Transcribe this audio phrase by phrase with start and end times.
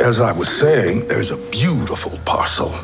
[0.00, 2.74] as I was saying, there's a beautiful parcel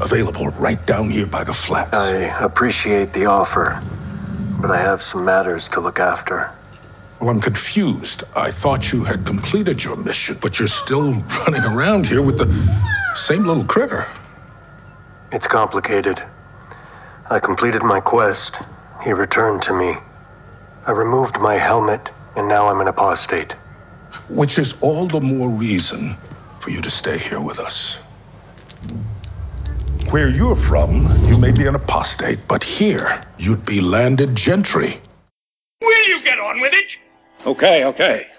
[0.00, 1.96] available right down here by the flats.
[1.96, 3.80] I appreciate the offer,
[4.60, 6.50] but I have some matters to look after.
[7.20, 8.24] Well, I'm confused.
[8.34, 13.14] I thought you had completed your mission, but you're still running around here with the
[13.14, 14.06] same little critter.
[15.30, 16.22] It's complicated.
[17.30, 18.58] I completed my quest.
[19.02, 19.96] He returned to me.
[20.86, 23.52] I removed my helmet, and now I'm an apostate.
[24.28, 26.16] Which is all the more reason
[26.64, 27.96] for you to stay here with us.
[30.08, 33.06] Where you're from, you may be an apostate, but here,
[33.38, 34.98] you'd be landed gentry.
[35.82, 36.96] Will you get on with it?
[37.46, 38.30] Okay, okay.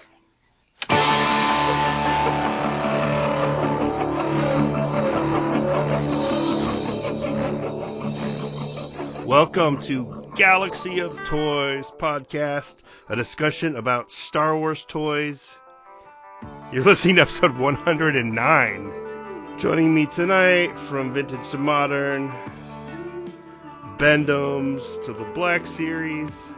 [9.24, 15.56] Welcome to Galaxy of Toys podcast, a discussion about Star Wars toys.
[16.72, 18.92] You're listening to episode 109.
[19.58, 22.32] Joining me tonight from vintage to modern,
[23.98, 26.48] Bend-Ems to the Black Series,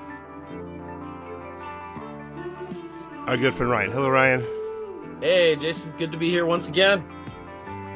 [3.26, 3.92] our good friend Ryan.
[3.92, 4.44] Hello, Ryan.
[5.20, 7.04] Hey, Jason, good to be here once again.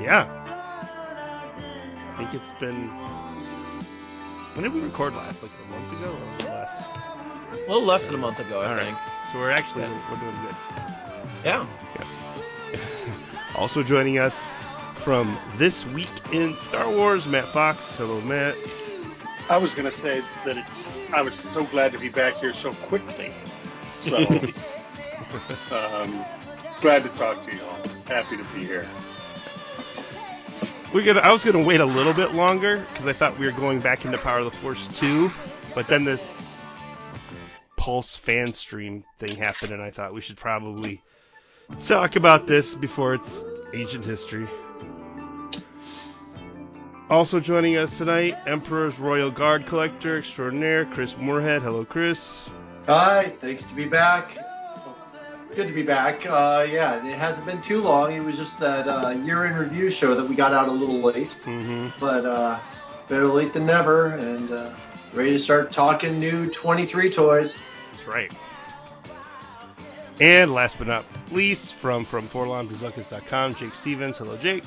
[0.01, 0.29] Yeah.
[2.13, 2.89] I think it's been.
[4.55, 5.43] When did we record last?
[5.43, 6.87] Like a month ago or less?
[7.53, 8.87] A little less than a month ago, I All right.
[8.87, 8.99] think.
[9.33, 10.11] So we're actually Yeah.
[10.11, 10.55] we're doing good.
[11.45, 11.67] Yeah.
[13.55, 14.49] Also joining us
[14.95, 17.95] from this week in Star Wars, Matt Fox.
[17.97, 18.57] Hello, Matt.
[19.51, 20.89] I was going to say that it's.
[21.13, 23.31] I was so glad to be back here so quickly.
[24.01, 24.17] So,
[25.71, 26.25] um,
[26.81, 27.79] glad to talk to you all.
[28.07, 28.89] Happy to be here.
[30.95, 31.21] We're gonna.
[31.21, 34.07] I was gonna wait a little bit longer because I thought we were going back
[34.07, 35.31] into Power of the Force two,
[35.75, 36.29] but then this
[37.77, 41.03] Pulse fan stream thing happened, and I thought we should probably
[41.81, 44.47] talk about this before it's ancient history.
[47.11, 51.61] Also joining us tonight, Emperor's Royal Guard Collector Extraordinaire, Chris Moorhead.
[51.63, 52.49] Hello, Chris.
[52.87, 54.31] Hi, thanks to be back.
[55.55, 56.25] Good to be back.
[56.25, 58.13] Uh, yeah, it hasn't been too long.
[58.15, 61.01] It was just that uh, year in review show that we got out a little
[61.01, 61.89] late, Mm-hmm.
[62.01, 62.59] but uh,
[63.09, 64.71] better late than never, and uh,
[65.13, 67.59] ready to start talking new 23 toys.
[67.93, 68.33] That's right.
[70.23, 74.19] And last but not least, from from ForlonBazookas.com, Jake Stevens.
[74.19, 74.63] Hello, Jake.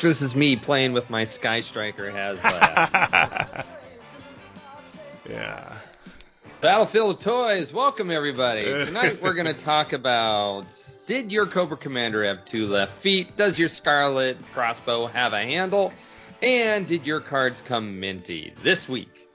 [0.00, 3.66] This is me playing with my Sky Striker Haslab.
[5.28, 5.76] yeah.
[6.62, 8.64] Battlefield of Toys, welcome everybody.
[8.86, 10.64] Tonight we're going to talk about
[11.06, 13.36] Did your Cobra Commander have two left feet?
[13.36, 15.92] Does your Scarlet crossbow have a handle?
[16.40, 19.28] And did your cards come minty this week?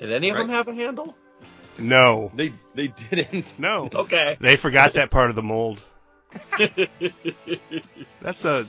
[0.00, 0.42] Did any of Right.
[0.42, 1.16] them have a handle?
[1.78, 2.30] No.
[2.34, 3.58] They they didn't.
[3.58, 3.88] No.
[3.92, 4.36] Okay.
[4.40, 5.80] They forgot that part of the mold.
[8.20, 8.68] That's a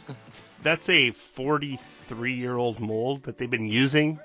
[0.64, 4.20] that's a 43 year old mold that they've been using.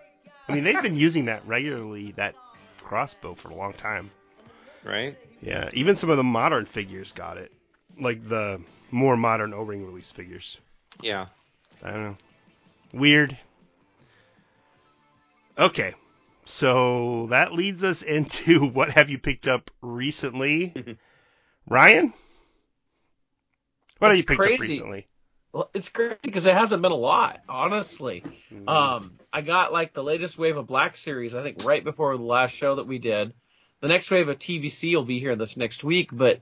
[0.48, 2.12] I mean, they've been using that regularly.
[2.12, 2.34] That
[2.82, 4.10] crossbow for a long time.
[4.84, 5.16] Right?
[5.42, 7.52] Yeah, even some of the modern figures got it,
[7.98, 10.58] like the more modern O-ring release figures.
[11.00, 11.26] Yeah.
[11.82, 12.16] I don't know.
[12.92, 13.36] Weird.
[15.58, 15.94] Okay.
[16.44, 20.98] So that leads us into what have you picked up recently?
[21.68, 22.12] Ryan?
[23.98, 25.06] What have you picked up recently?
[25.52, 28.24] Well, it's crazy because it hasn't been a lot, honestly.
[28.52, 28.68] Mm.
[28.68, 32.24] Um, I got like the latest wave of Black Series, I think, right before the
[32.24, 33.32] last show that we did.
[33.80, 36.40] The next wave of TVC will be here this next week, but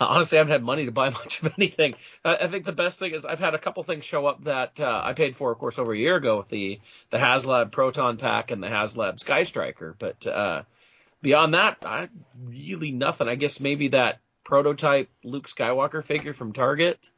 [0.00, 1.94] honestly, I haven't had money to buy much of anything.
[2.24, 4.80] I, I think the best thing is I've had a couple things show up that
[4.80, 6.80] uh, I paid for, of course, over a year ago with the
[7.10, 9.94] the HasLab Proton Pack and the HasLab Sky Striker.
[9.98, 10.62] But uh,
[11.22, 12.08] beyond that, I
[12.44, 13.28] really nothing.
[13.28, 17.10] I guess maybe that prototype Luke Skywalker figure from Target.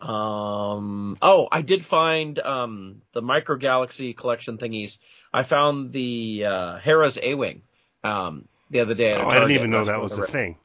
[0.00, 1.16] Um.
[1.22, 4.98] Oh, I did find um the Micro Galaxy collection thingies.
[5.32, 7.62] I found the uh, Hera's A-wing
[8.02, 9.12] um the other day.
[9.12, 10.58] At Oh, I didn't even know that was a thing.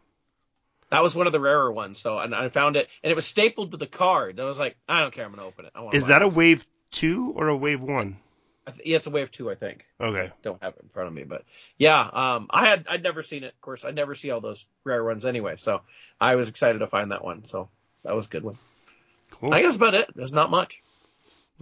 [0.91, 1.99] That was one of the rarer ones.
[1.99, 4.31] So and I found it, and it was stapled to the card.
[4.31, 5.25] And I was like, I don't care.
[5.25, 5.71] I'm gonna open it.
[5.75, 8.17] I wanna Is buy that a wave two or a wave one?
[8.67, 9.85] I th- yeah, it's a wave two, I think.
[9.99, 10.31] Okay.
[10.43, 11.43] Don't have it in front of me, but
[11.77, 13.53] yeah, um, I had I'd never seen it.
[13.53, 15.55] Of course, I never see all those rare ones anyway.
[15.57, 15.81] So
[16.19, 17.45] I was excited to find that one.
[17.45, 17.69] So
[18.03, 18.57] that was a good one.
[19.31, 19.53] Cool.
[19.53, 20.09] I guess about it.
[20.15, 20.81] There's not much.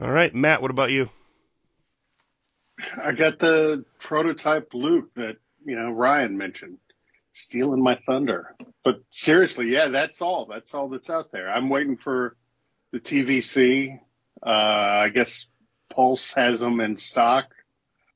[0.01, 0.61] All right, Matt.
[0.61, 1.09] What about you?
[3.03, 6.77] I got the prototype Luke that you know Ryan mentioned,
[7.37, 8.55] stealing my thunder.
[8.83, 10.45] But seriously, yeah, that's all.
[10.45, 11.49] That's all that's out there.
[11.49, 12.35] I'm waiting for
[12.91, 13.99] the TVC.
[14.45, 15.47] Uh, I guess
[15.93, 17.45] Pulse has them in stock,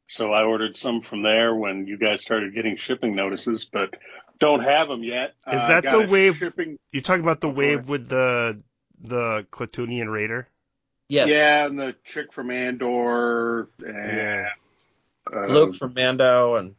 [0.08, 3.66] so I ordered some from there when you guys started getting shipping notices.
[3.66, 3.96] But
[4.40, 5.36] Don't have them yet.
[5.48, 8.60] Is Uh, that got the wave- Shipping, You talking about the Go wave with the
[9.04, 10.48] the Klatooinian Raider?
[11.10, 11.28] Yes.
[11.30, 14.50] Yeah, and the chick from Andor, and Yeah.
[15.32, 16.74] uh, Luke from Mando and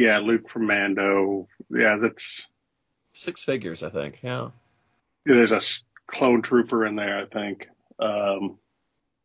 [0.00, 1.46] yeah, Luke from Mando.
[1.70, 2.46] Yeah, that's
[3.12, 4.20] six figures, I think.
[4.22, 4.48] Yeah.
[5.26, 5.60] there's a
[6.06, 7.68] clone trooper in there, I think.
[7.98, 8.58] Um,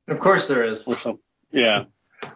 [0.08, 0.86] Of course there is.
[0.86, 1.20] or.
[1.52, 1.86] Yeah.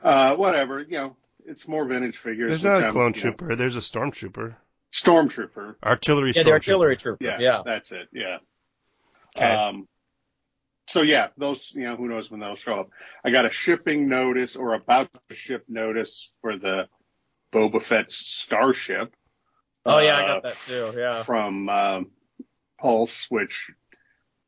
[0.01, 0.81] Uh, whatever.
[0.81, 2.49] You know, it's more vintage figures.
[2.49, 3.55] There's which not a I'm, clone you know, trooper.
[3.55, 4.55] There's a stormtrooper.
[4.93, 5.75] stormtrooper.
[5.83, 6.53] Artillery Yeah, the stormtrooper.
[6.53, 7.23] artillery trooper.
[7.25, 7.61] Yeah, Yeah.
[7.65, 8.07] that's it.
[8.13, 8.37] Yeah.
[9.35, 9.45] Okay.
[9.53, 9.87] Um,
[10.87, 12.89] so yeah, those, you know, who knows when they'll show up.
[13.23, 16.87] I got a shipping notice or about to ship notice for the
[17.51, 19.13] Boba Fett's starship.
[19.85, 20.93] Oh yeah, I uh, got that too.
[20.97, 21.23] Yeah.
[21.23, 22.11] From, um,
[22.79, 23.71] Pulse, which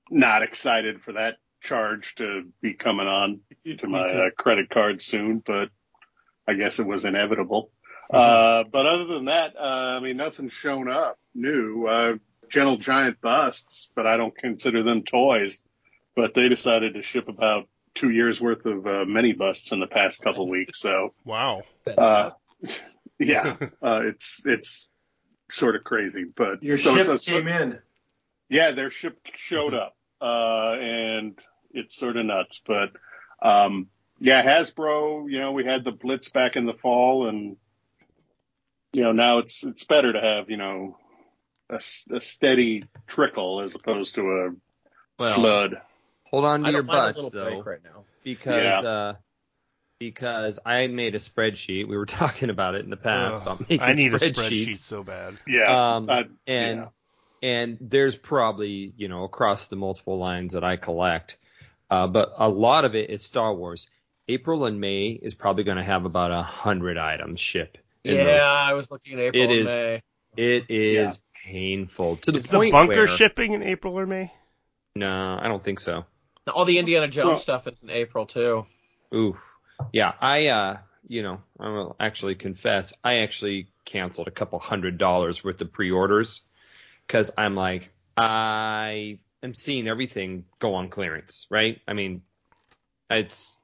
[0.10, 3.42] not excited for that charge to be coming on
[3.78, 5.70] to my uh, credit card soon, but
[6.48, 7.72] I guess it was inevitable.
[8.12, 11.88] Uh, but other than that, uh, I mean, nothing's shown up new.
[11.88, 12.14] Uh,
[12.50, 15.60] Gentle Giant busts, but I don't consider them toys.
[16.14, 19.88] But they decided to ship about two years worth of uh, mini busts in the
[19.88, 20.82] past couple weeks.
[20.82, 21.64] So, Wow.
[21.98, 22.32] uh,
[23.20, 24.90] yeah, uh, it's it's
[25.52, 26.26] sort of crazy.
[26.36, 27.80] But Your so ship it's a- came in.
[28.50, 31.38] yeah, their ship showed up, uh, and
[31.72, 32.62] it's sort of nuts.
[32.66, 32.92] But
[33.42, 33.88] um,
[34.20, 37.58] yeah, Hasbro, you know, we had the Blitz back in the fall, and
[38.94, 40.98] you know now it's it's better to have you know
[41.70, 41.80] a
[42.20, 44.50] steady trickle as opposed to a
[45.18, 45.76] Well, flood.
[46.26, 48.04] hold on to I your don't mind a butts though, right now.
[48.26, 48.90] because Yeah.
[48.90, 49.14] uh,
[50.02, 51.88] because I made a spreadsheet.
[51.88, 54.34] We were talking about it in the past Ugh, about making I need a spreadsheets.
[54.68, 55.38] spreadsheet so bad.
[55.48, 56.88] Yeah, Um, uh, and yeah.
[57.44, 61.38] and there's probably you know across the multiple lines that I collect,
[61.92, 63.88] uh, but a lot of it is Star Wars.
[64.28, 67.78] April and May is probably going to have about a hundred items ship.
[68.04, 68.42] In Yeah, those.
[68.44, 70.02] I was looking at April It and is- May.
[70.38, 74.32] It is painful to the Is the bunker where, shipping in April or May?
[74.96, 76.06] No, I don't think so.
[76.48, 78.66] All the Indiana Jones Well- stuff is in April too.
[79.14, 79.38] Ooh,
[79.94, 80.14] yeah.
[80.20, 85.44] I, uh, you know, I will actually confess, I actually canceled a couple hundred dollars
[85.44, 86.42] worth of pre-orders
[87.06, 91.82] because I'm like, I am seeing everything go on clearance, right?
[91.88, 92.22] I mean,
[93.10, 93.60] it's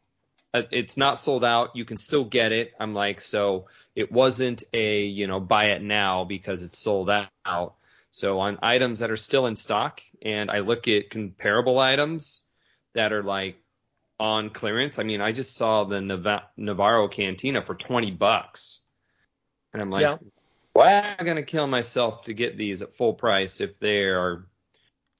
[0.53, 1.75] uh, it's not sold out.
[1.75, 2.73] You can still get it.
[2.79, 7.09] I'm like, so it wasn't a, you know, buy it now because it's sold
[7.45, 7.75] out.
[8.11, 12.41] So on items that are still in stock, and I look at comparable items
[12.93, 13.57] that are like
[14.19, 14.99] on clearance.
[14.99, 18.79] I mean, I just saw the Nav- Navarro Cantina for 20 bucks.
[19.73, 20.17] And I'm like, Yeah.
[20.73, 24.03] why am I going to kill myself to get these at full price if they
[24.05, 24.47] are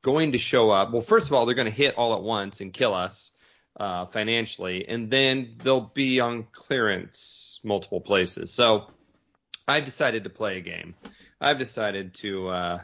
[0.01, 0.91] going to show up?
[0.91, 3.31] Well, first of all, they're going to hit all at once and kill us
[3.79, 8.51] uh, financially, and then they'll be on clearance multiple places.
[8.51, 8.87] So
[9.67, 10.95] I've decided to play a game.
[11.39, 12.79] I've decided to uh,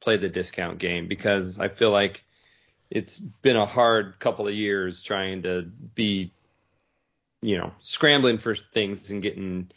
[0.00, 2.22] play the discount game because I feel like
[2.90, 5.62] it's been a hard couple of years trying to
[5.94, 6.32] be,
[7.42, 9.70] you know, scrambling for things and getting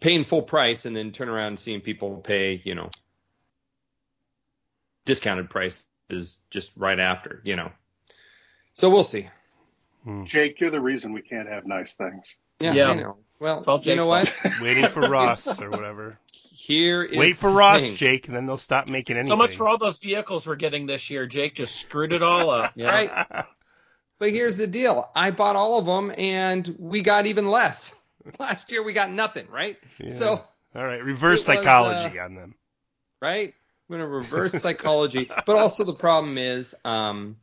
[0.00, 2.90] paying full price and then turn around and seeing people pay, you know,
[5.04, 5.86] discounted prices
[6.50, 7.70] just right after, you know.
[8.74, 9.28] So we'll see.
[10.04, 10.24] Hmm.
[10.24, 12.36] Jake, you're the reason we can't have nice things.
[12.60, 12.90] Yeah, Yeah.
[12.90, 13.16] I know.
[13.40, 14.32] Well, all you know what?
[14.62, 16.18] Waiting for Ross or whatever.
[16.66, 17.94] Here is Wait for Ross, thing.
[17.94, 19.28] Jake, and then they'll stop making anything.
[19.28, 21.26] So much for all those vehicles we're getting this year.
[21.26, 22.72] Jake just screwed it all up.
[22.74, 23.24] Yeah.
[23.34, 23.44] Right.
[24.18, 25.10] But here's the deal.
[25.14, 27.94] I bought all of them and we got even less.
[28.38, 29.76] Last year we got nothing, right?
[29.98, 30.08] Yeah.
[30.08, 30.44] So,
[30.74, 32.54] All right, reverse It was, psychology uh, on them.
[33.20, 33.52] right?
[33.90, 35.30] I'm going to reverse psychology.
[35.44, 37.36] But also the problem is, um,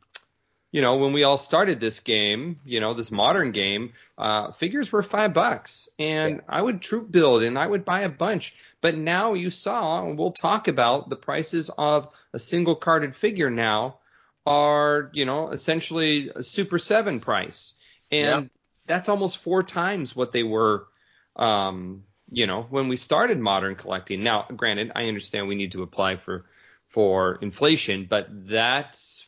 [0.72, 4.90] you know, when we all started this game, you know, this modern game, uh, figures
[4.90, 8.54] were five bucks and I would troop build and I would buy a bunch.
[8.80, 13.50] But now you saw, and we'll talk about the prices of a single carded figure
[13.50, 13.98] now
[14.46, 17.74] are, you know, essentially a Super 7 price.
[18.10, 18.48] And Yeah.
[18.86, 20.88] that's almost four times what they were,
[21.36, 24.22] um, you know, when we started modern collecting.
[24.22, 26.46] Now, granted, I understand we need to apply for,
[26.88, 29.26] for inflation, but that's,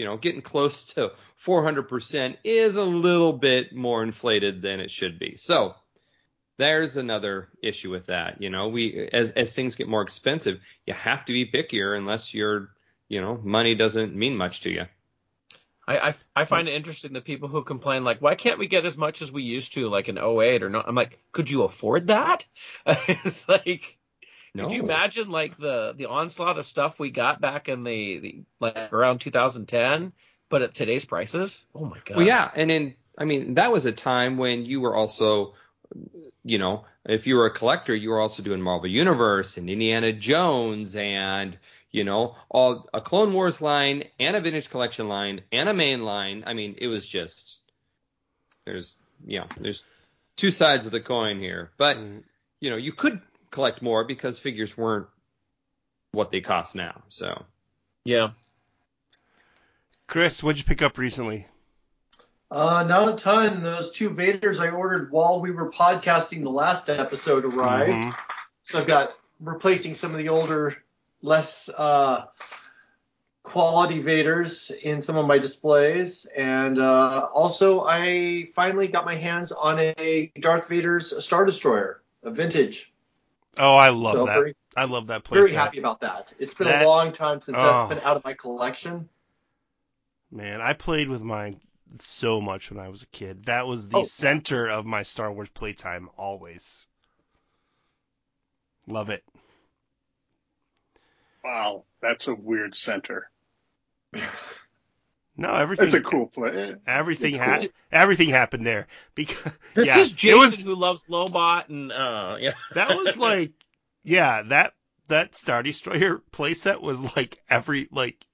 [0.00, 1.12] you know, getting close to
[1.44, 5.36] 400% is a little bit more inflated than it should be.
[5.36, 5.74] So,
[6.56, 8.40] there's another issue with that.
[8.40, 12.32] You know, we as as things get more expensive, you have to be pickier unless
[12.32, 12.70] your
[13.08, 14.86] you know money doesn't mean much to you.
[15.86, 18.86] I, I I find it interesting that people who complain like, why can't we get
[18.86, 20.88] as much as we used to, like in 08 or not?
[20.88, 22.46] I'm like, could you afford that?
[22.86, 23.98] it's like,
[24.54, 28.18] No, could you imagine like the the onslaught of stuff we got back in the,
[28.18, 30.12] the like around 2010,
[30.48, 31.62] but at today's prices?
[31.74, 32.16] Oh my god.
[32.16, 35.54] Well, yeah, and then I mean that was a time when you were also
[36.44, 40.12] you know, if you were a collector, you were also doing Marvel Universe and Indiana
[40.12, 41.56] Jones and
[41.92, 46.04] you know, all a Clone Wars line and a Vintage Collection line and a main
[46.04, 46.44] line.
[46.46, 47.58] I mean, it was just
[48.64, 49.84] there's you know there's
[50.36, 52.22] two sides of the coin here, but Mm.
[52.60, 55.06] you know you could collect more because figures weren't
[56.12, 57.02] what they cost now.
[57.08, 57.44] So
[58.04, 58.30] Yeah.
[60.06, 61.46] Chris, what'd you pick up recently?
[62.50, 63.62] Uh, not a ton.
[63.62, 67.92] Those two Vaders I ordered while we were podcasting the last episode arrived.
[67.92, 68.14] Mhm.
[68.64, 70.76] So I've got replacing some of the older,
[71.22, 72.26] less uh,
[73.44, 79.52] quality Vaders in some of my displays, and uh, also I finally got my hands
[79.52, 82.89] on a Darth Vader's Star Destroyer, a vintage.
[83.60, 84.34] Oh, I love so that.
[84.34, 85.34] very, I love that playset.
[85.34, 86.32] very happy about that.
[86.38, 87.62] It's been That- a long time since Oh.
[87.62, 89.08] that's been out of my collection.
[90.30, 91.60] Man, I played with mine
[91.98, 93.44] so much when I was a kid.
[93.44, 96.86] That was the Oh, center of my Star Wars playtime always.
[98.86, 99.24] Love it.
[101.44, 103.30] Wow, that's a weird center.
[105.36, 105.86] No, everything.
[105.86, 106.76] It's a cool play.
[106.86, 111.04] Everything it's ha- everything happened there because This yeah, is it Jason was who loves
[111.04, 112.54] Lobot and uh yeah.
[112.74, 113.52] that was like
[114.02, 114.74] yeah that
[115.08, 118.24] that Star Destroyer playset was like every like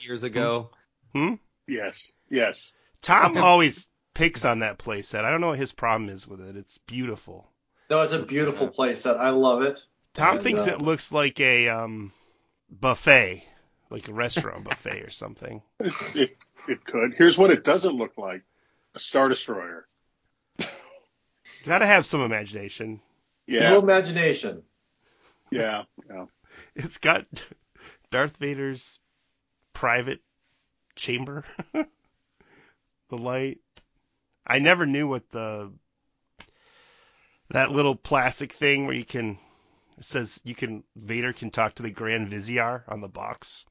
[0.00, 0.70] years ago,
[1.12, 1.34] hmm
[1.66, 2.72] Yes, yes.
[3.02, 5.24] Tom always picks on that playset.
[5.24, 6.56] I don't know what his problem is with it.
[6.56, 7.46] It's beautiful.
[7.90, 9.18] No, it's a beautiful playset.
[9.18, 9.84] I love it.
[10.14, 12.12] Tom And, thinks uh, it looks like a um
[12.70, 13.44] buffet,
[13.92, 15.62] like a restaurant buffet or something.
[15.80, 16.36] It, it,
[16.68, 17.14] it could.
[17.16, 18.42] Here's what it doesn't look like:
[18.94, 19.86] a Star Destroyer.
[21.64, 23.00] Got to have some imagination.
[23.46, 24.62] Yeah, No imagination.
[25.50, 26.26] yeah, yeah.
[26.74, 27.26] It's got
[28.10, 28.98] Darth Vader's
[29.72, 30.20] private
[30.96, 31.44] chamber.
[31.72, 33.58] the light.
[34.46, 35.72] I never knew what the
[37.50, 39.38] that little plastic thing where you can
[39.98, 43.64] it says you can Vader can talk to the Grand Vizier on the box.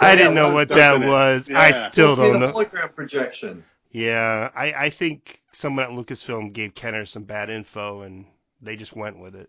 [0.00, 1.06] Yeah, I didn't know was, what that it?
[1.06, 1.50] was.
[1.50, 2.52] I still Supposed don't the know.
[2.52, 3.64] hologram projection.
[3.90, 8.26] Yeah, I, I think someone at Lucasfilm gave Kenner some bad info and
[8.60, 9.48] they just went with it.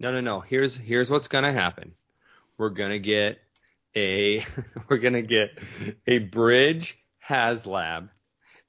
[0.00, 0.40] no, no, no.
[0.40, 1.94] Here's here's what's gonna happen.
[2.56, 3.38] We're gonna get
[3.94, 4.44] a
[4.88, 5.50] we're gonna get
[6.08, 8.08] a bridge HasLab,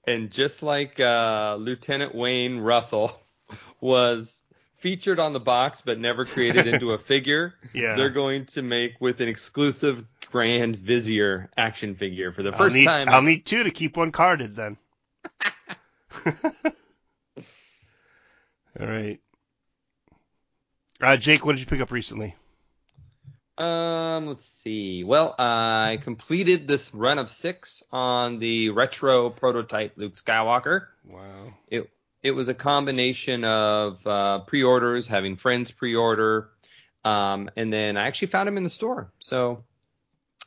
[0.06, 3.20] and just like uh, Lieutenant Wayne Ruthell
[3.82, 4.44] was
[4.78, 7.96] featured on the box but never created into a figure, Yeah.
[7.96, 12.76] they're going to make with an exclusive Grand Vizier action figure for the I'll first
[12.76, 13.10] need, time.
[13.10, 14.78] I'll need two to keep one carded then.
[16.26, 16.34] All
[18.88, 19.20] right.
[21.02, 22.36] Uh, Jake, what did you pick up recently?
[23.58, 25.04] Um, let's see.
[25.04, 30.88] Well, I completed this run of six on the retro prototype Luke Skywalker.
[31.06, 31.54] Wow.
[31.68, 31.90] It
[32.24, 36.50] it was a combination of uh, pre-orders, having friends pre-order,
[37.04, 39.12] um, and then I actually found him in the store.
[39.20, 39.64] So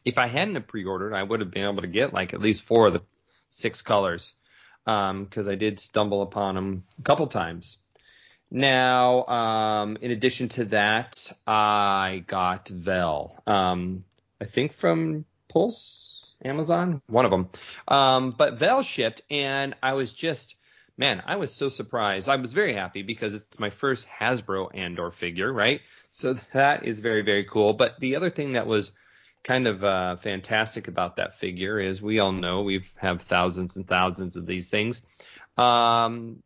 [0.04, 2.62] if I hadn't have pre-ordered, I would have been able to get like at least
[2.62, 3.02] four of the
[3.48, 4.34] six colors
[4.84, 7.78] because I did stumble upon them a couple times.
[8.50, 13.42] Now, um, in addition to that, I got Vel.
[13.46, 14.04] Um,
[14.40, 17.48] I think from Pulse, Amazon, one of them.
[17.88, 20.56] Um, but Vel shipped, and I was just,
[20.98, 22.28] man, I was so surprised.
[22.28, 25.80] I was very happy because it's my first Hasbro Andor figure, right?
[26.10, 27.72] So that is very, very cool.
[27.72, 28.90] But the other thing that was
[29.44, 33.86] kind of uh, fantastic about that figure is we all know we have thousands and
[33.86, 35.02] thousands of these things.
[35.56, 36.42] Um,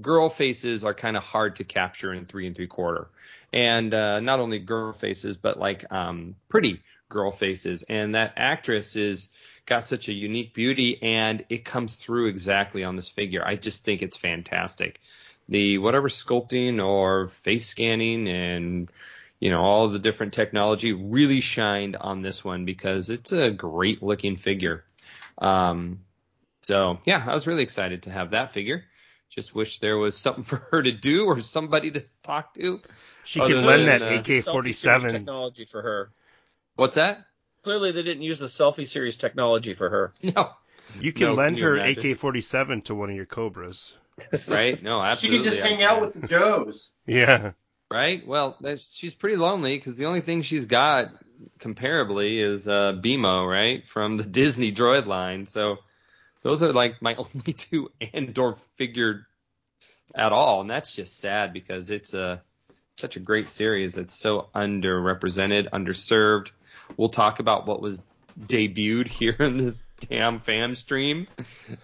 [0.00, 3.08] girl faces are kind of hard to capture in three and three quarter,
[3.52, 7.84] and uh, not only girl faces but like um, pretty girl faces.
[7.88, 9.28] And that actress is
[9.66, 13.46] got such a unique beauty, and it comes through exactly on this figure.
[13.46, 15.00] I just think it's fantastic.
[15.48, 18.90] The whatever sculpting or face scanning and
[19.42, 24.00] you know all the different technology really shined on this one because it's a great
[24.02, 24.84] looking figure.
[25.38, 26.00] Um,
[26.62, 28.84] so yeah, I was really excited to have that figure.
[29.30, 32.80] Just wish there was something for her to do or somebody to talk to.
[33.24, 35.12] She can lend than, that uh, AK Selfie forty series seven.
[35.12, 36.12] technology for her.
[36.76, 37.24] What's that?
[37.64, 40.12] Clearly, they didn't use the selfie series technology for her.
[40.22, 40.50] No.
[41.00, 41.76] You can No, lend can you her?
[41.78, 43.94] AK forty seven to one of your Cobras.
[44.48, 44.80] Right?
[44.82, 45.12] No, absolutely.
[45.12, 45.38] She absolutely.
[45.38, 45.82] could just I hang can.
[45.82, 46.92] out with the Joes.
[47.06, 47.52] Yeah.
[47.92, 48.26] Right?
[48.26, 48.56] Well,
[48.90, 51.12] she's pretty lonely because the only thing she's got
[51.58, 53.86] comparably is uh, BMO, right?
[53.88, 55.46] From the Disney droid line.
[55.46, 55.78] So
[56.42, 59.26] those are like my only two Andor figure
[60.14, 60.60] at all.
[60.60, 62.42] And that's just sad because it's a
[62.96, 66.50] such a great series that's so underrepresented, underserved.
[66.96, 68.02] We'll talk about what was
[68.38, 71.26] debuted here in this damn fam stream,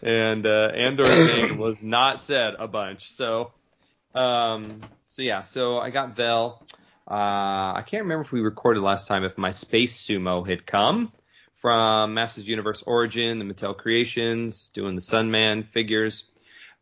[0.02, 3.12] and uh, Andor's name was not said a bunch.
[3.12, 3.52] So,
[4.14, 6.62] um, so yeah, so I got Vel.
[7.10, 11.12] Uh, I can't remember if we recorded last time if my Space Sumo had come
[11.56, 16.24] from Masters Universe Origin, the Mattel Creations, doing the Sunman figures.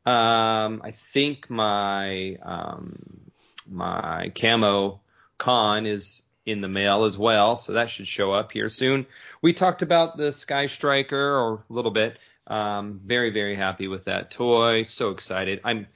[0.05, 3.31] Um, I think my um,
[3.69, 5.01] my camo
[5.39, 9.07] con is in the mail as well, so that should show up here soon.
[9.43, 12.19] We talked about the Sky Striker or a little bit.
[12.47, 14.85] Um, very very happy with that toy.
[14.85, 15.61] So excited.
[15.65, 15.87] I'm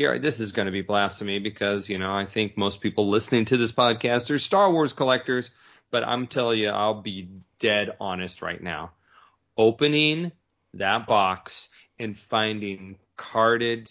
[0.00, 0.18] here.
[0.18, 3.58] This is going to be blasphemy because you know I think most people listening to
[3.58, 5.50] this podcast are Star Wars collectors,
[5.90, 7.28] but I'm telling you, I'll be
[7.58, 8.92] dead honest right now.
[9.58, 10.32] Opening
[10.72, 13.90] that box and finding carded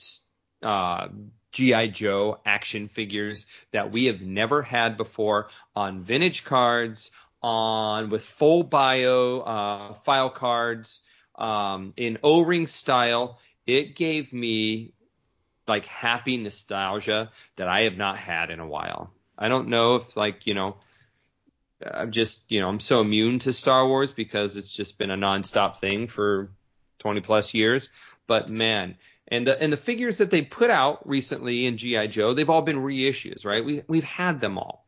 [0.63, 1.09] uh,
[1.51, 7.11] GI Joe action figures that we have never had before on vintage cards,
[7.43, 11.01] on with full bio uh, file cards,
[11.35, 13.37] um, in O-ring style.
[13.67, 14.95] It gave me
[15.69, 19.11] like happy nostalgia that I have not had in a while.
[19.37, 20.77] I don't know if like you know.
[21.81, 25.15] I'm just, you know, I'm so immune to Star Wars because it's just been a
[25.15, 26.51] nonstop thing for
[26.99, 27.87] 20 plus years.
[28.27, 28.97] But man,
[29.29, 32.61] and the and the figures that they put out recently in GI Joe, they've all
[32.61, 33.63] been reissues, right?
[33.63, 34.85] We we've had them all.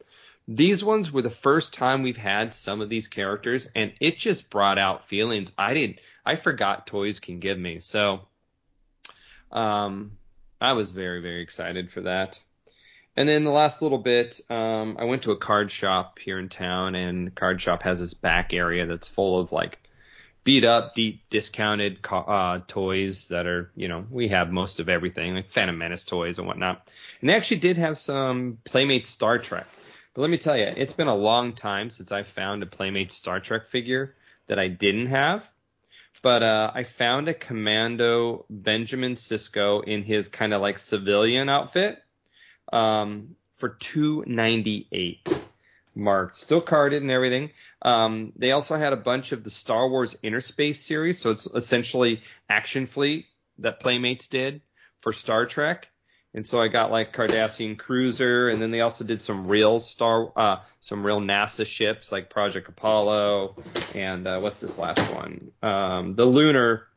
[0.48, 4.50] These ones were the first time we've had some of these characters, and it just
[4.50, 7.80] brought out feelings I didn't, I forgot toys can give me.
[7.80, 8.22] So,
[9.52, 10.18] um,
[10.62, 12.40] I was very very excited for that.
[13.18, 16.48] And then the last little bit, um, I went to a card shop here in
[16.48, 19.80] town, and the card shop has this back area that's full of like
[20.44, 25.36] beat up, deep discounted uh, toys that are, you know, we have most of everything,
[25.36, 26.90] like Phantom Menace toys and whatnot.
[27.20, 29.68] And they actually did have some Playmates Star Trek.
[30.14, 33.16] But let me tell you, it's been a long time since I found a Playmates
[33.16, 34.16] Star Trek figure
[34.48, 35.48] that I didn't have.
[36.22, 42.02] But uh, I found a Commando Benjamin Sisko in his kind of like civilian outfit
[42.72, 45.28] um, for two ninety eight
[45.96, 47.50] marked, still carded and everything.
[47.82, 52.22] Um, they also had a bunch of the Star Wars Interspace series, so it's essentially
[52.50, 53.26] Action Fleet
[53.60, 54.62] that Playmates did
[55.02, 55.90] for Star Trek.
[56.34, 60.32] And so I got like Cardassian Cruiser, and then they also did some real Star,
[60.36, 63.58] uh, some real NASA ships like Project Apollo,
[63.94, 65.52] and uh, what's this last one?
[65.62, 66.88] Um, the Lunar,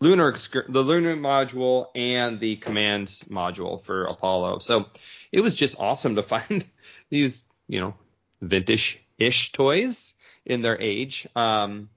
[0.00, 4.60] Lunar, the Lunar module and the Commands module for Apollo.
[4.60, 4.86] So
[5.32, 6.64] it was just awesome to find
[7.10, 7.94] these, you know,
[8.40, 11.90] vintage-ish toys in their age, um,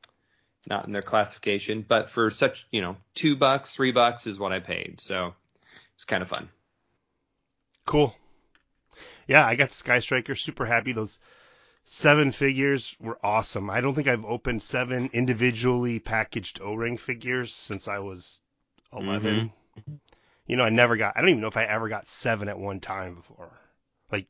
[0.68, 4.52] not in their classification, but for such, you know, two bucks, three bucks is what
[4.52, 5.00] I paid.
[5.00, 5.36] So
[5.96, 6.50] it's kind of fun.
[7.90, 8.16] Cool.
[9.26, 10.36] Yeah, I got Sky Striker.
[10.36, 10.92] Super happy.
[10.92, 11.18] Those
[11.86, 13.68] seven figures were awesome.
[13.68, 18.42] I don't think I've opened seven individually packaged O-ring figures since I was
[18.94, 19.52] 11.
[19.80, 19.94] Mm-hmm.
[20.46, 21.18] You know, I never got.
[21.18, 23.50] I don't even know if I ever got seven at one time before.
[24.12, 24.28] Like,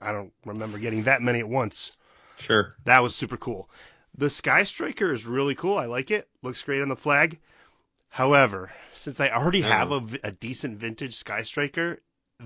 [0.00, 1.90] I don't remember getting that many at once.
[2.38, 2.76] Sure.
[2.84, 3.68] That was super cool.
[4.16, 5.78] The Sky Striker is really cool.
[5.78, 6.28] I like it.
[6.42, 7.40] Looks great on the flag.
[8.08, 11.98] However, since I already have a, a decent vintage Sky Striker,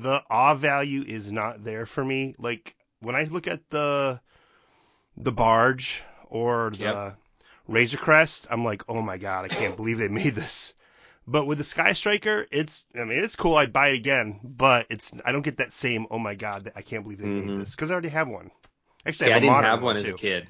[0.02, 2.34] the awe value is not there for me.
[2.38, 4.20] Like when I look at the
[5.16, 7.18] the barge or the yep.
[7.66, 10.74] Razor Crest, I'm like, oh my god, I can't believe they made this.
[11.26, 13.56] But with the Sky Striker, it's I mean it's cool.
[13.56, 16.82] I'd buy it again, but it's I don't get that same oh my god, I
[16.82, 17.50] can't believe they mm-hmm.
[17.50, 18.50] made this because I already have one.
[19.06, 20.48] Actually, See, I, I didn't have one, as a kid.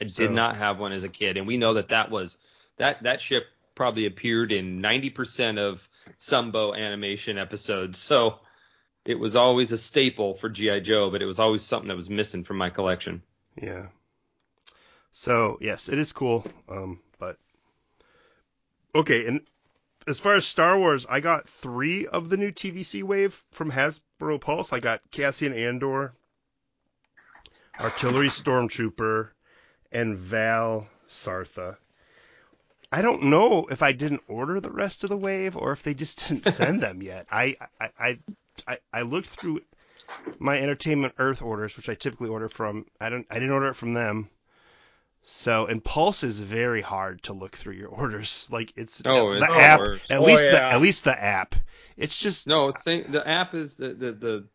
[0.00, 0.22] I so.
[0.22, 2.36] did not have one as a kid, and we know that that was
[2.76, 7.98] that that ship probably appeared in 90% of Sunbow animation episodes.
[7.98, 8.40] So
[9.04, 12.10] it was always a staple for GI Joe, but it was always something that was
[12.10, 13.22] missing from my collection.
[13.60, 13.86] Yeah.
[15.12, 16.46] So yes, it is cool.
[16.68, 17.36] Um, but
[18.94, 19.40] okay, and
[20.06, 24.40] as far as Star Wars, I got three of the new TVC wave from Hasbro
[24.40, 24.72] Pulse.
[24.72, 26.14] I got Cassian Andor,
[27.78, 29.30] Artillery Stormtrooper,
[29.92, 31.76] and Vel Sartha.
[32.92, 35.94] I don't know if I didn't order the rest of the wave or if they
[35.94, 37.26] just didn't send them yet.
[37.30, 38.18] I, I
[38.66, 39.60] I I looked through
[40.38, 42.86] my Entertainment Earth orders, which I typically order from.
[43.00, 44.28] I don't I didn't order it from them.
[45.22, 48.48] So and Pulse is very hard to look through your orders.
[48.50, 50.10] Like it's oh, the it's app worse.
[50.10, 50.50] at oh, least yeah.
[50.50, 51.54] the at least the app.
[51.96, 52.68] It's just no.
[52.70, 54.46] It's saying the app is the the, the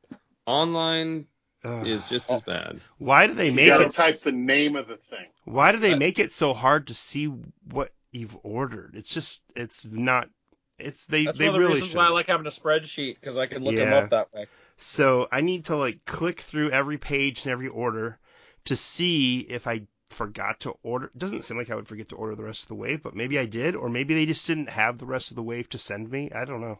[0.45, 1.28] online
[1.63, 2.82] uh, is just as bad.
[2.98, 3.93] Why do they you make gotta it?
[3.93, 5.28] Type the name of the thing.
[5.45, 8.95] Why do they make it so hard to see what you've ordered?
[8.95, 10.30] It's just it's not.
[10.78, 11.97] It's they That's they one of the really reasons should.
[11.97, 14.47] why I like having a spreadsheet because I can look them up that way.
[14.78, 18.19] So I need to like click through every page and every order
[18.65, 21.08] to see if I forgot to order.
[21.08, 23.15] It doesn't seem like I would forget to order the rest of the wave, but
[23.15, 25.78] maybe I did, or maybe they just didn't have the rest of the wave to
[25.78, 26.32] send me.
[26.32, 26.80] I don't know.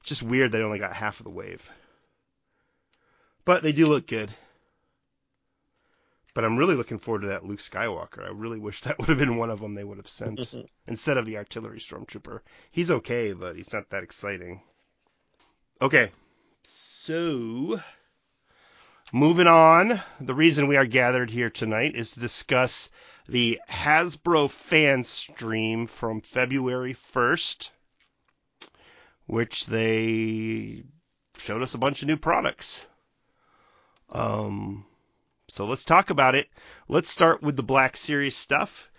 [0.00, 1.68] It's just weird I only got half of the wave.
[3.44, 4.30] But they do look good.
[6.38, 8.24] But I'm really looking forward to that Luke Skywalker.
[8.24, 10.54] I really wish that would have been one of them they would have sent
[10.86, 12.42] instead of the artillery stormtrooper.
[12.70, 14.62] He's okay, but he's not that exciting.
[15.82, 16.12] Okay,
[16.62, 17.80] so
[19.12, 20.00] moving on.
[20.20, 22.88] The reason we are gathered here tonight is to discuss
[23.28, 27.70] the Hasbro fan stream from February 1st,
[29.26, 30.84] which they
[31.36, 32.86] showed us a bunch of new products.
[34.10, 34.86] Um,
[35.50, 36.48] so let's talk about it.
[36.88, 38.90] Let's start with the Black Series stuff.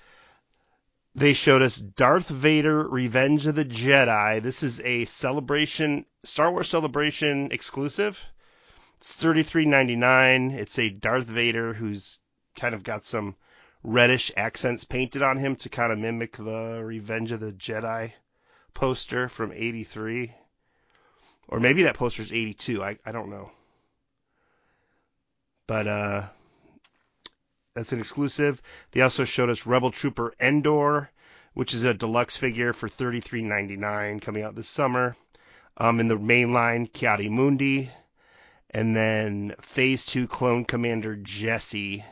[1.13, 4.41] They showed us Darth Vader Revenge of the Jedi.
[4.41, 8.19] This is a celebration, Star Wars Celebration exclusive.
[8.97, 10.53] It's $33.99.
[10.53, 12.17] It's a Darth Vader who's
[12.55, 13.35] kind of got some
[13.83, 18.13] reddish accents painted on him to kind of mimic the Revenge of the Jedi
[18.73, 20.33] poster from 83.
[21.47, 22.83] Or maybe that poster's 82.
[22.83, 23.51] I, I don't know.
[25.67, 26.27] But uh,
[27.79, 28.61] that's an exclusive.
[28.91, 31.11] They also showed us Rebel Trooper Endor,
[31.53, 35.15] which is a deluxe figure for $33.99 coming out this summer.
[35.77, 37.89] Um, in the main line, Ki-Adi-Mundi.
[38.71, 42.03] And then Phase 2 Clone Commander Jesse,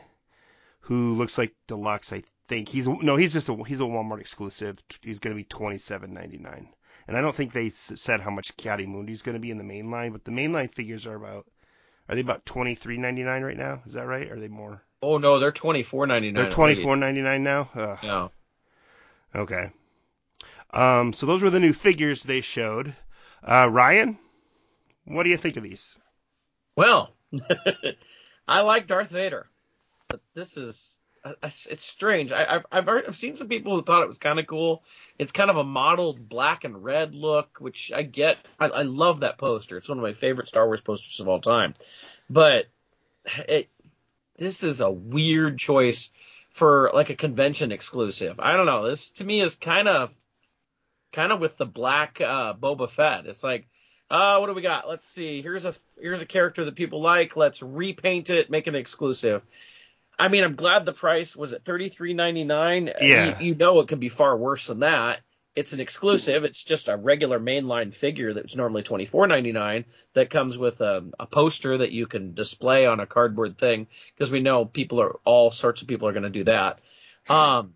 [0.80, 2.70] who looks like deluxe, I think.
[2.70, 4.78] He's no, he's just a he's a Walmart exclusive.
[5.02, 6.66] He's going to be $27.99.
[7.06, 9.64] And I don't think they said how much Ki-Adi-Mundi is going to be in the
[9.64, 11.46] main line, but the main line figures are about
[12.08, 13.82] are they about $23.99 right now?
[13.84, 14.30] Is that right?
[14.30, 14.82] Are they more?
[15.02, 16.44] Oh no, they're twenty four ninety nine.
[16.44, 17.70] They're twenty four ninety nine now.
[17.74, 17.98] Ugh.
[18.02, 18.30] No.
[19.34, 19.70] Okay.
[20.70, 22.94] Um, so those were the new figures they showed.
[23.42, 24.18] Uh, Ryan,
[25.04, 25.98] what do you think of these?
[26.76, 27.12] Well,
[28.48, 29.46] I like Darth Vader,
[30.08, 30.96] but this is
[31.42, 32.32] it's strange.
[32.32, 34.82] I, have I've I've seen some people who thought it was kind of cool.
[35.18, 38.38] It's kind of a mottled black and red look, which I get.
[38.58, 39.76] I, I love that poster.
[39.76, 41.74] It's one of my favorite Star Wars posters of all time.
[42.30, 42.66] But
[43.48, 43.68] it
[44.38, 46.10] this is a weird choice
[46.52, 48.36] for like a convention exclusive.
[48.38, 48.88] I don't know.
[48.88, 50.10] This to me is kind of
[51.12, 53.26] kind of with the black uh, Boba Fett.
[53.26, 53.68] It's like,
[54.10, 54.88] uh, what do we got?
[54.88, 55.42] Let's see.
[55.42, 57.36] Here's a here's a character that people like.
[57.36, 59.42] Let's repaint it, make it exclusive.
[60.18, 62.90] I mean, I'm glad the price was at thirty three ninety nine.
[63.00, 63.38] Yeah.
[63.38, 65.20] You, you know it could be far worse than that.
[65.58, 66.44] It's an exclusive.
[66.44, 69.86] It's just a regular mainline figure that's normally twenty four ninety nine.
[70.14, 74.30] That comes with a, a poster that you can display on a cardboard thing because
[74.30, 76.78] we know people are all sorts of people are going to do that.
[77.28, 77.74] Um,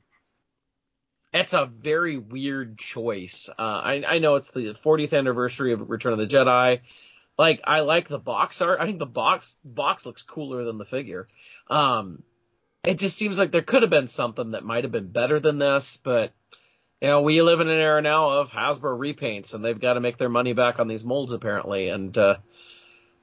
[1.33, 3.49] it's a very weird choice.
[3.49, 6.83] Uh, I, I know it's the 40th anniversary of Return of the Jedi.
[7.37, 8.79] Like I like the box art.
[8.81, 11.27] I think the box box looks cooler than the figure.
[11.69, 12.23] Um,
[12.85, 15.59] it just seems like there could have been something that might have been better than
[15.59, 16.33] this, but
[17.03, 20.01] you know, we live in an era now of Hasbro repaints, and they've got to
[20.01, 21.89] make their money back on these molds apparently.
[21.89, 22.37] And uh,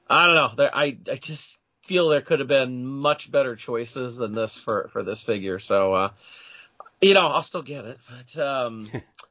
[0.06, 4.34] I don't know, I I just feel there could have been much better choices than
[4.34, 5.58] this for for this figure.
[5.58, 6.10] So, uh,
[7.00, 8.90] you know, I'll still get it, but um,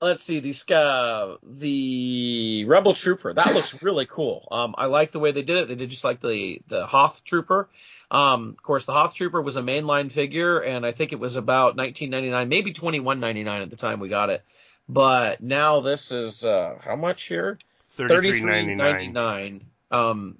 [0.00, 4.48] let's see the uh, the Rebel Trooper that looks really cool.
[4.50, 5.68] Um, I like the way they did it.
[5.68, 7.68] They did just like the the Hoth Trooper.
[8.10, 11.36] Um, of course, the Hoth Trooper was a mainline figure, and I think it was
[11.36, 14.42] about 19.99, maybe 21.99 at the time we got it.
[14.88, 17.58] But now this is uh, how much here?
[17.96, 19.62] 33.99.
[19.92, 20.38] Um,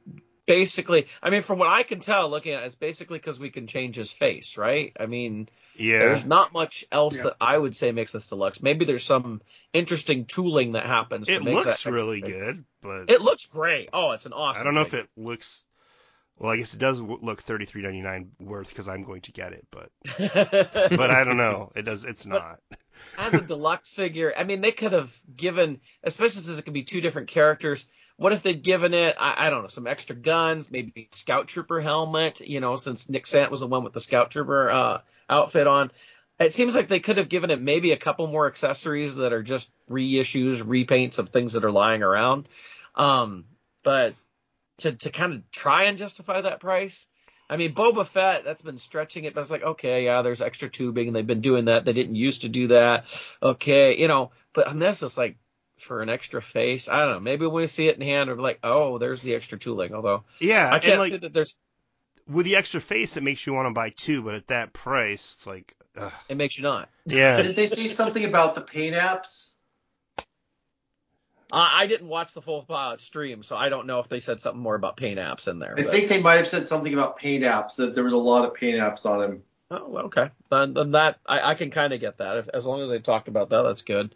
[0.50, 3.50] basically, I mean, from what I can tell, looking at it, it's basically because we
[3.50, 4.92] can change his face, right?
[4.98, 6.00] I mean, Yeah.
[6.00, 7.22] there's not much else Yeah.
[7.24, 8.60] that I would say makes this deluxe.
[8.60, 11.28] Maybe there's some interesting tooling that happens.
[11.28, 12.30] to It make looks really big.
[12.32, 13.90] good, but It looks great.
[13.92, 14.60] Oh, it's an awesome.
[14.60, 15.64] I don't know if it looks.
[16.36, 19.32] Well, I guess it does look thirty three ninety nine worth because I'm going to
[19.32, 21.70] get it, but but I don't know.
[21.76, 22.04] It does.
[22.04, 22.60] It's But- not.
[23.18, 26.82] as a deluxe figure, I mean, they could have given, especially since it could be
[26.82, 27.86] two different characters.
[28.20, 31.80] What if they'd given it, I, I don't know, some extra guns, maybe Scout Trooper
[31.80, 35.66] helmet, you know, since Nik Sant was the one with the Scout Trooper uh, outfit
[35.66, 35.90] on.
[36.38, 39.42] It seems like they could have given it maybe a couple more accessories that are
[39.42, 42.46] just reissues, repaints of things that are lying around.
[42.94, 43.46] Um,
[43.82, 44.14] but
[44.80, 47.06] to, to kind of try and justify that price,
[47.48, 50.68] I mean, Boba Fett, that's been stretching it, but it's like, okay, yeah, there's extra
[50.68, 51.86] tubing and they've been doing that.
[51.86, 53.06] They didn't used to do that.
[53.42, 55.38] Okay, you know, but on this, it's like
[55.80, 56.88] for an extra face.
[56.88, 57.20] I don't know.
[57.20, 59.94] Maybe when we see it in hand, we're like, oh, there's the extra tooling.
[59.94, 61.56] Although Yeah, I can't like say that there's,
[62.28, 65.34] with the extra face, it makes you want to buy two, but at that price,
[65.36, 66.12] it's like, ugh.
[66.28, 66.88] it makes you not.
[67.06, 67.42] yeah.
[67.42, 69.50] Did they say something about the paint apps?
[71.52, 74.62] I didn't watch the full uh, stream, so I don't know if they said something
[74.62, 75.74] more about paint apps in there.
[75.76, 78.18] I but- think they might have said something about paint apps that there was a
[78.18, 79.42] lot of paint apps on him.
[79.72, 80.30] Oh, okay.
[80.50, 82.38] Then, then that I, I can kind of get that.
[82.38, 84.14] If, as long as they talked about that, that's good.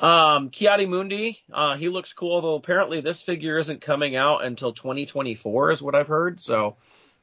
[0.00, 5.70] Um, Ki-Adi-Mundi, uh, he looks cool, though apparently this figure isn't coming out until 2024,
[5.70, 6.40] is what I've heard.
[6.40, 6.76] So,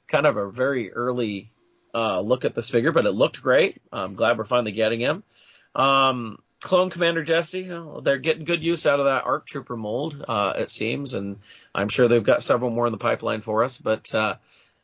[0.07, 1.51] kind of a very early
[1.93, 3.81] uh, look at this figure, but it looked great.
[3.91, 5.23] I'm glad we're finally getting him.
[5.75, 7.69] Um, Clone Commander Jesse,
[8.03, 11.39] they're getting good use out of that ARC Trooper mold, uh, it seems, and
[11.73, 13.77] I'm sure they've got several more in the pipeline for us.
[13.77, 14.35] But uh,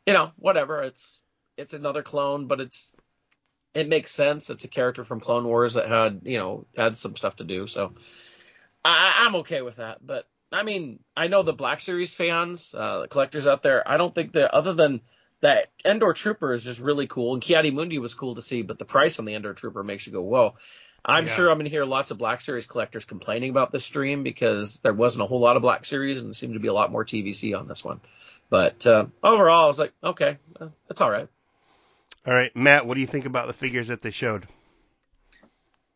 [0.08, 0.82] you know, whatever.
[0.82, 1.22] It's
[1.58, 2.92] it's another clone, but it's
[3.74, 4.50] it makes sense.
[4.50, 7.66] It's a character from Clone Wars that had you know had some stuff to do,
[7.66, 7.92] so
[8.84, 10.04] I, I'm okay with that.
[10.06, 13.86] But I mean, I know the Black Series fans, uh, the collectors out there.
[13.86, 15.02] I don't think that other than
[15.40, 18.84] that Endor Trooper is just really cool, and Ki-Adi-Mundi was cool to see, but the
[18.84, 20.54] price on the Endor Trooper makes you go, whoa.
[21.04, 21.36] I'm Yeah.
[21.36, 24.80] sure I'm going to hear lots of Black Series collectors complaining about this stream because
[24.80, 26.90] there wasn't a whole lot of Black Series and it seemed to be a lot
[26.90, 28.00] more TVC on this one.
[28.50, 31.28] But uh, overall, I was like, okay, uh, that's all right.
[32.26, 34.46] All right, Matt, what do you think about the figures that they showed?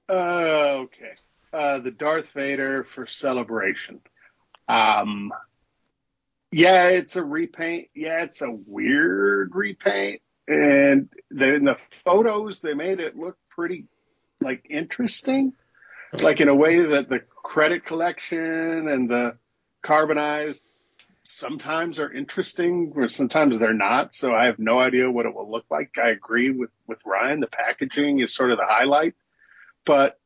[0.09, 1.15] Uh, okay.
[1.53, 4.01] Uh, the Darth Vader for Celebration.
[4.69, 5.33] Um,
[6.51, 7.89] yeah, it's a repaint.
[7.95, 10.23] Yeah, it's a weird repaint.
[10.49, 13.87] And the, in the photos, they made it look pretty,
[14.41, 15.53] like, interesting.
[16.23, 19.37] Like, in a way that the credit collection and the
[19.83, 20.65] carbonized
[21.25, 24.15] sometimes are interesting or sometimes they're not.
[24.15, 25.97] So I have no idea what it will look like.
[25.97, 27.41] I agree with, with Ryan.
[27.41, 29.15] The packaging is sort of the highlight.
[29.85, 30.19] But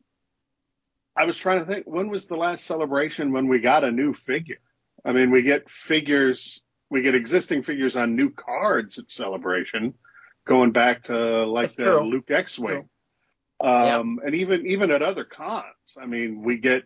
[1.16, 4.14] I was trying to think, when was the last celebration when we got a new
[4.14, 4.60] figure?
[5.04, 9.94] I mean, we get figures, we get existing figures on new cards at celebration,
[10.46, 12.10] going back to like That's the true.
[12.10, 12.88] Luke X-wing.
[13.58, 16.82] Um, and even, even at other cons, I mean, we get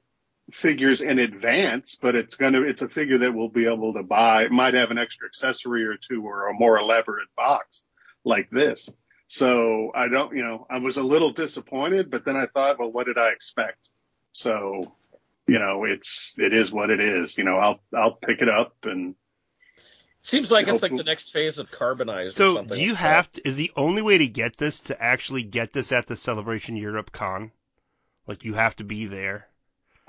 [0.53, 4.03] figures in advance, but it's going to, it's a figure that we'll be able to
[4.03, 4.45] buy.
[4.45, 7.85] It might have an extra accessory or two or a more elaborate box
[8.25, 8.89] like this.
[9.27, 12.91] So I don't, you know, I was a little disappointed, but then I thought, well,
[12.91, 13.89] what did I expect?
[14.33, 14.97] So,
[15.47, 17.39] you know, it's, it is what it is.
[17.39, 19.15] You know, I'll, I'll pick it up and
[20.23, 22.39] Seems like it's like the next phase of carbonized.
[22.39, 23.09] or So, something do you like that.
[23.09, 23.49] have to?
[23.49, 27.11] Is the only way to get this to actually get this at the Celebration Europe
[27.13, 27.53] Con?
[28.27, 29.49] Like you have to be there.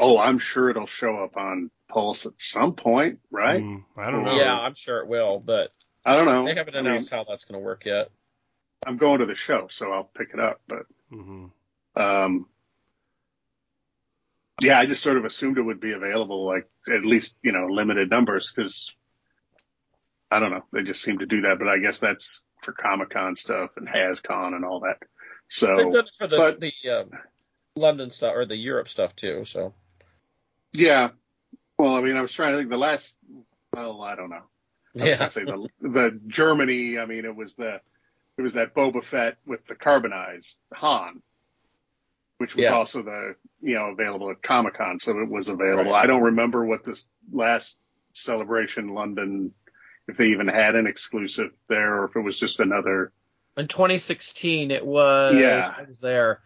[0.02, 3.62] Oh, I'm sure it'll show up on Pulse at some point, right?
[3.64, 4.36] Mm, I don't know.
[4.36, 5.72] Yeah, I'm sure it will, but
[6.04, 6.46] I don't know.
[6.46, 8.10] they haven't I mean, announced how that's going to work yet.
[8.86, 11.46] I'm going to the show, so I'll pick it up, but hmm
[11.96, 12.48] Um,
[14.62, 17.68] yeah, I just sort of assumed it would be available, like at least you know
[17.70, 18.92] limited numbers, because
[20.32, 21.60] I don't know, they just seem to do that.
[21.60, 24.98] But I guess that's for Comic Con stuff and HasCon and all that.
[25.50, 27.10] So They've done it for the but- the um,
[27.76, 29.46] London stuff or the Europe stuff too.
[29.46, 29.74] So
[30.74, 31.10] yeah,
[31.78, 33.14] well, I mean, I was trying to think the last.
[33.74, 34.36] Well, I don't know.
[34.38, 34.42] I
[34.96, 36.98] was yeah, gonna say the the Germany.
[37.00, 37.82] I mean, it was the
[38.38, 41.22] it was that Boba Fett with the carbonized Han,
[42.38, 42.74] which was Yeah.
[42.74, 45.92] also the you know available at Comic Con, so it was available.
[45.92, 46.04] Right.
[46.04, 47.78] I don't remember what this last
[48.14, 49.54] celebration London,
[50.08, 53.12] if they even had an exclusive there, or if it was just another.
[53.58, 55.36] in 2016 it was.
[55.40, 55.74] Yeah.
[55.78, 56.42] I was there.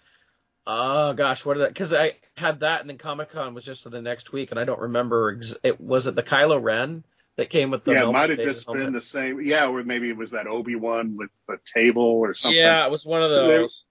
[0.68, 1.70] Oh gosh, what did that?
[1.70, 4.60] Because I had that, and then Comic Con was just for the next week, and
[4.60, 5.36] I don't remember.
[5.38, 7.04] Ex- it was it the Kylo Ren
[7.38, 9.42] that came with the yeah, it might have just been the same.
[9.42, 12.58] Yeah, or maybe it was that Obi Wan with the table or something.
[12.58, 13.86] Yeah, it was one of those.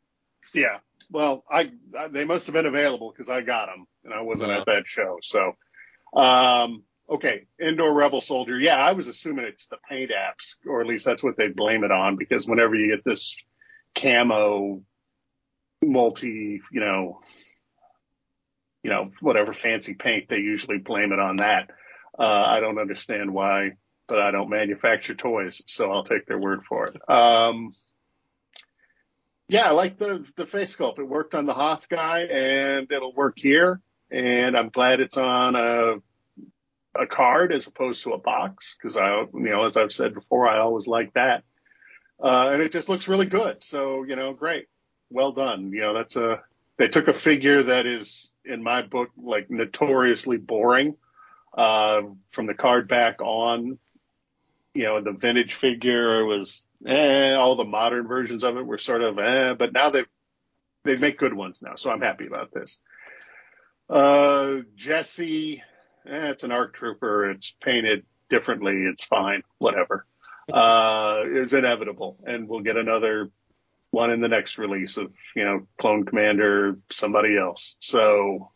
[0.53, 0.79] Yeah.
[1.11, 4.51] Well, I, I they must have been available because I got them and I wasn't
[4.51, 4.61] Yeah.
[4.61, 5.19] at that show.
[5.23, 5.57] So,
[6.19, 8.59] um, okay, Endor rebel soldier.
[8.59, 11.85] Yeah, I was assuming it's the paint apps, or at least that's what they blame
[11.85, 13.37] it on, because whenever you get this
[13.95, 14.83] camo,
[15.83, 17.21] multi, you know,
[18.83, 21.71] you know, whatever fancy paint, they usually blame it on that.
[22.19, 23.73] Uh, I don't understand why,
[24.07, 27.11] but I don't manufacture toys, so I'll take their word for it.
[27.11, 27.73] Um,
[29.49, 30.99] yeah, I like the the face sculpt.
[30.99, 33.81] It worked on the Hoth guy, and it'll work here.
[34.11, 35.97] And I'm glad it's on a
[36.97, 40.49] a card as opposed to a box because I, you know, as I've said before,
[40.49, 41.43] I always like that.
[42.23, 43.63] Uh, and it just looks really good.
[43.63, 44.67] So you know, great,
[45.15, 45.73] well done.
[45.73, 46.43] You know, that's a
[46.77, 50.97] they took a figure that is in my book like notoriously boring
[51.57, 53.79] uh, from the card back on.
[54.75, 59.03] You know, the vintage figure was eh, all the modern versions of it were sort
[59.03, 60.07] of eh, but now they've
[60.83, 62.79] they make good ones now, so I'm happy about this.
[63.89, 65.63] Uh, Jesse,
[66.07, 67.31] eh, it's an arc trooper.
[67.31, 68.85] It's painted differently.
[68.91, 69.45] It's fine.
[69.59, 70.05] Whatever.
[70.53, 73.31] Uh, it's inevitable, and we'll get another
[73.95, 77.77] one in the next release of you know Clone Commander, somebody else.
[77.81, 78.51] So,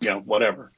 [0.00, 0.72] you know, whatever.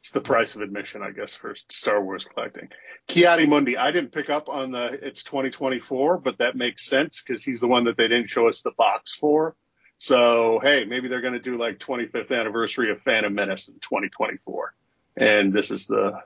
[0.00, 2.68] it's the price of admission, I guess, for Star Wars collecting.
[3.08, 7.60] Ki-Adi-Mundi, I didn't pick up on the it's 2024, but that makes sense because he's
[7.60, 9.56] the one that they didn't show us the box for.
[9.96, 14.74] So hey, maybe they're going to do like 25th anniversary of Phantom Menace in 2024,
[15.16, 16.20] and this is the,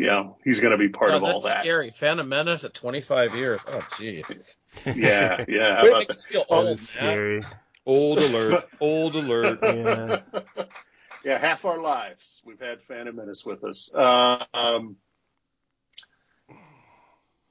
[0.00, 1.60] you know, he's going to be part God, of all that's that.
[1.60, 1.90] scary.
[1.90, 3.60] Phantom Menace at 25 years.
[3.66, 4.24] Oh, jeez.
[4.86, 5.82] Yeah, yeah.
[5.82, 7.42] It about makes us feel Oh, old, That's scary.
[7.84, 8.68] Old alert.
[8.80, 9.58] Old alert.
[9.64, 10.20] Yeah.
[11.24, 13.90] yeah, half our lives we've had Phantom Menace with us.
[13.92, 14.94] Uh, um,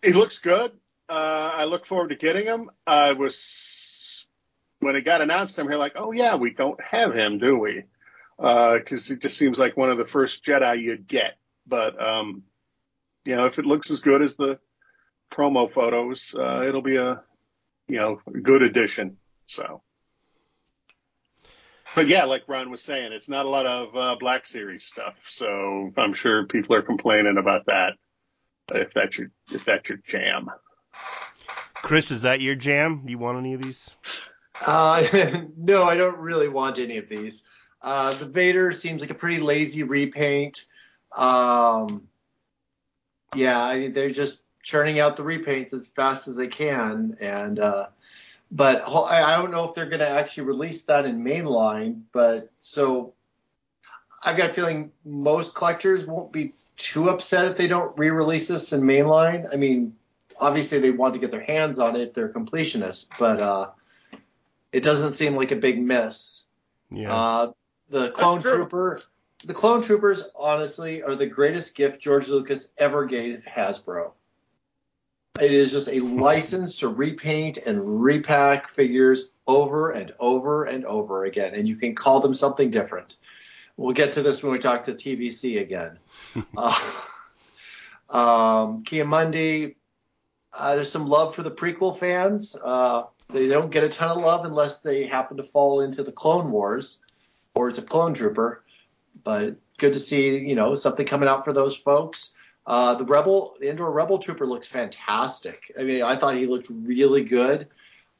[0.02, 0.72] he looks good.
[1.10, 2.72] Uh, I look forward to getting him.
[2.88, 4.26] I was
[4.80, 7.84] when it got announced, I'm here like, oh yeah, we don't have him, do we?
[8.38, 11.39] Because it just seems like one of the first Jedi you'd get.
[11.70, 12.44] But um,
[13.26, 14.60] you know, if it looks as good as the
[15.32, 17.22] promo photos, uh, it'll be a
[17.88, 19.18] you know a good addition.
[19.46, 19.82] So.
[21.96, 25.16] But yeah, like Ron was saying, it's not a lot of uh, Black Series stuff,
[25.28, 27.94] so I'm sure people are complaining about that.
[28.72, 30.52] If that's your if that's your jam,
[31.74, 33.02] Chris, is that your jam?
[33.06, 33.90] Do you want any of these?
[34.66, 35.04] Uh,
[35.58, 37.44] no, I don't really want any of these.
[37.82, 40.66] Uh, the Vader seems like a pretty lazy repaint.
[41.16, 42.08] Um,
[43.36, 47.60] yeah, I mean, they're just churning out the repaints as fast as they can, and
[47.60, 47.88] uh,
[48.52, 52.02] but I I don't know if they're going to actually release that in mainline.
[52.12, 53.14] But so
[54.24, 58.72] I've got a feeling most collectors won't be too upset if they don't re-release this
[58.74, 59.52] in mainline.
[59.52, 59.96] I mean,
[60.40, 63.70] obviously they want to get their hands on it; they're completionists, but uh,
[64.72, 66.44] it doesn't seem like a big miss.
[66.92, 67.14] Yeah.
[67.14, 67.52] Uh,
[67.90, 68.42] the Clone.
[68.42, 69.02] Trooper,
[69.46, 74.12] the Clone Troopers, honestly, are the greatest gift George Lucas ever gave Hasbro.
[75.40, 81.26] It is just a license to repaint and repack figures over and over and over
[81.26, 83.16] again, and you can call them something different.
[83.78, 86.00] We'll get to this when we talk to TVC again.
[86.58, 86.92] uh,
[88.10, 89.78] um, Ki-Adi-Mundi,
[90.52, 92.58] uh, there's some love for the prequel fans.
[92.62, 96.12] Uh, they don't get a ton of love unless they happen to fall into the
[96.12, 97.00] Clone Wars
[97.54, 98.64] or it's a clone trooper.
[99.24, 102.32] But good to see, you know, something coming out for those folks.
[102.66, 105.72] Uh, the Rebel, the Endor Rebel Trooper looks fantastic.
[105.80, 107.68] I mean, I thought he looked really good.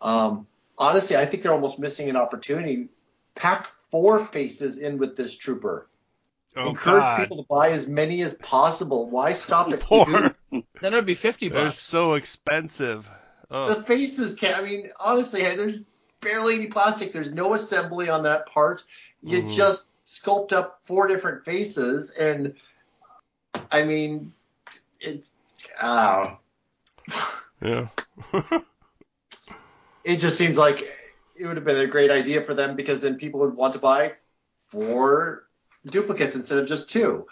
[0.02, 2.88] Um, honestly, I think they're almost missing an opportunity.
[3.36, 5.88] Pack four faces in with this trooper.
[6.56, 7.18] oh Encourage God.
[7.20, 9.10] people to buy as many as possible.
[9.10, 10.06] Why stop at Four.
[10.06, 10.32] two?
[10.82, 11.56] Then it would be 50 bucks.
[11.56, 13.08] They're so expensive.
[13.50, 14.56] The Oh, faces can't.
[14.58, 15.84] I mean, honestly, there's
[16.22, 17.12] barely any plastic.
[17.14, 18.84] There's no assembly on that part.
[19.22, 19.54] You Mhm.
[19.54, 22.56] just sculpt up four different faces, and
[23.72, 24.34] I mean,
[25.00, 25.30] it's
[25.80, 26.36] uh,
[27.62, 27.88] yeah.
[30.04, 30.84] it just seems like
[31.36, 33.80] it would have been a great idea for them because then people would want to
[33.80, 34.14] buy
[34.68, 35.48] four
[35.86, 37.28] duplicates instead of just two.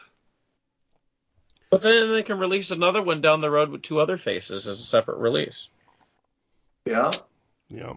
[1.70, 4.80] But then they can release another one down the road with two other faces as
[4.80, 5.68] a separate release.
[6.86, 7.12] Yeah.
[7.70, 7.94] yeah.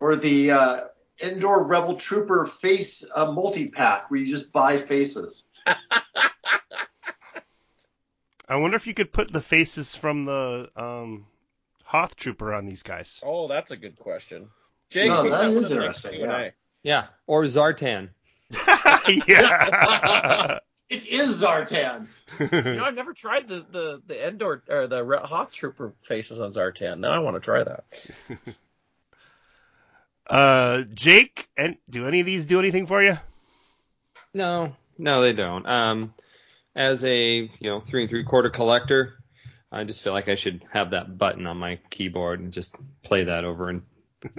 [0.00, 0.80] Or the uh,
[1.20, 5.44] Endor Rebel Trooper face uh, multi pack where you just buy faces.
[8.48, 11.26] I wonder if you could put the faces from the um,
[11.84, 13.22] Hoth Trooper on these guys.
[13.24, 14.48] Oh, that's a good question.
[14.90, 16.52] Jake, No, put that one is in the next interesting, Q&A.
[16.82, 17.06] Yeah.
[17.26, 18.08] Or Zartan.
[19.26, 20.58] yeah.
[20.88, 22.06] It is Zartan.
[22.40, 26.40] You know, I've never tried the the the Endor or the Re- Hoth Trooper faces
[26.40, 27.00] on Zartan.
[27.00, 27.84] Now I want to try that.
[30.28, 33.18] Uh, Jake, and do any of these do anything for you?
[34.34, 35.66] No, no, they don't.
[35.66, 36.14] Um,
[36.74, 39.14] as a you know three and three quarter collector,
[39.72, 43.24] I just feel like I should have that button on my keyboard and just play
[43.24, 43.82] that over and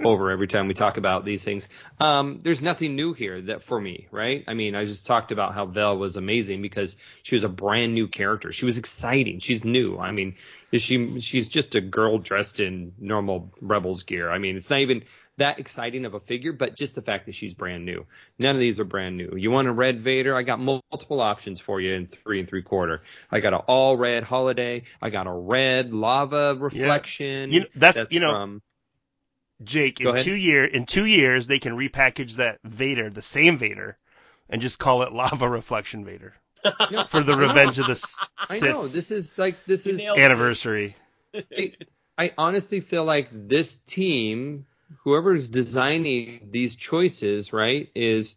[0.04, 1.68] over every time we talk about these things.
[1.98, 4.44] Um, there's nothing new here that for me, right?
[4.46, 7.94] I mean, I just talked about how Vel was amazing because she was a brand
[7.94, 8.52] new character.
[8.52, 9.38] She was exciting.
[9.38, 9.98] She's new.
[9.98, 10.34] I mean,
[10.70, 14.30] is she she's just a girl dressed in normal Rebels gear.
[14.30, 15.04] I mean, it's not even
[15.38, 18.04] that exciting of a figure, but just the fact that she's brand new.
[18.38, 19.34] None of these are brand new.
[19.36, 20.36] You want a red Vader?
[20.36, 23.02] I got multiple options for you in three and three quarter.
[23.30, 24.82] I got an all red holiday.
[25.00, 27.50] I got a red lava reflection.
[27.52, 28.62] You know, that's- you know, from
[29.62, 30.24] Jake, Go in ahead.
[30.24, 33.98] two year in two years they can repackage that Vader, the same Vader,
[34.48, 36.34] and just call it Lava Reflection Vader
[36.90, 39.92] No, for the Revenge of the S- I Sith know this is like this You
[39.94, 40.96] is anniversary.
[41.56, 41.72] I,
[42.18, 44.66] I honestly feel like this team,
[45.04, 48.34] whoever's designing these choices, right, is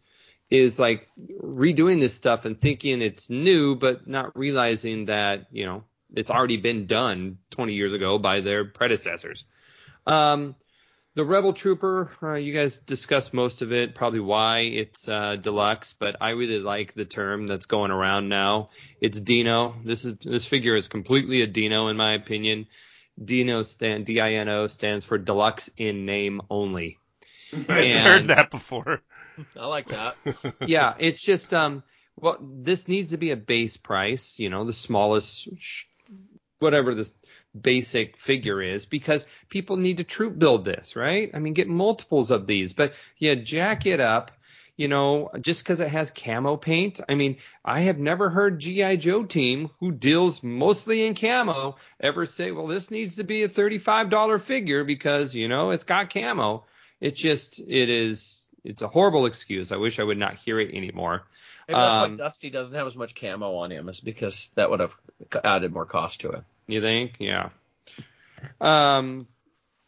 [0.50, 1.10] is like
[1.42, 5.84] redoing this stuff and thinking it's new, but not realizing that you know
[6.16, 9.46] it's already been done 20 years ago by their predecessors.
[10.06, 10.56] Um,
[11.16, 15.94] the Rebel Trooper, uh, you guys discussed most of it, probably why it's uh, deluxe,
[15.94, 18.70] but I really like the term that's going around now.
[19.00, 19.76] It's Dino.
[19.84, 22.68] This is this figure is completely a Dino in my opinion.
[23.24, 26.98] Dino stand D-I-N-O stands for deluxe in name only.
[27.70, 29.02] I And- heard that before.
[29.60, 30.16] I like that.
[30.68, 31.84] yeah, it's just um
[32.16, 35.86] well this needs to be a base price, you know, the smallest sh-
[36.60, 37.16] whatever this
[37.60, 41.30] basic figure is because people need to troop build this, right?
[41.34, 44.32] I mean, get multiples of these, but yeah, jack it up,
[44.76, 47.00] you know, just because it has camo paint.
[47.08, 52.26] I mean, I have never heard GI Joe team who deals mostly in camo ever
[52.26, 56.66] say, "Well, this needs to be a $35 figure because, you know, it's got camo."
[57.00, 59.72] It's just it is it's a horrible excuse.
[59.72, 61.24] I wish I would not hear it anymore.
[61.68, 64.70] Maybe that's Um, why Dusty doesn't have as much camo on him, is because that
[64.70, 64.96] would have
[65.44, 66.44] added more cost to it.
[66.68, 67.16] You think?
[67.20, 67.50] Yeah.
[68.60, 69.28] Um,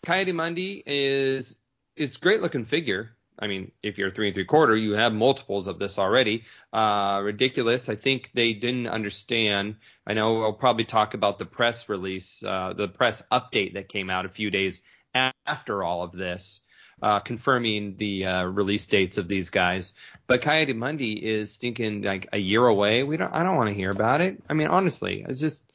[0.06, 1.56] Ki-Adi-Mundi is
[1.96, 3.12] it's great looking figure.
[3.38, 6.44] I mean, if you're three and three quarter, you have multiples of this already.
[6.72, 7.90] Uh, ridiculous.
[7.90, 9.76] I think they didn't understand.
[10.08, 14.10] I know we'll probably talk about the press release, uh, the press update that came
[14.10, 14.82] out a few days
[15.14, 16.62] after all of this,
[17.02, 19.94] uh, confirming the uh, release dates of these guys.
[20.28, 23.04] But Ki-Adi-Mundi is stinking like a year away.
[23.04, 23.34] We don't.
[23.34, 24.42] I don't want to hear about it.
[24.50, 25.70] I mean, honestly, it's just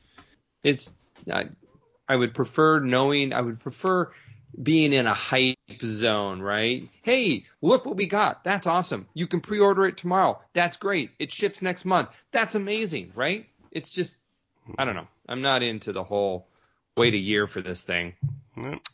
[0.62, 0.92] it's
[1.32, 1.48] I,
[2.08, 4.11] I would prefer knowing I would prefer
[4.61, 6.88] being in a hype zone, right?
[7.02, 8.42] Hey, look what we got.
[8.42, 9.06] That's awesome.
[9.14, 10.40] You can pre-order it tomorrow.
[10.54, 11.11] That's great.
[11.18, 12.08] It ships next month.
[12.32, 13.46] That's amazing, right?
[13.70, 14.18] It's just
[14.78, 15.08] I don't know.
[15.28, 16.46] I'm not into the whole
[16.96, 18.14] wait a year for this thing.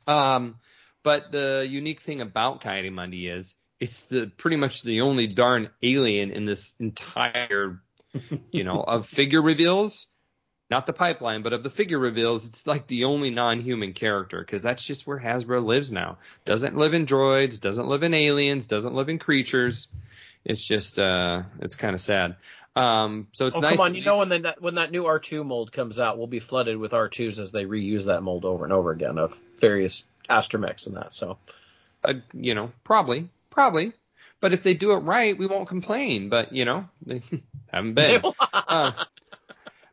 [0.07, 0.57] Um,
[1.03, 6.31] but the unique thing about Ki-Adi-Mundi is it's the pretty much the only darn alien
[6.31, 7.81] in this entire,
[8.53, 10.07] you know, of figure reveals.
[10.69, 14.63] Not the pipeline, but of the figure reveals, it's like the only non-human character because
[14.63, 16.19] that's just where Hasbro lives now.
[16.45, 19.87] Doesn't live in droids, doesn't live in aliens, doesn't live in creatures.
[20.45, 22.37] It's just, uh, it's kind of sad.
[22.75, 23.77] Um, so it's oh, nice.
[23.77, 23.95] come on!
[23.95, 26.93] You know when that when that new R2 mold comes out, we'll be flooded with
[26.93, 31.15] R2s as they reuse that mold over and over again of various astromechs and that.
[31.15, 31.39] So
[32.05, 33.93] uh, you know, probably, probably.
[34.41, 36.29] But if they do it right, we won't complain.
[36.29, 37.23] But you know, they
[37.73, 38.23] haven't been.
[38.53, 38.93] uh,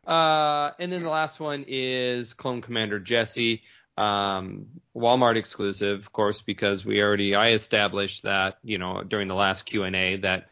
[0.06, 3.62] uh, and then the last one is Clone Commander Jesse,
[3.96, 9.34] um, Walmart exclusive, of course, because we already I established that you know during the
[9.34, 10.48] last Q and A that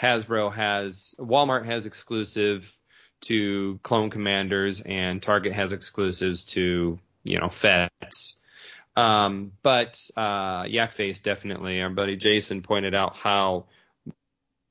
[0.00, 2.76] Hasbro has Walmart has exclusive
[3.22, 8.36] to Clone Commanders and Target has exclusives to you know Feds.
[8.94, 13.66] Um, but uh, Yakface definitely, our buddy Jason pointed out how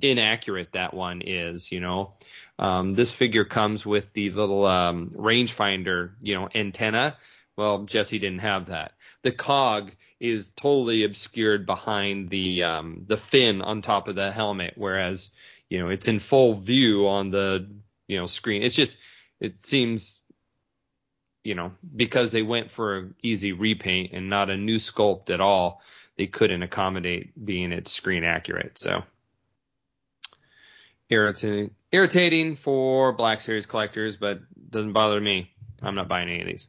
[0.02, 1.72] inaccurate that one is.
[1.72, 2.14] You know,
[2.60, 7.18] um, this figure comes with the little um, rangefinder, you know, antenna.
[7.58, 8.94] Well, Jesse didn't have that.
[9.24, 14.74] The cog is totally obscured behind the um, the fin on top of the helmet,
[14.78, 15.32] whereas
[15.70, 17.68] you know it's in full view on the
[18.08, 18.62] you know screen.
[18.62, 18.98] It's just
[19.40, 20.24] it seems
[21.44, 25.42] you know because they went for an easy repaint and not a new sculpt at
[25.42, 25.82] all,
[26.18, 28.78] they couldn't accommodate being it screen accurate.
[28.78, 29.04] So
[31.12, 34.40] irritating irritating for Black Series collectors, but
[34.72, 35.52] doesn't bother me.
[35.82, 36.68] I'm not buying any of these.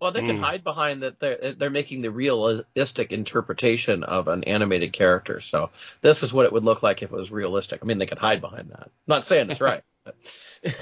[0.00, 0.42] well, they can Hmm.
[0.42, 5.40] hide behind that they're they're making the realistic interpretation of an animated character.
[5.40, 5.70] So
[6.02, 7.80] this is what it would look like if it was realistic.
[7.82, 8.90] I mean, they could hide behind that.
[9.06, 9.82] not saying it's right.
[10.04, 10.16] but-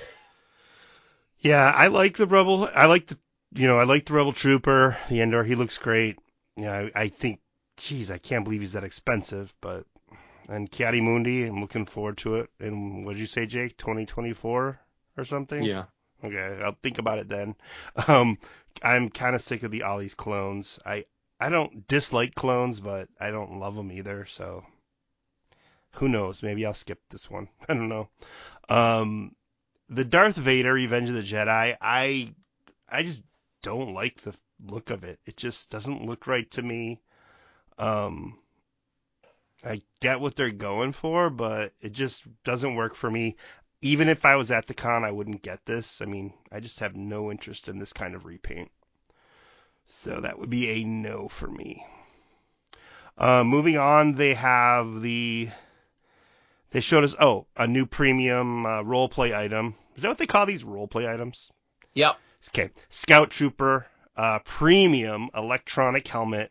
[1.39, 2.71] Yeah, I like the rebel.
[2.75, 3.19] I like the,
[3.55, 4.97] you know, I like the rebel trooper.
[5.11, 6.19] The Endor, he looks great.
[6.57, 7.41] Yeah, I, I think,
[7.77, 9.53] geez, I can't believe he's that expensive.
[9.61, 9.85] But
[10.49, 12.51] and Ki-Adi-Mundi, I'm looking forward to it.
[12.61, 13.77] And what did you say, Jake?
[13.79, 14.81] 2024
[15.17, 15.63] or something?
[15.63, 15.85] Yeah.
[16.23, 17.55] Okay, I'll think about it then.
[18.09, 18.39] Um,
[18.83, 20.79] I'm kind of sick of the Ollie's clones.
[20.85, 21.05] I
[21.39, 24.25] I don't dislike clones, but I don't love them either.
[24.25, 24.65] So
[25.93, 26.43] who knows?
[26.43, 27.49] Maybe I'll skip this one.
[27.69, 28.09] I don't know.
[28.69, 29.35] Um,
[29.89, 31.77] the Darth Vader Revenge of the Jedi.
[31.81, 32.35] I
[32.89, 33.25] I just
[33.63, 34.35] don't like the
[34.65, 35.21] look of it.
[35.27, 37.03] It just doesn't look right to me.
[37.79, 38.39] Um,
[39.65, 43.37] I get what they're going for, but it just doesn't work for me
[43.85, 46.01] even if I was at the con, I wouldn't get this.
[46.01, 48.71] I mean, I just have no interest in this kind of repaint.
[49.87, 51.87] So that would be a no for me.
[53.19, 55.51] Uh, moving on, they have the.
[56.71, 59.77] They showed us, oh, a new premium uh, role play item.
[59.95, 61.53] Is that what they call these role play items?
[61.93, 62.19] Yep.
[62.49, 62.71] Okay.
[62.89, 63.87] Scout Trooper
[64.17, 66.51] uh, premium electronic helmet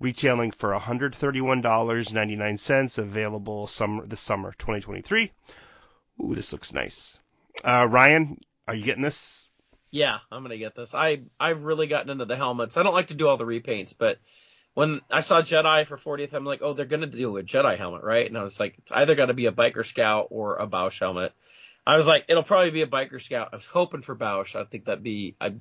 [0.00, 5.32] retailing for $131.99 available summer this summer 2023.
[6.22, 7.18] Ooh, this looks nice.
[7.64, 8.38] Uh, Ryan,
[8.68, 9.48] are you getting this?
[9.90, 10.94] Yeah, I'm gonna get this.
[10.94, 12.76] I I've really gotten into the helmets.
[12.76, 14.18] I don't like to do all the repaints, but
[14.74, 18.02] when I saw Jedi for 40th, I'm like, oh, they're gonna do a Jedi helmet,
[18.02, 18.26] right?
[18.26, 21.32] And I was like, it's either to be a biker scout or a Boushh helmet.
[21.86, 23.50] I was like, it'll probably be a biker scout.
[23.52, 24.54] I was hoping for Boushh.
[24.54, 25.34] I think that'd be.
[25.40, 25.54] I,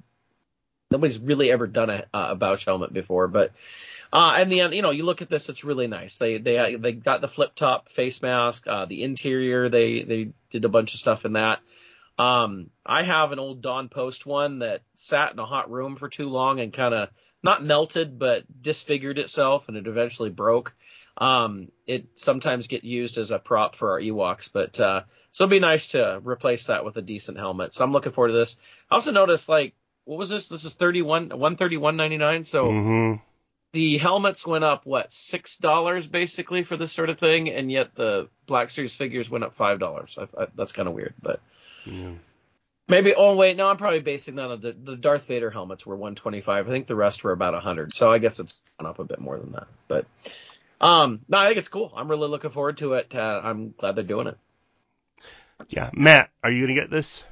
[0.95, 3.51] nobody's really ever done a, a Boushh helmet before, but
[4.13, 6.17] uh, and the you know you look at this, it's really nice.
[6.17, 10.65] They they they got the flip top face mask, uh, the interior they they did
[10.65, 11.59] a bunch of stuff in that.
[12.17, 16.07] Um, I have an old Don Post one that sat in a hot room for
[16.07, 17.09] too long and kind of
[17.43, 20.73] not melted but disfigured itself and it eventually broke.
[21.17, 25.51] Um, it sometimes get used as a prop for our Ewoks, but uh, so it'd
[25.51, 27.73] be nice to replace that with a decent helmet.
[27.73, 28.55] So I'm looking forward to this.
[28.89, 29.73] I also noticed like
[30.05, 30.47] what was this?
[30.47, 32.45] This is 31 131.99.
[32.45, 33.21] So Mm-hmm.
[33.73, 37.93] the helmets went up what six dollars basically for this sort of thing, and yet
[37.95, 40.17] the Black Series figures went up five dollars.
[40.55, 41.41] That's kind of weird, but
[41.85, 42.13] Yeah.
[42.87, 43.13] maybe.
[43.15, 46.67] Oh wait, no, I'm probably basing that on the the Darth Vader helmets were 125.
[46.67, 47.93] I think the rest were about 100.
[47.93, 49.67] So I guess it's gone up a bit more than that.
[49.87, 50.05] But
[50.81, 51.91] um, no, I think it's cool.
[51.95, 53.13] I'm really looking forward to it.
[53.15, 54.37] Uh, I'm glad they're doing it.
[55.69, 55.89] Yeah.
[55.93, 57.23] Matt, are you gonna get this?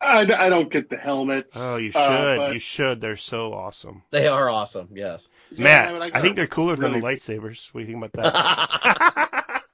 [0.00, 1.56] I, I don't get the helmets.
[1.58, 2.36] Oh, you uh, should.
[2.38, 3.00] but- you should.
[3.00, 4.02] They're so awesome.
[4.10, 4.88] They are awesome.
[4.94, 5.28] Yes.
[5.50, 7.72] Yeah, Matt, but I, got think they're cooler than the lightsabers.
[7.74, 9.62] What do you think about that?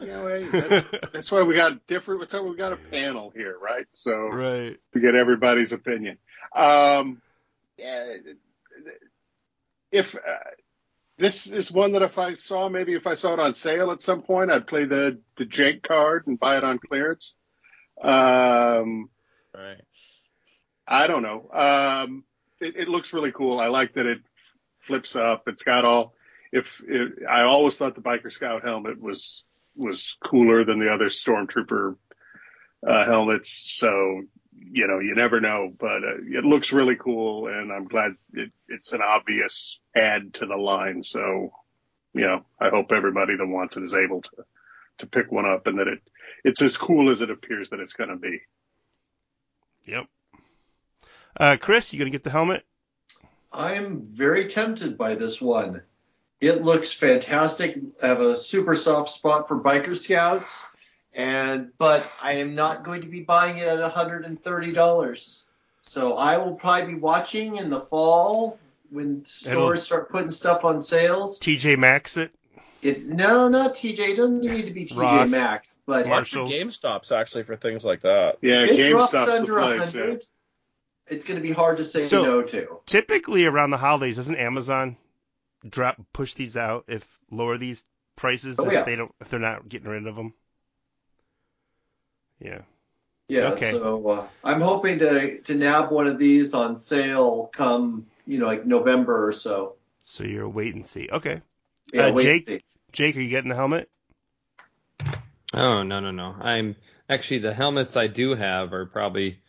[0.00, 2.20] You know, hey, that's, that's why we got different.
[2.20, 3.86] That's why we got a panel here, right?
[3.90, 4.74] So right.
[4.94, 6.16] to get everybody's opinion.
[6.54, 7.20] Um,
[7.76, 8.14] yeah,
[9.90, 10.18] if uh,
[11.18, 14.00] this is one that if I saw, maybe if I saw it on sale at
[14.00, 17.34] some point, I'd play the the Jake card and buy it on clearance.
[18.00, 19.10] Um,
[19.56, 19.82] Right.
[20.86, 21.50] I don't know.
[21.50, 22.24] Um,
[22.60, 23.58] it, it looks really cool.
[23.58, 24.18] I like that it
[24.80, 25.44] flips up.
[25.48, 26.14] It's got all.
[26.52, 29.44] If it, I always thought the biker scout helmet was
[29.74, 31.96] was cooler than the other stormtrooper
[32.86, 33.76] uh, helmets.
[33.78, 35.72] So you know, you never know.
[35.76, 40.46] But uh, it looks really cool, and I'm glad it, it's an obvious add to
[40.46, 41.02] the line.
[41.02, 41.52] So
[42.14, 44.30] you know, I hope everybody that wants it is able to
[44.98, 46.00] to pick one up, and that it
[46.44, 48.40] it's as cool as it appears that it's going to be.
[49.86, 50.06] Yep.
[51.38, 52.64] Uh, Chris, you gonna get the helmet?
[53.52, 55.82] I'm very tempted by this one.
[56.40, 57.78] It looks fantastic.
[58.02, 60.62] I have a super soft spot for biker scouts,
[61.14, 65.44] and but I am not going to be buying it at $130.
[65.82, 68.58] So I will probably be watching in the fall
[68.90, 71.38] when stores It'll- start putting stuff on sales.
[71.38, 72.32] TJ Maxx it.
[72.82, 73.98] It, no, not TJ.
[74.10, 75.30] It doesn't need to be TJ Ross.
[75.30, 76.78] Maxx, but Mark- Watch your Marshalls.
[76.78, 78.38] GameStops actually for things like that.
[78.42, 79.94] Yeah, it drops GameStop's the under place.
[79.94, 80.00] yeah.
[80.02, 80.24] 100.
[81.08, 82.78] It's going to be hard to say So- no to.
[82.86, 84.96] Typically around the holidays, doesn't Amazon
[85.68, 88.82] drop push these out if lower these prices Oh, if yeah.
[88.84, 90.32] they don't if they're not getting rid of them?
[92.40, 92.60] Yeah.
[93.28, 93.72] Yeah, Okay.
[93.72, 98.46] so uh, I'm hoping to to nab one of these on sale come you know
[98.46, 99.74] like November or so.
[100.04, 101.08] So you're wait and see.
[101.10, 101.42] Okay.
[101.92, 102.64] Yeah, Uh, Jake?
[102.92, 103.88] Jake, are you getting the helmet?
[105.54, 106.34] Oh no no no!
[106.40, 106.76] I'm
[107.08, 109.40] actually the helmets I do have are probably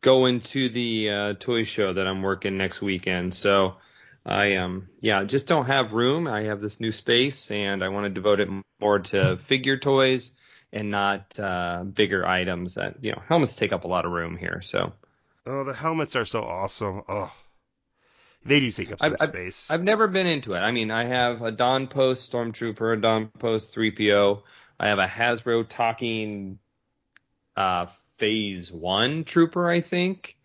[0.00, 3.34] going to the uh, toy show that I'm working next weekend.
[3.34, 3.76] So
[4.24, 6.26] I um yeah just don't have room.
[6.26, 8.48] I have this new space and I want to devote it
[8.80, 10.30] more to figure toys
[10.72, 12.74] and not uh, bigger items.
[12.74, 14.62] That you know helmets take up a lot of room here.
[14.62, 14.92] So
[15.44, 17.02] Oh, the helmets are so awesome.
[17.08, 17.32] Oh.
[18.44, 19.70] They do take up some I've- space.
[19.70, 20.58] I've never been into it.
[20.58, 24.42] I mean, I have a Don Post Stormtrooper, a Don Post 3PO.
[24.80, 26.58] I have a Hasbro talking
[27.56, 27.86] uh,
[28.16, 30.36] Phase One Trooper, I think,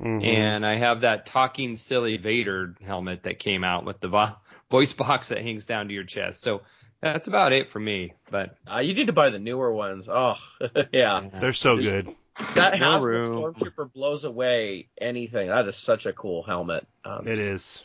[0.00, 0.24] Mhm.
[0.24, 4.36] and I have that talking silly Vader helmet that came out with the vo-
[4.70, 6.40] voice box that hangs down to your chest.
[6.40, 6.62] So
[7.00, 8.14] that's about it for me.
[8.30, 10.08] But Uh, you need to buy the newer ones.
[10.08, 10.36] Oh,
[10.92, 11.28] yeah.
[11.40, 12.16] They're so There's- good.
[12.54, 13.34] That No Hasbro room.
[13.54, 15.48] Stormtrooper blows away anything.
[15.48, 16.86] That is such a cool helmet.
[17.04, 17.84] Um, It is.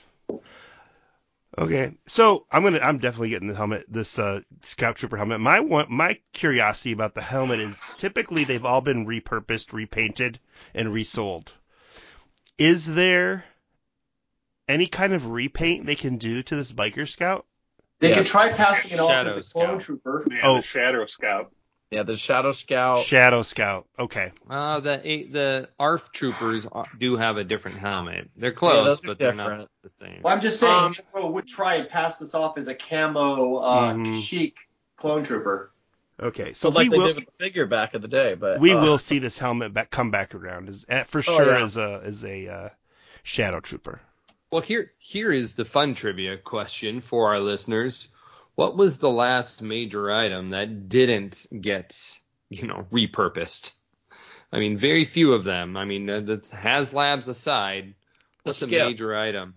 [1.58, 5.39] Okay, so I'm gonna I'm definitely getting the helmet, this uh, Scout Trooper helmet.
[5.39, 10.39] My one my curiosity about the helmet is typically they've all been repurposed, repainted,
[10.76, 11.54] and resold.
[12.60, 13.43] Is there
[14.68, 17.45] any kind of repaint they can do to this biker scout?
[18.00, 18.18] They Yeah.
[18.18, 19.82] could try passing it off Shadow as a clone Scout.
[19.82, 20.28] trooper.
[20.30, 20.56] Yeah, Oh.
[20.58, 21.52] the Shadow Scout.
[21.91, 23.03] Yeah, the Shadow Scout.
[23.03, 23.85] Shadow Scout.
[23.97, 24.31] Okay.
[24.49, 24.97] uh, the
[25.31, 26.67] the ARF troopers
[26.97, 28.29] do have a different helmet.
[28.35, 30.19] They're close, those are but they're not the same.
[30.21, 33.55] Well, I'm just saying Um, Hasbro would try and pass this off as a camo
[33.57, 34.21] uh, Mhm.
[34.21, 34.57] chic
[34.97, 35.71] clone trooper.
[36.19, 36.51] Okay.
[36.51, 38.59] so So like we they will did with the figure back in the day, but
[38.59, 41.57] we uh, will see this helmet back come back around as eh, for Oh, sure
[41.57, 41.63] yeah.
[41.63, 42.69] as a as a uh,
[43.23, 44.01] Shadow Trooper.
[44.51, 48.09] Well, here here is the fun trivia question for our listeners.
[48.58, 51.95] What was the last major item that didn't get,
[52.49, 53.72] you know, repurposed?
[54.51, 55.78] I mean, very few of them.
[55.78, 57.93] I mean, uh, that's HasLabs aside.
[58.41, 59.53] What's a major item?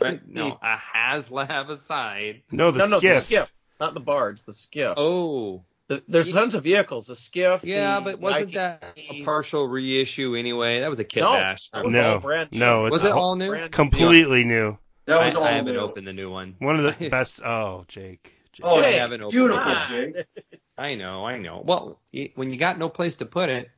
[0.00, 0.20] Right?
[0.26, 2.42] No, a HasLab aside.
[2.50, 3.14] No, the no, no, skiff.
[3.20, 4.94] the skiff, not the barge, the skiff.
[4.96, 7.06] Oh, The, there's tons of vehicles.
[7.06, 7.62] The skiff.
[7.62, 10.80] yeah, the but wasn't that a partial reissue anyway?
[10.80, 11.68] That was a kit No, bash.
[11.74, 12.58] that was No, all brand new.
[12.58, 13.50] no, it's Was it all- all new?
[13.50, 13.68] Brand new.
[13.68, 14.78] Completely new.
[15.06, 15.80] That was I, was all I haven't new.
[15.80, 16.54] opened the new one.
[16.58, 17.40] One of the best.
[17.44, 18.32] Oh, Jake.
[18.52, 18.64] Jake.
[18.64, 19.76] Oh, I Hey, haven't opened beautiful, it.
[19.78, 19.86] Ah.
[19.88, 20.14] Jake.
[20.78, 21.62] I know, I know.
[21.64, 22.00] Well,
[22.34, 23.70] when you got no place to put it,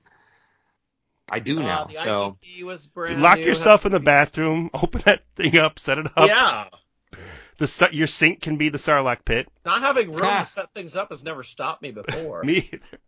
[1.28, 1.84] I do Uh, now.
[1.84, 3.46] the so ITT was brand Lock new.
[3.46, 4.70] yourself in the bathroom.
[4.74, 5.78] Open that thing up.
[5.78, 6.28] Set it up.
[6.28, 6.68] Yeah.
[7.56, 9.48] The your sink can be the Sarlacc pit.
[9.64, 10.40] Not having room Ah.
[10.40, 12.42] to set things up has never stopped me before.
[12.42, 12.98] Me either.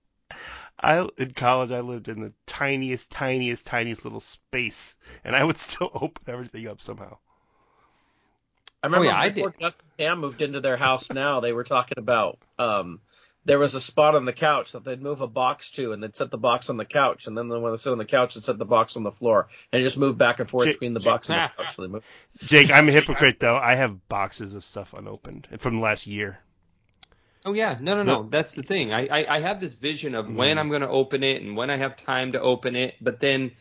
[0.80, 4.94] I in college I lived in the tiniest, tiniest, tiniest little space,
[5.24, 7.18] and I would still open everything up somehow.
[8.86, 9.60] I remember Oh, yeah, I before did.
[9.60, 13.00] Gus and Pam moved into their house now, they were talking about um
[13.44, 16.16] there was a spot on the couch that they'd move a box to and they'd
[16.16, 18.42] set the box on the couch and then when they sit on the couch they'd
[18.42, 21.00] set the box on the floor and just move back and forth Jake- between the
[21.00, 21.76] box and the couch.
[21.76, 22.04] So moved.
[22.38, 23.56] Jake, I'm a hypocrite though.
[23.56, 26.38] I have boxes of stuff unopened from the last year.
[27.44, 28.28] Oh yeah, no, no, no.
[28.28, 28.92] That's the thing.
[28.92, 31.70] I, I, I have this vision of when I'm going to open it and when
[31.70, 33.52] I have time to open it, but then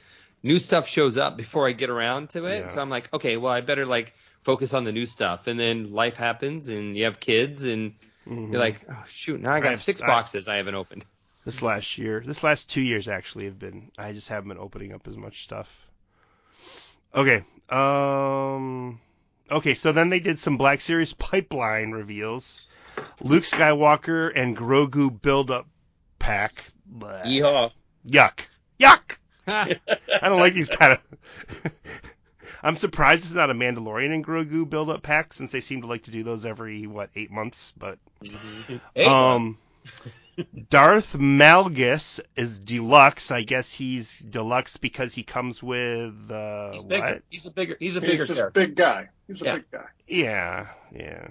[0.41, 2.61] new stuff shows up before I get around to it.
[2.61, 2.69] Yeah.
[2.69, 4.13] So I'm like, okay, well, I better like
[4.45, 5.47] focus on the new stuff.
[5.47, 7.93] And then life happens, and you have kids, and
[8.25, 8.51] Mhm.
[8.51, 11.03] you're like, oh shoot, now I I got have- six boxes I haven't opened.
[11.43, 13.91] this last year, this last two years actually have been.
[13.97, 15.81] I just haven't been opening up as much stuff.
[17.13, 17.43] Okay.
[17.69, 19.01] Um.
[19.51, 22.67] Okay, so then they did some Black Series pipeline reveals.
[23.21, 25.67] Luke Skywalker and Grogu build up
[26.17, 26.71] pack.
[26.91, 27.23] Bleh.
[27.25, 27.71] Yeehaw.
[28.07, 28.39] Yuck.
[28.79, 29.17] Yuck.
[29.47, 29.77] I
[30.23, 31.71] don't like these kind of.
[32.65, 35.87] I'm surprised it's not a Mandalorian and Grogu build up pack since they seem to
[35.87, 37.73] like to do those every what eight months.
[37.77, 37.99] But
[38.95, 39.57] Hey, um,
[40.69, 43.31] Darth Malgus is deluxe.
[43.31, 47.05] I guess he's deluxe because he comes with uh, he's bigger.
[47.05, 47.21] what?
[47.29, 49.09] He's a bigger he's a He's bigger just a big guy.
[49.27, 49.55] He's a Yeah.
[49.55, 49.85] big guy.
[50.07, 51.27] Yeah, yeah.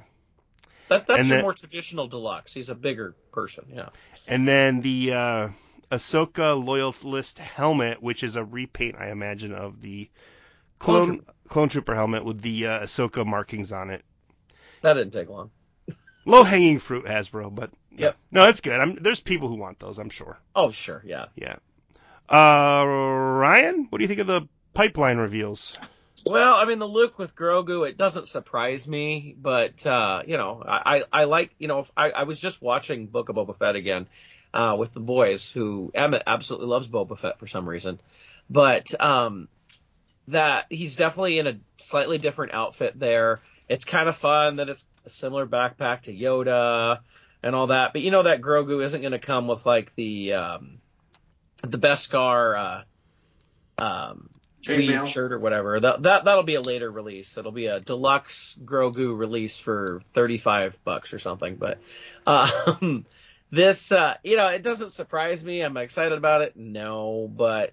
[0.89, 2.53] That, that's and your then- more traditional deluxe.
[2.53, 3.89] He's a bigger person, yeah.
[4.29, 5.49] And then the uh,
[5.91, 10.09] Ahsoka Loyalist helmet, which is a repaint, I imagine, of the
[10.85, 14.05] Clone clone clone trooper helmet with the uh, Ahsoka markings on it.
[14.83, 15.51] That didn't take long.
[16.27, 18.17] Low hanging fruit, Hasbro, but Yep.
[18.33, 18.81] no, it's good.
[18.81, 20.39] I'm, there's people who want those, I'm sure.
[20.55, 21.27] Oh sure, yeah.
[21.37, 21.57] Yeah.
[22.29, 25.79] Uh, Ryan, what do you think of the pipeline reveals?
[26.27, 30.63] Well, I mean, the Luke with Grogu, it doesn't surprise me, but uh, you know,
[30.67, 33.77] I, I I like, you know, I, I was just watching Book of Boba Fett
[33.77, 34.07] again
[34.55, 38.01] uh, with the boys, who Emmett absolutely loves Boba Fett for some reason,
[38.49, 39.49] but um,
[40.29, 43.41] that he's definitely in a slightly different outfit there.
[43.69, 46.99] It's kind of fun that it's a similar backpack to Yoda
[47.43, 50.35] and all that, but you know that Grogu isn't going to come with like the
[50.35, 50.79] um,
[51.63, 52.85] the Beskar
[53.79, 54.31] uh, um,
[54.63, 55.07] Chainmail.
[55.07, 55.79] shirt or whatever.
[55.79, 57.37] That that that'll be a later release.
[57.37, 61.57] It'll be a deluxe Grogu release for thirty five bucks or something.
[61.57, 61.79] But
[62.27, 63.05] um,
[63.51, 65.61] this, uh, you know, it doesn't surprise me.
[65.61, 66.57] I'm excited about it.
[66.57, 67.73] No, but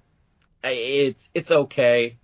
[0.64, 2.18] it's it's okay.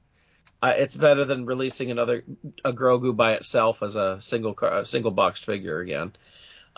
[0.62, 2.24] Uh, it's better than releasing another
[2.66, 6.14] a Grogu by itself as a single car, a single boxed figure again.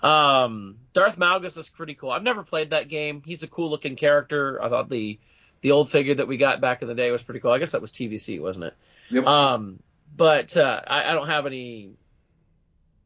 [0.02, 2.12] Um, Darth Malgus is pretty cool.
[2.12, 3.22] I've never played that game.
[3.26, 4.62] He's a cool looking character.
[4.62, 5.20] I thought the
[5.62, 7.52] the old figure that we got back in the day was pretty cool.
[7.52, 8.74] I guess that was TVC, wasn't it?
[9.12, 9.26] Yep.
[9.26, 9.80] Um,
[10.16, 11.92] but uh, I, I don't have any,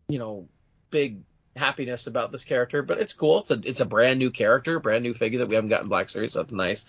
[0.07, 0.47] you know,
[0.91, 1.21] big
[1.55, 2.83] happiness about this character.
[2.83, 3.39] But it's cool.
[3.41, 6.09] It's a it's a brand new character, brand new figure that we haven't gotten Black
[6.09, 6.33] Series.
[6.33, 6.85] So that's nice.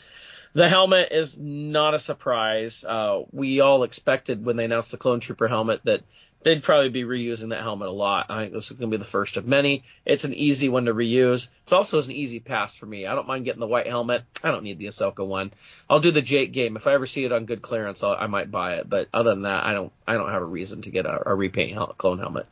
[0.55, 2.85] The helmet is not a surprise.
[2.85, 6.03] Uh, we all expected when they announced the Clone Trooper helmet that
[6.45, 8.27] they'd probably be reusing that helmet a lot.
[8.29, 9.83] I think this is going to be the first of many.
[10.05, 11.49] It's an easy one to reuse.
[11.65, 13.07] It's also an easy pass for me.
[13.07, 14.23] I don't mind getting the white helmet.
[14.45, 15.53] I don't need the Ahsoka one.
[15.91, 16.77] I'll do the Jake game.
[16.77, 18.89] If I ever see it on good clearance, I'll, I might buy it.
[18.89, 19.93] But other than that, I don't.
[20.07, 22.47] I don't have a reason to get a, a repaint hel- clone helmet.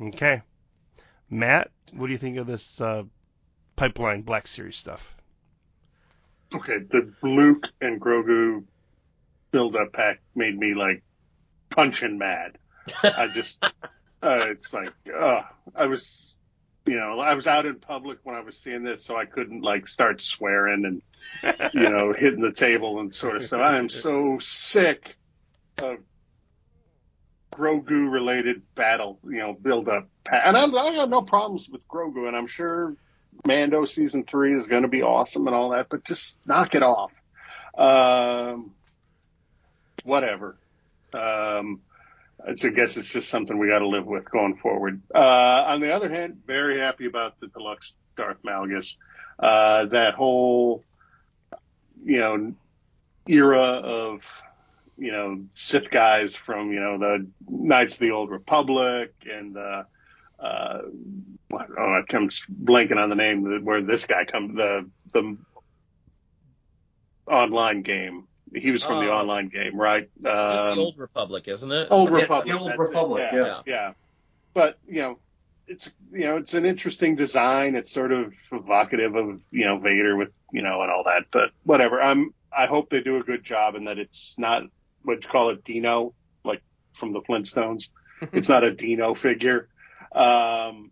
[0.00, 0.42] Okay.
[1.30, 3.04] Matt, what do you think of this uh,
[3.76, 5.14] pipeline Black Series stuff?
[6.54, 8.64] Okay, the Luke and Grogu
[9.50, 11.02] build up pack made me like
[11.70, 12.58] punching mad.
[13.02, 13.70] I just, uh,
[14.22, 15.42] it's like, uh,
[15.74, 16.36] I was,
[16.86, 19.60] you know, I was out in public when I was seeing this, so I couldn't
[19.60, 23.60] like start swearing and, you know, hitting the table and sort of stuff.
[23.60, 25.16] I am so sick
[25.76, 25.98] of
[27.52, 30.42] Grogu related battle, you know, build up pack.
[30.46, 32.96] And I'm, I have no problems with Grogu, and I'm sure
[33.48, 36.82] Mando season three is going to be awesome and all that, but just knock it
[36.82, 37.12] off.
[37.76, 38.72] Um,
[40.04, 40.56] whatever.
[41.12, 41.80] Um,
[42.46, 45.02] it's, I guess it's just something we got to live with going forward.
[45.12, 48.96] Uh, on the other hand, very happy about the deluxe Darth Malgus.
[49.38, 50.84] Uh, that whole,
[52.04, 52.54] you know,
[53.26, 54.22] era of
[54.98, 59.84] you know, Sith guys from, you know, the Knights of the Old Republic and, uh,
[60.40, 60.78] uh,
[61.48, 65.36] what- oh, I come blanking on the name where this guy come the, the
[67.26, 68.24] online game.
[68.54, 69.18] He was from the Oh.
[69.18, 70.08] online game, right?
[70.14, 71.88] Just the Um, Old Republic, isn't it?
[71.90, 72.54] Old Yeah, the Republic.
[72.60, 72.78] Old that's.
[72.78, 73.62] Republic, Yeah, yeah.
[73.66, 73.92] yeah.
[74.54, 75.18] But you know,
[75.66, 77.74] it's you know, it's an interesting design.
[77.74, 81.24] It's sort of evocative of you know Vader with you know and all that.
[81.30, 82.00] But whatever.
[82.00, 82.32] I'm.
[82.50, 84.62] I hope they do a good job and that it's not
[85.02, 86.62] what you call it Dino, like
[86.94, 87.88] from the Flintstones.
[88.32, 89.68] it's not a Dino figure.
[90.12, 90.90] Um,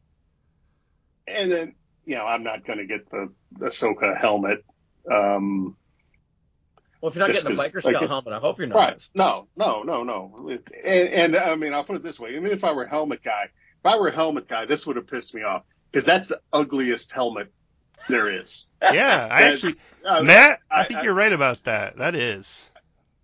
[1.26, 1.74] and then
[2.04, 4.64] you know, I'm not going to get the Ahsoka helmet.
[5.10, 5.76] Um,
[7.00, 8.76] Well, if you're not getting the biker scout like, helmet, I hope you're not.
[8.76, 9.08] Right.
[9.14, 10.58] No, no, no, no.
[10.84, 12.30] And, and I mean, I'll put it this way.
[12.36, 14.94] Even if I were a helmet guy, if I were a helmet guy, this would
[14.96, 17.52] have pissed me off because that's the ugliest helmet
[18.08, 18.66] there is.
[18.82, 19.72] Yeah, I actually,
[20.04, 21.96] uh, Matt, I, I- think I- you're right about that.
[21.96, 22.70] That is.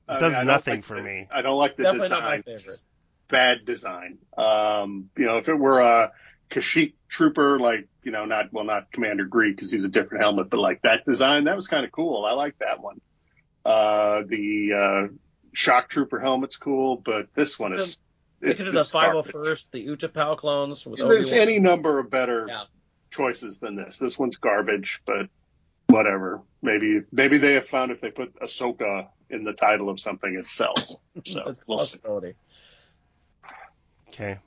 [0.09, 1.28] I mean, does I don't nothing like for the- me.
[1.32, 2.20] I don't like the Definitely design.
[2.22, 2.80] not my favorite.
[3.28, 4.18] Bad design.
[4.36, 6.11] Um, you know, if it were a
[6.50, 10.50] Kashyyyk trooper, like, you know, not, well, not Commander Gree because he's a different helmet,
[10.50, 12.24] but like that design, that was kind of cool.
[12.24, 13.00] I like that one.
[13.64, 15.12] Uh, the, uh,
[15.55, 17.96] shock trooper helmet's cool, but this one is,
[18.40, 21.48] They could do the 501st, the Utapau clones with There's Obi-Wan.
[21.48, 22.64] any number of better Yeah.
[23.11, 23.98] choices than this.
[23.98, 25.28] This one's garbage, but
[25.88, 26.40] whatever.
[26.62, 30.48] Maybe maybe they have found if they put Ahsoka in the title of something, it
[30.48, 30.96] sells.
[31.26, 31.98] So That's we'll see.
[31.98, 32.34] possibility.
[34.09, 34.38] Okay.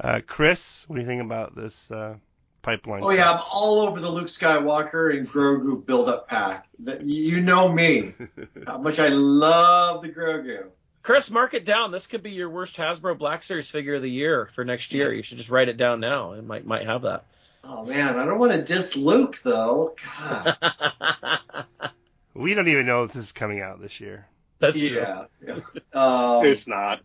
[0.00, 2.16] Uh, Chris, what do you think about this uh,
[2.62, 3.02] pipeline?
[3.02, 6.66] Oh yeah, I'm all over the Luke Skywalker and Grogu build-up pack.
[7.02, 8.14] You know me,
[8.66, 10.66] how much I love the Grogu.
[11.02, 11.92] Chris, mark it down.
[11.92, 15.12] This could be your worst Hasbro Black Series figure of the year for next year.
[15.14, 16.32] You should just write it down now.
[16.32, 17.24] It might might have that.
[17.64, 19.94] Oh man, I don't want to diss Luke though.
[20.18, 20.54] God.
[22.34, 24.26] We don't even know if this is coming out this year.
[24.60, 24.88] That's true.
[24.88, 25.24] yeah.
[25.46, 25.58] yeah.
[25.92, 27.00] Um, It's not.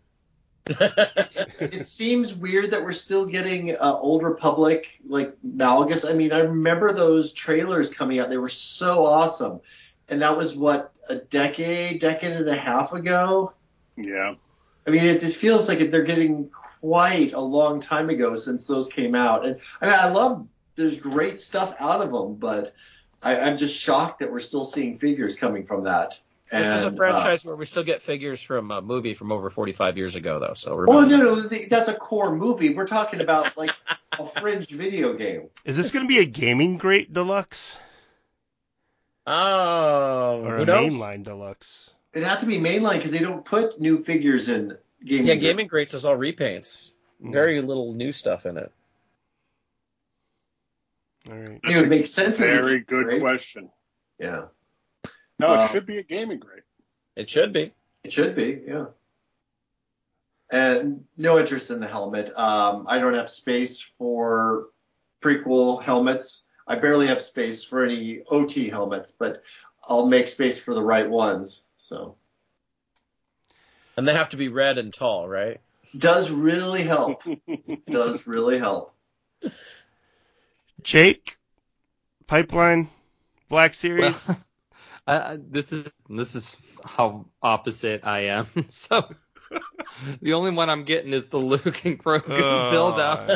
[0.67, 6.09] It, it seems weird that we're still getting uh, Old Republic like Malgus.
[6.09, 9.61] I mean, I remember those trailers coming out; they were so awesome,
[10.09, 13.53] and that was what a decade, decade and a half ago.
[13.97, 14.35] Yeah.
[14.87, 18.87] I mean, it just feels like they're getting quite a long time ago since those
[18.87, 20.47] came out, and I mean, I love.
[20.75, 22.73] There's great stuff out of them, but
[23.23, 26.19] I, I'm just shocked that we're still seeing figures coming from that.
[26.51, 29.31] This is a And, uh, franchise where we still get figures from a movie from
[29.31, 30.53] over 45 years ago, though.
[30.55, 31.25] So well, remember.
[31.25, 32.73] no, no, that's a core movie.
[32.73, 33.71] We're talking about like
[34.19, 35.49] a fringe video game.
[35.65, 37.77] Is this going to be a gaming great deluxe
[39.27, 40.93] Oh, or who a knows?
[40.93, 41.91] mainline deluxe?
[42.13, 45.25] It has to be mainline because they don't put new figures in gaming.
[45.25, 45.43] Yeah, Group.
[45.43, 46.91] Gaming Greats is all repaints.
[47.23, 47.31] Mm.
[47.33, 48.71] Very little new stuff in it.
[51.27, 51.59] All right.
[51.63, 52.39] It would make sense.
[52.39, 53.21] as a Very good grade.
[53.21, 53.69] question.
[54.19, 54.45] Yeah,
[55.39, 56.63] No, it Um, should be a gaming grade.
[57.15, 57.73] It should be.
[58.03, 58.61] it should be.
[58.67, 58.85] Yeah.
[60.51, 62.31] And no interest in the helmet.
[62.37, 64.67] Um, I don't have space for
[65.21, 66.43] prequel helmets.
[66.67, 69.43] I barely have space for any OT helmets, but
[69.83, 71.63] I'll make space for the right ones.
[71.77, 72.15] So
[73.97, 75.59] And they have to be red and tall, right?
[75.97, 77.21] does really help.
[77.89, 78.93] does really help.
[80.81, 81.37] Jake,
[82.27, 82.89] pipeline,
[83.49, 84.27] Black Series.
[84.27, 84.44] Well,
[85.07, 88.47] I, I- this is this is how opposite I am.
[88.67, 89.09] so
[90.21, 93.29] the only one I'm getting is the Luke and Grogu Oh, build up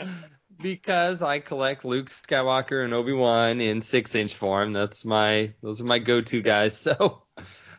[0.60, 4.72] because I collect Luke Skywalker and Obi Wan in six inch form.
[4.72, 6.76] That's my those are my go to guys.
[6.78, 7.22] So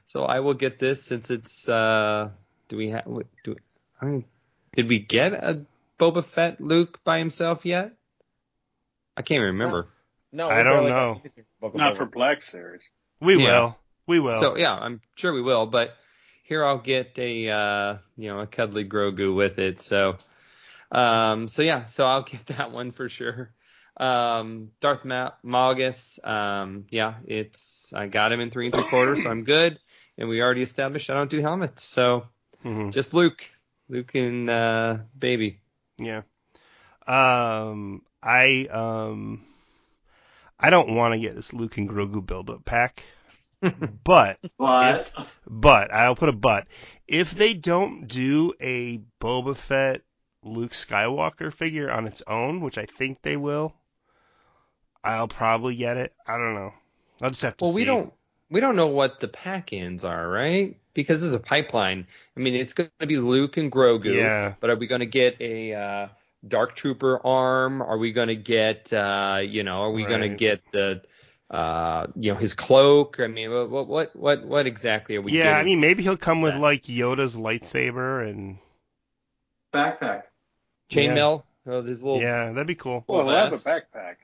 [0.06, 2.30] so I will get this since it's uh
[2.70, 3.06] do we have
[3.44, 3.56] do
[4.02, 4.26] I mean
[4.76, 5.66] did we get a
[6.00, 7.94] Boba Fett Luke by himself yet?
[9.16, 9.88] I can't remember.
[10.32, 11.22] No, I don't barely got know.
[11.62, 11.98] Anything Book of Not Boba.
[11.98, 12.82] for Black Series.
[13.22, 13.44] we Yeah.
[13.44, 13.78] will.
[14.08, 14.38] We will.
[14.40, 15.66] So yeah, I'm sure we will.
[15.66, 15.96] But
[16.44, 19.82] here I'll get a uh, you know a cuddly Grogu with it.
[19.82, 20.18] So
[20.92, 23.54] um, so yeah, so I'll get that one for sure.
[23.98, 29.24] Um, Darth Ma- Malgus, um, yeah, it's I got him in three and three quarters,
[29.24, 29.80] so I'm good.
[30.20, 32.28] And we already established I don't do helmets, so
[32.64, 32.92] Mhm.
[32.94, 33.44] just Luke,
[33.90, 35.62] Luke and uh, baby.
[35.98, 36.22] Yeah.
[37.08, 39.47] Um, I um,
[40.60, 43.04] I don't want to get this Luke and Grogu build up pack,
[44.04, 45.14] but But
[45.46, 46.68] but I'll put a but.
[47.08, 50.02] If they don't do a Boba Fett
[50.44, 53.74] Luke Skywalker figure on its own, which I think they will,
[55.04, 56.14] I'll probably get it.
[56.26, 56.74] I don't know.
[57.22, 57.82] I'll just have to Well, see.
[57.82, 58.14] we don't
[58.50, 60.78] we don't know what the pack ins are, right?
[60.94, 62.08] Because this is a pipeline.
[62.36, 64.14] I mean, it's going to be Luke and Grogu.
[64.16, 64.56] Yeah.
[64.60, 66.08] But are we going to get a uh,
[66.48, 67.82] Dark Trooper arm?
[67.82, 71.02] Are we going to get, uh, you know, are we going to get the
[71.50, 73.20] uh, you know, his cloak.
[73.20, 75.32] I mean, what what what what exactly are we?
[75.32, 78.58] yeah, I mean, maybe he'll come with like Yoda's lightsaber and
[79.74, 80.24] Backpack.
[80.90, 81.44] chainmail.
[81.66, 82.22] Oh, this little.
[82.22, 83.04] yeah, that'd be cool.
[83.08, 84.16] Well, Well, he'll have a backpack.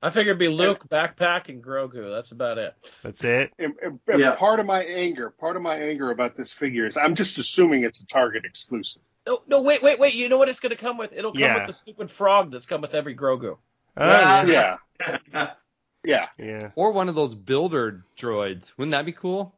[0.00, 2.14] I figured it'd be Luke, backpack, and Grogu.
[2.14, 2.74] That's about it.
[3.02, 3.52] That's it.
[3.58, 4.34] And, and- and Yeah.
[4.36, 7.82] part of my anger, part of my anger about this figure is I'm just assuming
[7.82, 9.02] it's a Target exclusive.
[9.26, 10.14] No, no, wait, wait, wait.
[10.14, 11.12] You know what it's going to come with?
[11.12, 11.56] It'll come Yeah.
[11.58, 13.58] with the stupid frog that's come with every Grogu.
[13.96, 14.76] Oh, yeah.
[15.00, 15.50] Yeah,
[16.04, 16.26] yeah.
[16.38, 16.70] yeah.
[16.76, 18.70] Or one of those builder droids.
[18.78, 19.54] Wouldn't that be cool?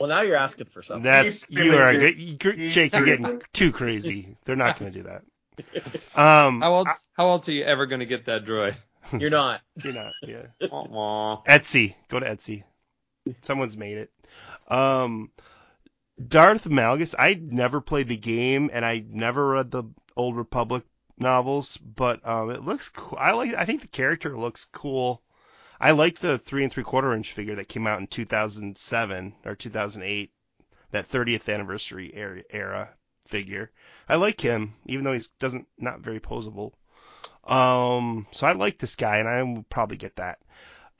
[0.00, 1.02] Well, now you're asking for something.
[1.04, 2.18] That's you are good.
[2.18, 2.36] You,
[2.70, 4.36] Jake, you're getting too crazy.
[4.44, 5.22] They're not going to do that.
[6.14, 7.04] Um, How else?
[7.16, 8.76] How else are you ever going to get that droid?
[9.18, 9.60] You're not.
[9.82, 10.12] you're not.
[10.22, 10.46] Yeah.
[10.70, 11.42] Aw.
[11.44, 11.94] Etsy.
[12.08, 12.64] Go to Etsy.
[13.42, 14.10] Someone's made it.
[14.68, 15.30] Um,
[16.26, 17.14] Darth Malgus.
[17.18, 19.84] I never played the game, and I never read the
[20.16, 20.84] Old Republic
[21.16, 23.18] novels, but um, it looks cool.
[23.20, 23.54] I like.
[23.54, 25.22] I think the character looks cool.
[25.80, 29.54] I like the three and three quarter inch figure that came out in 2007 or
[29.54, 30.32] 2008,
[30.90, 32.90] that 30th anniversary era, era
[33.24, 33.70] figure.
[34.08, 36.72] I like him, even though he's doesn't not very posable.
[37.48, 40.38] Um, so I like this guy, and I will probably get that.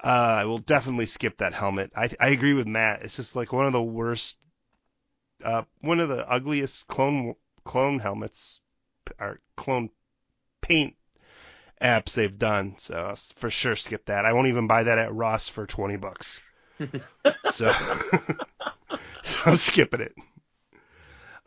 [0.02, 1.92] Uh, I will definitely skip that helmet.
[1.96, 3.02] I I agree with Matt.
[3.02, 4.38] It's just like one of the worst,
[5.44, 7.34] uh, one of the ugliest clone
[7.64, 8.60] clone helmets,
[9.20, 9.90] or clone
[10.62, 10.96] paint
[11.82, 12.76] apps they've done.
[12.78, 14.24] So I'll for sure skip that.
[14.26, 16.40] I won't even buy that at Ross for twenty bucks.
[17.50, 17.72] so,
[19.22, 20.14] so I'm skipping it.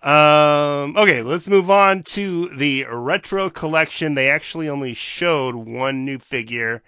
[0.04, 4.16] Um, okay, let's move on to the retro collection.
[4.16, 6.82] They actually only showed one new figure,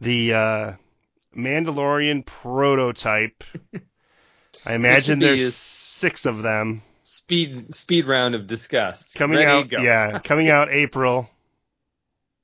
[0.00, 0.72] the uh,
[1.36, 3.44] Mandalorian prototype.
[4.66, 9.14] I imagine there's six of them Speed speed round of disgust.
[9.14, 9.68] coming Ready, out.
[9.68, 9.78] go.
[9.82, 11.28] Yeah, coming out April.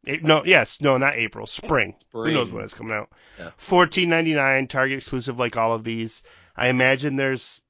[0.05, 1.47] No, yes, no, not April.
[1.47, 1.95] Spring.
[2.13, 3.11] Who knows when it's coming out?
[3.39, 3.51] Yeah.
[3.57, 6.23] Fourteen ninety nine, Target exclusive, like all of these.
[6.57, 7.61] I imagine there's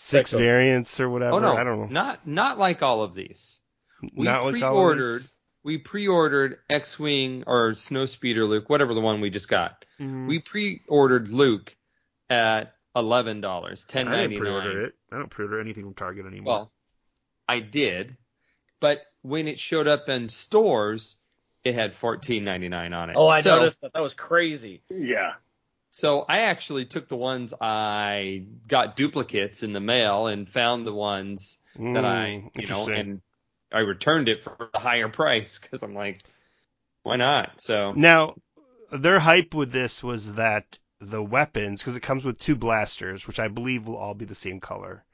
[0.00, 1.34] six Six of variants or whatever.
[1.34, 1.86] Oh no, I don't know.
[1.86, 3.58] not not like all of these.
[4.14, 5.22] We Not like all of pre-ordered.
[5.22, 5.32] these?
[5.64, 9.84] We pre-ordered X-wing or Snowspeeder Luke, whatever the one we just got.
[10.00, 10.28] Mhm.
[10.28, 11.76] We pre-ordered Luke
[12.30, 14.94] at eleven dollars, ten I didn't pre-order it.
[15.10, 16.46] I don't pre-order anything from Target anymore.
[16.54, 16.72] Well,
[17.48, 18.16] I did,
[18.78, 21.16] but when it showed up in stores,
[21.64, 23.16] it had fourteen ninety nine on it.
[23.16, 23.92] Oh, I so, noticed that.
[23.94, 24.84] That was crazy.
[24.88, 25.32] Yeah.
[25.98, 30.92] So I actually took the ones I got duplicates in the mail and found the
[30.94, 31.58] ones
[31.92, 33.20] that I, Mm, you know, and
[33.72, 36.20] I returned it for a higher price because I'm like,
[37.02, 37.60] why not?
[37.60, 38.36] So Now,
[38.92, 43.40] their hype with this was that the weapons, because it comes with two blasters, which
[43.40, 45.04] I believe will all be the same color,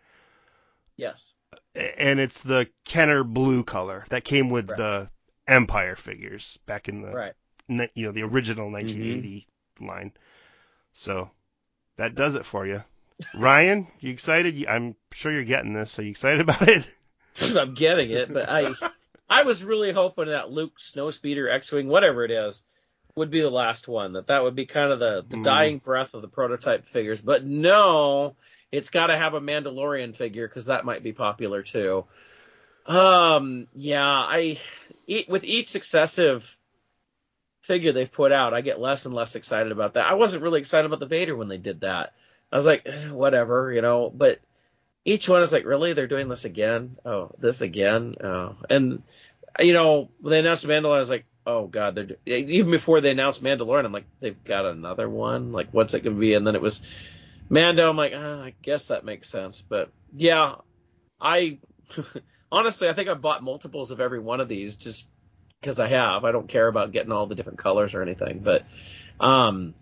[0.96, 1.34] Yes.
[1.74, 4.76] and it's the Kenner blue color that came with Right.
[4.76, 5.10] the
[5.46, 7.34] Empire figures back in the Right.
[7.94, 9.46] you know the original 1980
[9.80, 10.12] line.
[10.94, 11.30] So
[11.96, 12.82] that does it for you.
[13.34, 14.64] Ryan, you excited?
[14.66, 15.98] I'm sure you're getting this.
[15.98, 16.86] Are you excited about it?
[17.56, 18.74] I'm getting it, but I
[19.28, 22.62] I was really hoping that Luke Snowspeeder X-wing, whatever it is,
[23.16, 24.12] would be the last one.
[24.12, 25.44] That that would be kind of the the Mm.
[25.44, 27.20] dying breath of the prototype figures.
[27.20, 28.36] But no,
[28.70, 32.04] it's got to have a Mandalorian figure because that might be popular too.
[32.86, 34.58] Um, yeah, I
[35.28, 36.56] with each successive
[37.64, 40.06] figure they've put out, I get less and less excited about that.
[40.06, 42.12] I wasn't really excited about the Vader when they did that.
[42.52, 44.40] I was like, eh, whatever, you know, but
[45.04, 45.92] each one is like, really?
[45.92, 46.98] They're doing this again?
[47.04, 48.16] Oh, this again?
[48.22, 49.02] Oh, and
[49.58, 53.00] you know, when they announced Mandalorian, I was like, oh god, they're do- even before
[53.00, 55.52] they announced Mandalorian, I'm like, they've got another one.
[55.52, 56.34] Like, what's it gonna be?
[56.34, 56.82] And then it was
[57.48, 57.88] Mando.
[57.88, 59.62] I'm like, ah, I guess that makes sense.
[59.62, 60.56] But yeah,
[61.20, 61.58] I
[62.52, 65.08] honestly, I think I bought multiples of every one of these just
[65.64, 66.26] because I have.
[66.26, 68.64] I don't care about getting all the different colors or anything, but
[69.18, 69.74] um,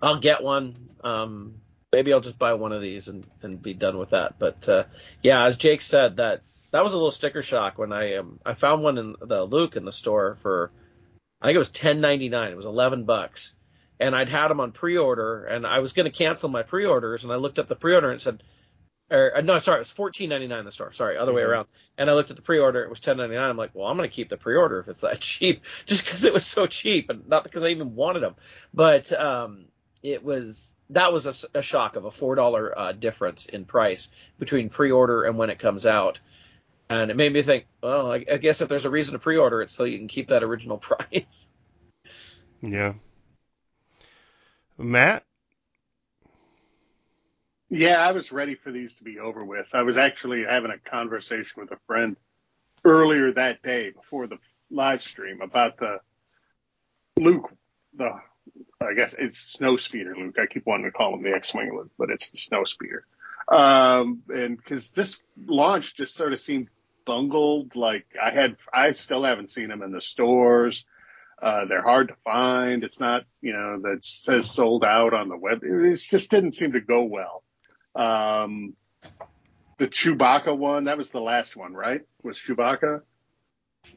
[0.00, 0.90] I'll get one.
[1.02, 1.56] Um,
[1.90, 4.38] maybe I'll just buy one of these and, and be done with that.
[4.38, 4.84] But uh,
[5.20, 8.54] yeah, as Jake said, that that was a little sticker shock when I um I
[8.54, 10.70] found one in the Luke in the store for
[11.40, 12.52] I think it was ten ninety nine.
[12.52, 13.54] It was eleven bucks,
[13.98, 16.86] and I'd had them on pre order, and I was going to cancel my pre
[16.86, 18.42] orders, and I looked at the pre order and said.
[19.12, 20.90] Or, uh, no, sorry, it was fourteen ninety nine in the store.
[20.92, 21.48] Sorry, other way Mhm.
[21.48, 21.68] around.
[21.98, 23.50] And I looked at the pre-order; it was ten ninety nine.
[23.50, 26.24] I'm like, well, I'm going to keep the pre-order if it's that cheap, just because
[26.24, 28.36] it was so cheap, and not because I even wanted them.
[28.72, 29.66] But um,
[30.02, 34.70] it was that was a shock of a four dollar uh, difference in price between
[34.70, 36.18] pre-order and when it comes out,
[36.88, 39.62] and it made me think, well, I, I guess if there's a reason to pre-order
[39.62, 41.48] it, so you can keep that original price.
[42.62, 42.94] Yeah.
[44.78, 45.24] Matt?
[47.74, 49.70] Yeah, I was ready for these to be over with.
[49.72, 52.18] I was actually having a conversation with a friend
[52.84, 54.36] earlier that day before the
[54.70, 56.00] live stream about the
[57.16, 57.50] Luke,
[57.96, 58.10] the
[58.78, 60.36] I guess it's snow speeder Luke.
[60.38, 63.06] I keep wanting to call him the X-wing Luke, but it's the snow speeder.
[63.50, 66.68] Um, and because this launch just sort of seemed
[67.06, 67.74] bungled.
[67.74, 70.84] Like I had, I still haven't seen them in the stores.
[71.40, 72.84] Uh, they're hard to find.
[72.84, 75.60] It's not, you know, that says sold out on the web.
[75.62, 77.41] It just didn't seem to go well.
[77.94, 78.74] Um,
[79.78, 82.02] the Chewbacca one, that was the last one, right?
[82.22, 83.02] Was Chewbacca?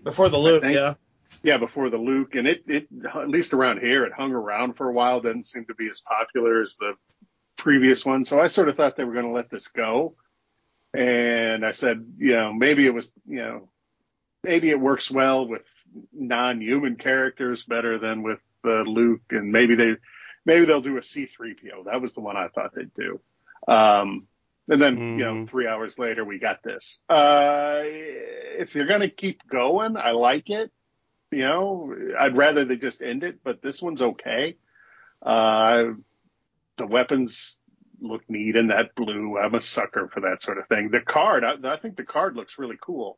[0.03, 0.95] Before the Luke, yeah.
[1.43, 4.89] Yeah, before the Luke, and it, it, at least around here, it hung around for
[4.89, 5.21] a while.
[5.21, 6.93] Didn't seem to be as popular as the
[7.55, 8.25] previous one.
[8.25, 10.15] So I sort of thought they were going to let this go.
[10.93, 13.69] And I said, you know, maybe it was, you know,
[14.43, 15.63] maybe it works well with
[16.13, 19.95] non-human characters better than with uh, Luke, and maybe they,
[20.45, 21.85] maybe they'll do a C-3PO.
[21.85, 23.19] That was the one I thought they'd do.
[23.67, 24.27] Um,
[24.67, 25.19] and then, Mhm.
[25.19, 27.03] you know, three hours later, we got this.
[27.07, 30.71] Uh, if you're going to keep going, I like it.
[31.31, 34.57] You know, I'd rather they just end it, but this one's okay.
[35.21, 35.93] Uh,
[36.77, 37.57] the weapons
[37.99, 39.37] look neat in that blue.
[39.37, 40.89] I'm a sucker for that sort of thing.
[40.91, 43.17] The card, I, I think the card looks really cool.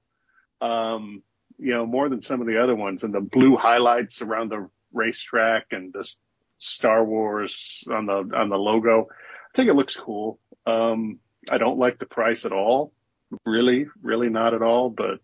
[0.62, 1.24] Um,
[1.58, 4.70] you know, more than some of the other ones and the blue highlights around the
[4.94, 6.18] racetrack and this
[6.58, 9.08] Star Wars on the, on the logo.
[9.12, 10.40] I think it looks cool.
[10.66, 12.94] Um, I don't like the price at all.
[13.46, 15.20] Really, really not at all, but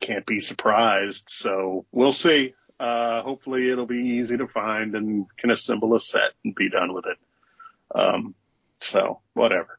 [0.00, 1.24] can't be surprised.
[1.28, 2.54] So we'll see.
[2.78, 6.92] Uh, hopefully it'll be easy to find and can assemble a set and be done
[6.92, 7.18] with it.
[7.94, 8.34] Um,
[8.78, 9.78] so whatever.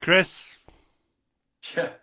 [0.00, 0.48] Chris,
[1.76, 1.90] Yeah.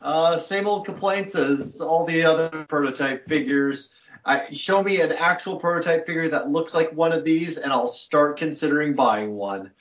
[0.00, 3.92] Uh, same old complaints as all the other prototype figures.
[4.24, 7.88] I, show me an actual prototype figure that looks like one of these, and I'll
[7.88, 9.72] start considering buying one.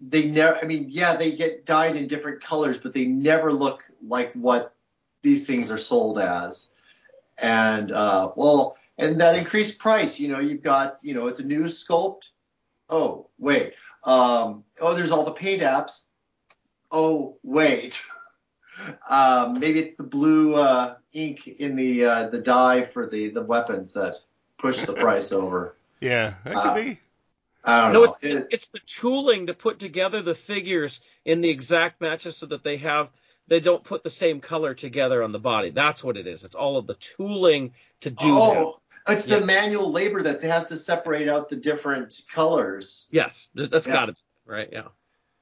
[0.00, 3.82] They never, I mean, yeah, they get dyed in different colors, but they never look
[4.06, 4.74] like what
[5.22, 6.68] these things are sold as.
[7.38, 11.44] And, uh, well, and that increased price, you know, you've got, you know, it's a
[11.44, 12.28] new sculpt.
[12.88, 13.74] Oh, wait.
[14.04, 16.02] Um, oh, there's all the paint apps.
[16.90, 18.00] Oh, wait.
[19.08, 23.42] Um, maybe it's the blue uh, ink in the uh, the dye for the, the
[23.42, 24.16] weapons that
[24.58, 25.74] push the price over.
[26.00, 27.00] yeah, that could Uh, be.
[27.64, 28.04] I don't No, know.
[28.04, 32.46] it's, it's it's the tooling to put together the figures in the exact matches so
[32.46, 33.08] that they have
[33.48, 35.70] they don't put the same color together on the body.
[35.70, 36.44] That's what it is.
[36.44, 38.32] It's all of the tooling to do that.
[38.58, 39.38] oh, it's Yeah.
[39.38, 43.06] the manual labor that has to separate out the different colors.
[43.10, 43.92] Yes, th- that's Yeah.
[43.92, 44.68] got to be right.
[44.72, 44.88] Yeah.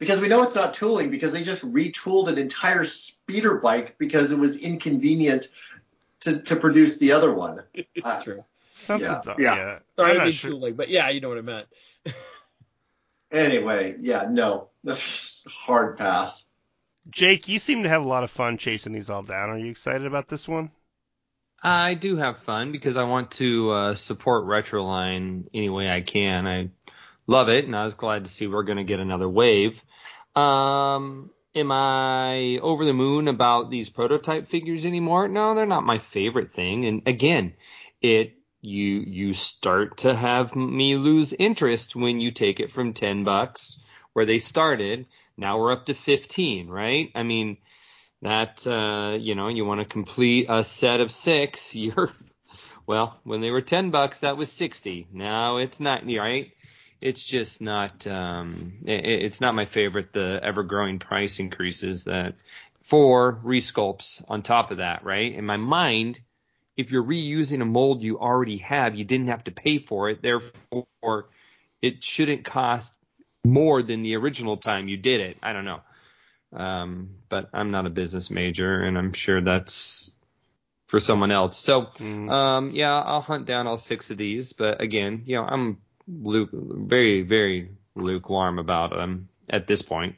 [0.04, 4.32] Because we know it's not tooling because they just retooled an entire speeder bike because
[4.32, 5.48] it was inconvenient
[6.20, 7.62] to, to produce the other one.
[8.02, 8.44] Uh, True.
[8.74, 9.38] Something's up.
[9.38, 9.56] Yeah.
[9.56, 9.78] Yeah.
[9.96, 10.50] Sorry, I'm I not mean sure.
[10.50, 11.66] tooling, but yeah, you know what I meant.
[13.32, 16.44] anyway, yeah, no, that's hard pass.
[17.08, 19.48] Jake, you seem to have a lot of fun chasing these all down.
[19.48, 20.70] Are you excited about this one?
[21.62, 26.46] I do have fun because I want to uh, support Retroline any way I can.
[26.46, 26.68] I
[27.26, 29.82] love it, and I was glad to see we're going to get another wave.
[30.34, 35.28] Um, am I over the moon about these prototype figures anymore?
[35.28, 36.84] No, they're not my favorite thing.
[36.84, 37.54] And again,
[38.00, 43.24] it you you start to have me lose interest when you take it from ten
[43.24, 43.78] bucks
[44.12, 45.06] where they started.
[45.36, 47.10] Now we're up to fifteen, right?
[47.14, 47.58] I mean
[48.24, 52.10] that uh, you know you want to complete a set of six you're
[52.86, 56.52] well when they were 10 bucks that was 60 now it's not right
[57.00, 62.34] it's just not um, it, it's not my favorite the ever growing price increases that
[62.84, 66.20] for resculpts on top of that right in my mind
[66.76, 70.22] if you're reusing a mold you already have you didn't have to pay for it
[70.22, 71.28] therefore
[71.82, 72.94] it shouldn't cost
[73.44, 75.80] more than the original time you did it i don't know
[76.54, 80.14] um, but I'm not a business major, and I'm sure that's
[80.86, 81.58] for someone else.
[81.58, 82.30] So, Mm.
[82.30, 84.52] um, yeah, I'll hunt down all six of these.
[84.52, 85.78] But again, you know, I'm
[86.08, 90.16] luke, very, very lukewarm about them at this point.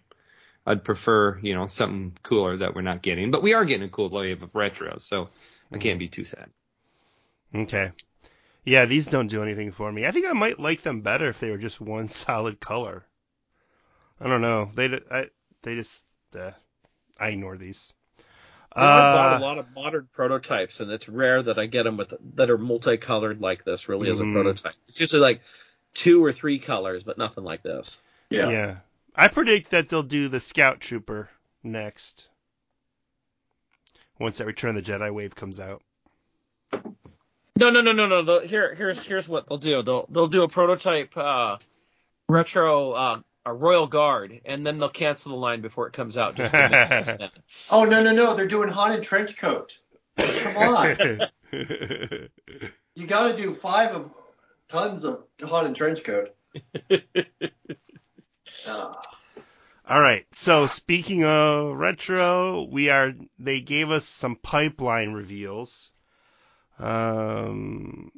[0.67, 3.91] I'd prefer, you know, something cooler that we're not getting, but we are getting a
[3.91, 5.31] cool wave of retro, so
[5.73, 6.51] I can't be too sad.
[7.53, 7.91] Okay.
[8.65, 10.07] Yeah, these don't do anything for me.
[10.07, 13.07] I think I might like them better if they were just one solid color.
[14.21, 14.71] I don't know.
[14.75, 15.31] They d- I,
[15.63, 16.53] they just uh,
[17.19, 17.95] I ignore these.
[18.75, 21.97] I bought Uh, a lot of modern prototypes, and it's rare that I get them
[21.97, 23.89] with that are multicolored like this.
[23.89, 24.27] Really, as a Mhm.
[24.27, 25.43] prototype, it's usually like
[25.97, 27.99] two or three colors, but nothing like this.
[28.31, 28.51] Yeah.
[28.51, 28.77] yeah.
[29.15, 31.29] I predict that they'll do the Scout Trooper
[31.65, 32.29] next.
[34.21, 35.83] Once that Return of the Jedi wave comes out.
[37.59, 38.23] No, no, no, no, no.
[38.23, 39.83] The, here, here's here's what they'll do.
[39.83, 41.57] They'll they'll do a prototype uh,
[42.29, 46.35] retro uh, a Royal Guard, and then they'll cancel the line before it comes out.
[46.35, 47.33] Just to make sense.
[47.71, 48.35] Oh no no no!
[48.35, 49.79] They're doing haunted trench coat.
[50.19, 50.97] Come on,
[52.95, 54.11] you got to do five of
[54.69, 56.35] tons of in trench coat.
[58.67, 59.01] Ah.
[59.89, 60.27] All right.
[60.33, 65.93] So speaking of retro, we are they gave us some pipeline reveals.
[66.79, 68.11] Um,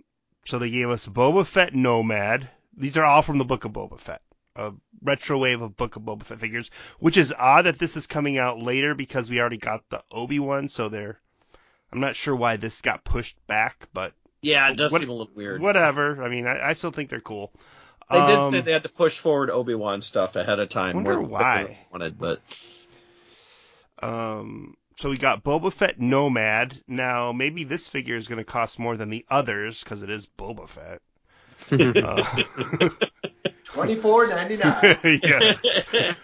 [0.46, 2.49] so they gave us Boba Fett Nomad.
[2.74, 4.22] These are all from the Book of Boba Fett.
[4.57, 4.72] A
[5.03, 8.38] retro wave of Book of Boba Fett figures, which is odd that this is coming
[8.38, 10.70] out later because we already got the Obi Wan.
[10.70, 11.20] So they're,
[11.92, 15.12] I'm not sure why this got pushed back, but Yeah, it does What- seem a
[15.12, 15.61] little weird.
[15.61, 16.22] whatever.
[16.22, 17.53] I mean, I, I still think they're cool.
[18.11, 20.95] They did Um, say they had to push forward Obi Wan stuff ahead of time.
[20.95, 21.64] Wonder more why.
[21.64, 22.41] they wanted, but
[24.03, 26.80] Um, so we got Boba Fett Nomad.
[26.86, 30.26] Now maybe this figure is going to cost more than the others because it is
[30.26, 31.03] Boba Fett.
[31.70, 32.89] Uh,
[33.64, 34.80] Twenty four ninety nine.
[35.22, 36.14] yeah,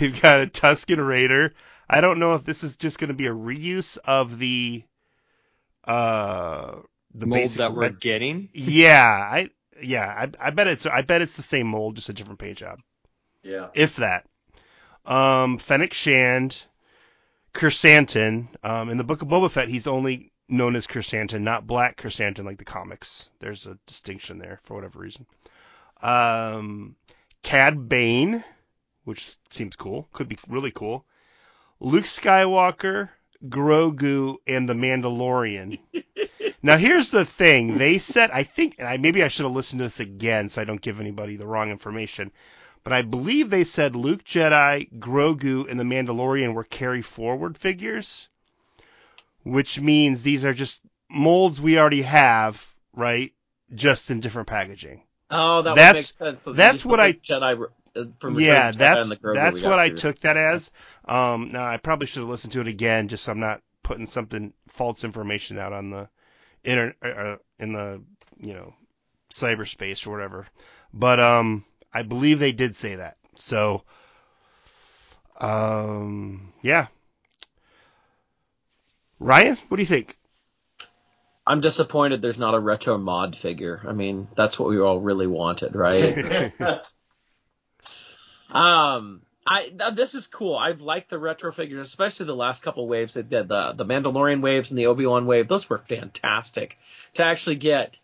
[0.00, 1.52] we've got a Tusken Raider.
[1.88, 4.82] I don't know if this is just going to be a reuse of the
[5.84, 6.76] uh
[7.14, 8.48] the mold basic that we're red- getting.
[8.52, 9.50] Yeah, I
[9.82, 10.06] yeah,
[10.40, 12.80] I, I bet it's I bet it's the same mold, just a different paint job.
[13.42, 13.68] Yeah.
[13.74, 14.26] if that.
[15.06, 16.62] Um, Fennec Shand,
[17.54, 18.48] Krrsantan.
[18.62, 22.44] Um, in the Book of Boba Fett, he's only known as Krrsantan, not Black Krrsantan
[22.44, 23.30] like the comics.
[23.40, 25.26] There's a distinction there for whatever reason.
[26.02, 26.96] Um,
[27.42, 28.44] Cad Bane,
[29.04, 31.06] which seems cool, could be really cool.
[31.78, 33.08] Luke Skywalker,
[33.48, 35.78] Grogu, and the Mandalorian.
[36.62, 39.78] now here's the thing: they said, I think, and I, maybe I should have listened
[39.80, 42.30] to this again so I don't give anybody the wrong information
[42.82, 48.28] but I believe they said Luke Jedi, Grogu, and the Mandalorian were carry forward figures,
[49.42, 53.32] which means these are just molds we already have, right?
[53.74, 55.02] Just in different packaging.
[55.30, 56.42] oh, that That's- would make sense.
[56.42, 57.60] So that's what I- Jedi
[57.96, 59.96] uh, yeah, of the Jedi that's and the Grogu that's what I here.
[59.96, 60.70] took that as.
[61.04, 64.06] Um, now I probably should have listened to it again, just so I'm not putting
[64.06, 66.08] something false information out on the
[66.64, 68.02] inter uh, in the
[68.38, 68.74] you know
[69.32, 70.46] cyberspace or whatever.
[70.92, 73.16] But um, I believe they did say that.
[73.36, 73.82] So
[75.40, 76.88] um, yeah.
[79.18, 80.16] Ryan, what do you think?
[81.46, 83.82] I'm disappointed there's not a retro mod figure.
[83.86, 86.52] I mean, that's what we all really wanted, right?
[88.50, 90.56] Um, I th- this is cool.
[90.56, 94.42] I've liked the retro figures, especially the last couple waves that did the the Mandalorian
[94.42, 95.48] waves and the Obi Wan wave.
[95.48, 96.78] Those were fantastic.
[97.14, 97.98] To actually get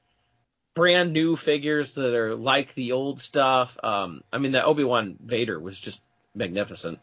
[0.74, 3.78] brand new figures that are like the old stuff.
[3.82, 6.00] Um, I mean, the Obi Wan Vader was just
[6.34, 6.98] magnificent.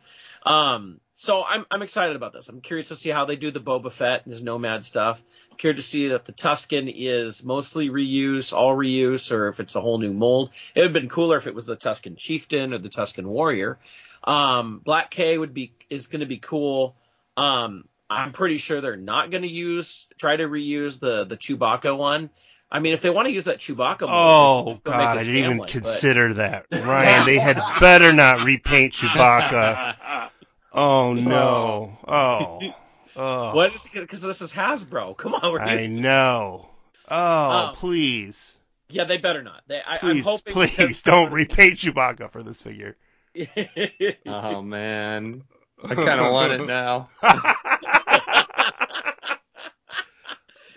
[0.45, 2.49] Um, so I'm I'm excited about this.
[2.49, 5.23] I'm curious to see how they do the Boba Fett and his Nomad stuff.
[5.51, 9.75] I'm curious to see if the Tusken is mostly reuse, all reuse, or if it's
[9.75, 10.49] a whole new mold.
[10.75, 13.79] It would have been cooler if it was the Tusken Chieftain or the Tusken Warrior.
[14.23, 16.95] Um, Black K would be is going to be cool.
[17.37, 21.97] Um, I'm pretty sure they're not going to use try to reuse the the Chewbacca
[21.97, 22.29] one.
[22.71, 25.19] I mean, if they want to use that Chewbacca, mold, Oh just make God, I
[25.19, 26.65] didn't even family, but- consider that.
[26.71, 30.29] Ryan, they had better not repaint Chewbacca.
[30.75, 31.97] Oh no.
[32.07, 32.59] Oh.
[33.15, 33.53] Oh.
[33.55, 33.71] What?
[33.93, 35.15] Because this is Hasbro.
[35.15, 36.67] Come on, we're I used to- know.
[37.07, 38.55] Oh, Um, please,
[38.89, 39.61] Yeah, they better not.
[39.67, 42.97] They, I, I'm please, hoping please don't repaint Chewbacca for this figure.
[43.35, 44.17] Repaint.
[44.27, 45.43] Oh man,
[45.83, 47.09] I kind of want it now.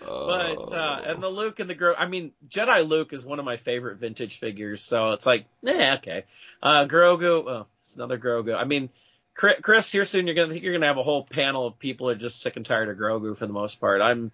[0.05, 1.95] but uh, and the Luke and the Grogu.
[1.97, 4.81] I mean, Jedi Luke is one of my favorite vintage figures.
[4.81, 6.25] So it's like, yeah, okay.
[6.61, 8.55] Uh, Grogu, oh, it's another Grogu.
[8.55, 8.89] I mean,
[9.33, 12.07] Chris, Chris, here soon you're gonna think you're gonna have a whole panel of people
[12.07, 14.01] who are just sick and tired of Grogu for the most part.
[14.01, 14.31] I'm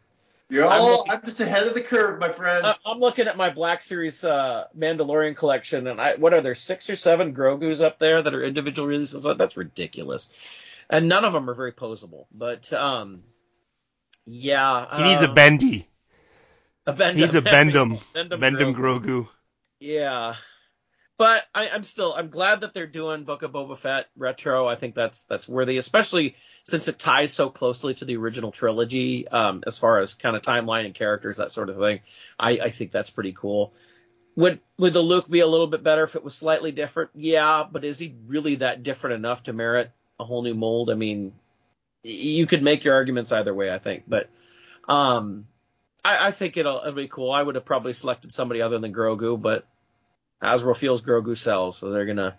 [0.50, 2.66] You're I'm all, looking- I'm just ahead of the curve, my friend.
[2.66, 6.56] I- I'm looking at my Black Series uh, Mandalorian collection, and I what are there
[6.56, 9.24] six or seven Grogu's up there that are individual releases?
[9.24, 10.30] That's ridiculous,
[10.90, 12.26] and none of them are very posable.
[12.32, 13.24] But um,
[14.26, 15.88] yeah, he needs a uh, bendy.
[16.86, 17.18] a bend.
[17.18, 18.00] He needs a Bend-Em.
[18.14, 19.02] Bend-Em Bend-Em Grogu.
[19.06, 19.28] Grogu.
[19.80, 20.36] Yeah,
[21.18, 24.68] but I, I'm still I'm glad that they're doing Book of Boba Fett retro.
[24.68, 29.28] I think that's that's worthy, especially since it ties so closely to the original trilogy,
[29.28, 32.00] um, as far as kind of timeline and characters, that sort of thing.
[32.40, 33.74] I, I think that's pretty cool.
[34.36, 37.12] Would would the Luke be a little bit better if it was slightly different?
[37.14, 40.90] Yeah, but is he really that different enough to merit a whole new mold?
[40.90, 41.34] I mean,
[42.02, 44.30] you could make your arguments either way, I think, but
[44.90, 45.46] um,
[46.04, 47.32] I, I think it'll it'll be cool.
[47.32, 49.68] I would have probably selected somebody other than Grogu, but
[50.44, 52.36] Hasbro feels Grogu sells, so they're gonna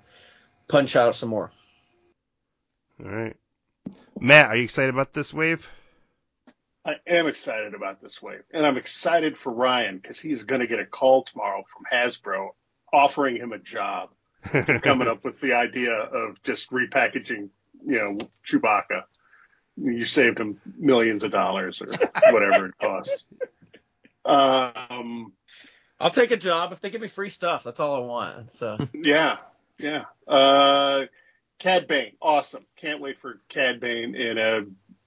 [0.69, 1.51] punch out some more.
[3.03, 3.37] All right.
[4.21, 5.69] Matt, are you excited about this wave?
[6.87, 10.67] I am excited about this wave, and I'm excited for Ryan because he's going to
[10.67, 12.51] get a call tomorrow from Hasbro
[12.93, 14.11] offering him a job,
[14.83, 17.49] coming up with the idea of just repackaging,
[17.87, 19.05] you know, Chewbacca.
[19.77, 21.89] You saved him millions of dollars or
[22.31, 23.25] whatever it costs.
[24.27, 25.35] Um,
[26.05, 27.65] I'll take a job if they give me free stuff.
[27.65, 28.51] That's all I want.
[28.51, 29.39] So Yeah,
[29.79, 30.05] yeah.
[30.29, 31.07] Uh,
[31.59, 32.67] Cad Bane, awesome.
[32.77, 34.61] Can't wait for Cad Bane in a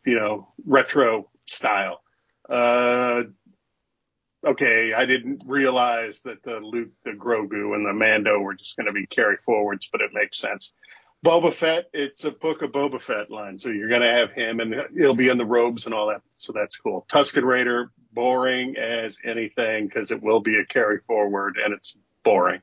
[0.09, 2.01] you know retro style.
[2.49, 3.23] Uh,
[4.45, 8.87] okay, I didn't realize that the Luke, the Grogu, and the Mando were just going
[8.87, 10.73] to be carry forwards, but it makes sense.
[11.23, 14.59] Boba Fett, it's a book of Boba Fett line, so you're going to have him,
[14.59, 17.05] and he'll be in the robes and all that, so that's cool.
[17.11, 22.61] Tusken Raider, boring as anything because it will be a carry forward, and it's boring.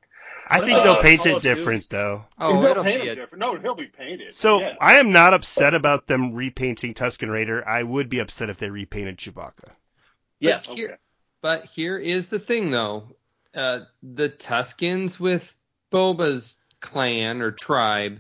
[0.48, 1.96] I think Uh, they'll paint it different Duty.
[1.96, 2.24] though.
[2.40, 3.40] Oh, he'll it'll paint be him a, different.
[3.40, 4.34] No, he'll be painted.
[4.34, 4.74] So yeah.
[4.80, 7.66] I am not upset about them repainting Tusken Raider.
[7.66, 9.70] I would be upset if they repainted Chewbacca.
[10.40, 10.80] yes, Okay.
[10.80, 10.98] here,
[11.40, 13.04] but here is the thing though.
[13.54, 15.54] Uh, the Tuskens with
[15.92, 18.18] Boba's clan or tribe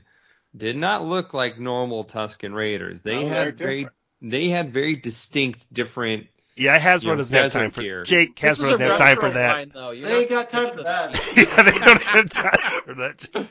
[0.56, 3.02] did not look like normal Tusken Raiders.
[3.02, 3.88] They No, had very
[4.22, 8.04] they had very distinct different Yeah, Hasbro You doesn't have time for gear.
[8.04, 8.38] Jake.
[8.38, 9.56] This Hasbro doesn't have time for that.
[9.56, 9.90] line, though.
[9.90, 11.14] You're They ain't got time for that.
[11.36, 13.28] yeah, they don't have time for that.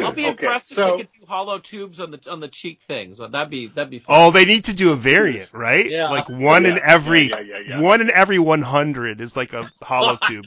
[0.00, 2.46] I'll be Okay, impressed if so- they could do hollow tubes on the on the
[2.46, 3.18] cheek things.
[3.18, 4.14] That'd be that'd be fun.
[4.16, 5.90] Oh, they need to do a variant, right?
[5.90, 6.08] Yeah.
[6.10, 7.80] Like one in every yeah, yeah, yeah, yeah.
[7.80, 10.46] one in every 100 is like a hollow tube.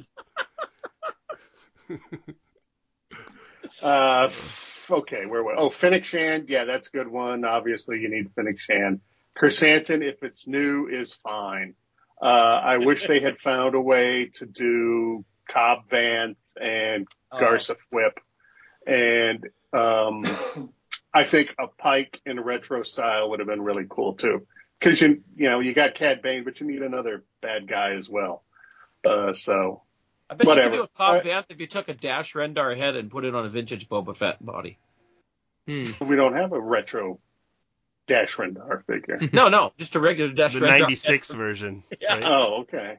[3.82, 4.30] Uh,
[4.90, 5.56] okay, where were?
[5.58, 6.46] Oh, Fennec Shand.
[6.48, 7.44] Yeah, that's a good one.
[7.44, 9.02] Obviously, you need Fennec Shand.
[9.38, 11.76] Krrsantan, if it's new, is fine.
[12.22, 17.40] Uh, I wish they had found a way to do Cobb Vanth and Oh.
[17.40, 18.18] Garsa Fwip,
[18.86, 20.24] and um,
[21.14, 24.46] I think a Pike in a retro style would have been really cool too.
[24.80, 28.08] Because you you know you got Cad Bane, but you need another bad guy as
[28.08, 28.44] well.
[29.04, 29.82] Uh, so
[30.30, 30.76] I bet whatever.
[30.76, 33.10] you could do a Cobb I- Vanth if you took a Dash Rendar head and
[33.10, 34.78] put it on a vintage Boba Fett body.
[35.68, 35.88] Hmm.
[36.02, 37.20] we don't have a retro
[38.08, 39.20] Dash Rendar figure.
[39.34, 40.80] No, no, just a regular Dash The Rendar.
[40.82, 41.84] 96 version.
[42.02, 42.14] Yeah.
[42.16, 42.24] right?
[42.26, 42.98] Oh, okay.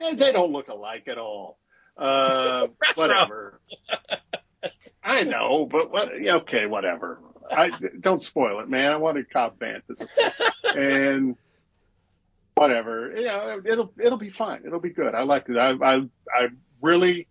[0.00, 1.58] Eh, They don't look alike at all.
[1.96, 3.02] Uh, This is retro.
[3.02, 3.60] whatever.
[5.04, 6.08] I know, but what?
[6.12, 7.20] Okay, whatever.
[7.50, 7.70] I
[8.00, 8.92] don't spoil it, man.
[8.92, 10.00] I wanted Cobb Vanth as
[10.64, 11.36] and
[12.54, 13.12] whatever.
[13.16, 14.62] Yeah, it'll it'll be fine.
[14.64, 15.14] It'll be good.
[15.14, 15.56] I like it.
[15.58, 15.96] I I
[16.32, 16.48] I
[16.80, 17.26] really.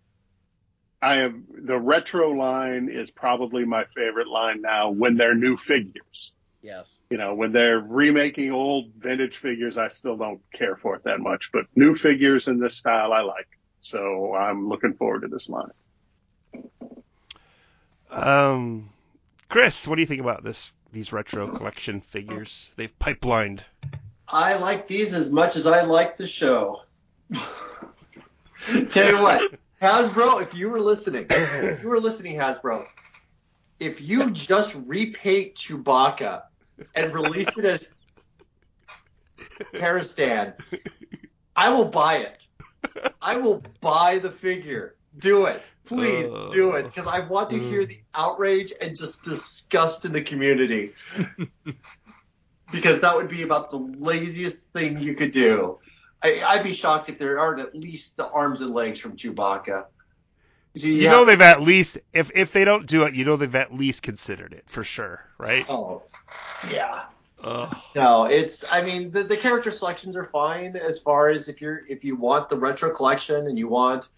[1.00, 6.30] I am the retro line is probably my favorite line now when they're new figures
[6.62, 6.88] Yes.
[7.10, 11.18] you know, when they're remaking old vintage figures, I still don't care for it that
[11.18, 11.50] much.
[11.52, 13.48] But new figures in this style, I like.
[13.80, 15.72] So I'm looking forward to this line.
[18.10, 18.90] Um,
[19.48, 20.72] Chris, what do you think about this?
[20.92, 23.60] These retro collection figures they've pipelined.
[24.28, 26.82] I like these as much as I like the show.
[28.90, 29.42] Tell you what,
[29.80, 32.84] Hasbro, if you were listening, if you were listening, Hasbro,
[33.80, 36.42] if you just repaint Chewbacca
[36.94, 37.88] and release it as
[39.74, 40.54] Paristan,
[41.56, 42.46] I will buy it.
[43.20, 44.96] I will buy the figure.
[45.18, 45.62] Do it.
[45.84, 46.76] Please do oh.
[46.76, 46.84] it.
[46.84, 48.02] Because I want to hear the mm.
[48.14, 50.92] outrage and just disgust in the community.
[52.72, 55.78] because that would be about the laziest thing you could do.
[56.22, 59.86] I, I'd be shocked if there aren't at least the arms and legs from Chewbacca.
[60.76, 63.36] So You have- know they've at least if if they don't do it, you know
[63.36, 65.66] they've at least considered it for sure, right?
[65.68, 66.02] Oh,
[66.70, 67.04] yeah.
[67.42, 67.76] Ugh.
[67.96, 68.64] No, it's.
[68.70, 72.14] I mean, the, the character selections are fine as far as if you're if you
[72.16, 74.08] want the retro collection and you want,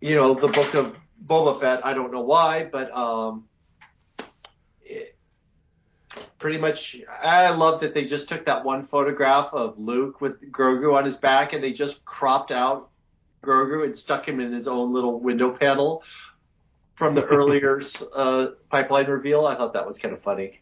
[0.00, 1.84] you know, the book of Boba Fett.
[1.84, 3.48] I don't know why, but um,
[4.84, 5.16] it,
[6.38, 7.00] pretty much.
[7.22, 11.16] I love that they just took that one photograph of Luke with Grogu on his
[11.16, 12.90] back and they just cropped out
[13.42, 16.04] Grogu and stuck him in his own little window panel
[16.94, 17.82] from the earlier
[18.14, 19.44] uh, pipeline reveal.
[19.46, 20.60] I thought that was kind of funny.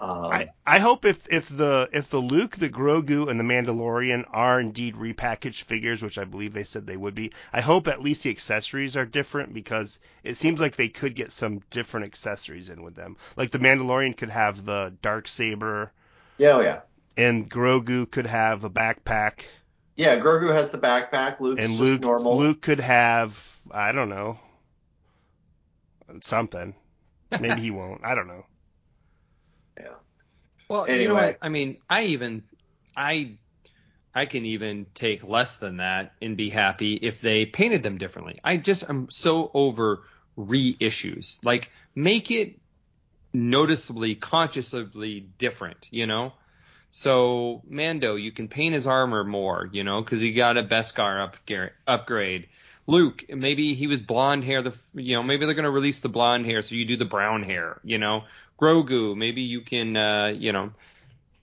[0.00, 4.24] Um, I, I hope if, if the if the Luke, the Grogu, and the Mandalorian
[4.30, 8.02] are indeed repackaged figures, which I believe they said they would be, I hope at
[8.02, 12.68] least the accessories are different because it seems like they could get some different accessories
[12.68, 13.16] in with them.
[13.36, 15.92] Like the Mandalorian could have the dark saber,
[16.38, 16.80] yeah, oh, yeah.
[17.16, 19.44] and Grogu could have a backpack,
[19.96, 21.38] Yeah, Grogu has the backpack.
[21.38, 22.36] Luke's and just Luke normal.
[22.36, 24.38] Luke could have I don't know
[26.22, 26.74] something.
[27.40, 28.04] Maybe he won't.
[28.04, 28.44] I don't know.
[30.68, 31.38] Well, you know what?
[31.42, 32.42] I mean, I even
[32.96, 33.36] I
[34.14, 38.38] I can even take less than that and be happy if they painted them differently.
[38.44, 40.04] I just am so over
[40.38, 41.44] reissues.
[41.44, 42.58] Like make it
[43.32, 46.32] noticeably, consciously different, you know?
[46.90, 51.28] So Mando, you can paint his armor more, you know, because he got a Beskar
[51.28, 52.46] upgra- upgrade.
[52.86, 54.62] Luke, maybe he was blonde hair.
[54.62, 57.42] The you know maybe they're gonna release the blonde hair, so you do the brown
[57.42, 57.80] hair.
[57.82, 58.24] You know,
[58.60, 60.72] Grogu, maybe you can uh, you know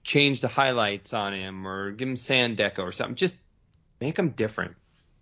[0.03, 3.15] change the highlights on him or give him sand deco or something.
[3.15, 3.39] Just
[3.99, 4.75] make him different.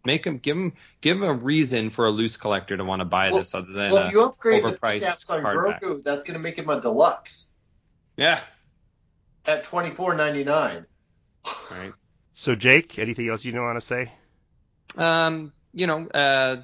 [0.06, 3.06] Make him give him give them a reason for a loose collector to want to
[3.06, 5.82] buy Well- this other than Well, if you upgrade the overpriced caps on hardback.
[5.82, 7.48] Grogu, that's going to make him a deluxe
[8.16, 8.40] Yeah.
[9.46, 10.86] at twenty four ninety nine.
[11.70, 11.94] Right.
[12.34, 14.12] So Jake, anything else you want to say?
[14.96, 16.64] Um, you know, uh,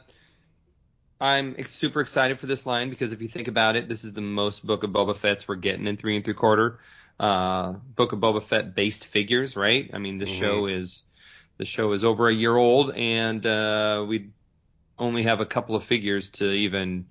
[1.20, 4.22] I'm super excited for this line because if you think about it, this is the
[4.22, 6.80] most Book of Boba Fett's we're getting in three and three quarter.
[7.20, 9.90] Uh, Book of Boba Fett based figures, right?
[9.94, 10.40] I mean, the Mhm.
[10.40, 11.04] show is
[11.58, 14.32] the show is over a year old, and uh, we
[15.00, 17.06] only have a couple of figures to even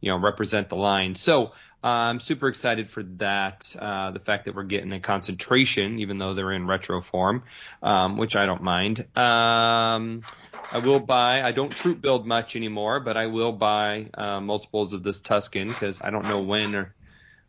[0.00, 1.16] you know represent the line.
[1.16, 1.46] So
[1.82, 3.74] uh, I'm super excited for that.
[3.78, 7.42] Uh, the fact that we're getting a concentration, even though they're in retro form,
[7.82, 9.06] um, which I don't mind.
[9.16, 10.22] Um,
[10.70, 11.42] I will buy.
[11.42, 15.68] I don't troop build much anymore, but I will buy uh, multiples of this Tusken
[15.68, 16.94] because I don't know when or,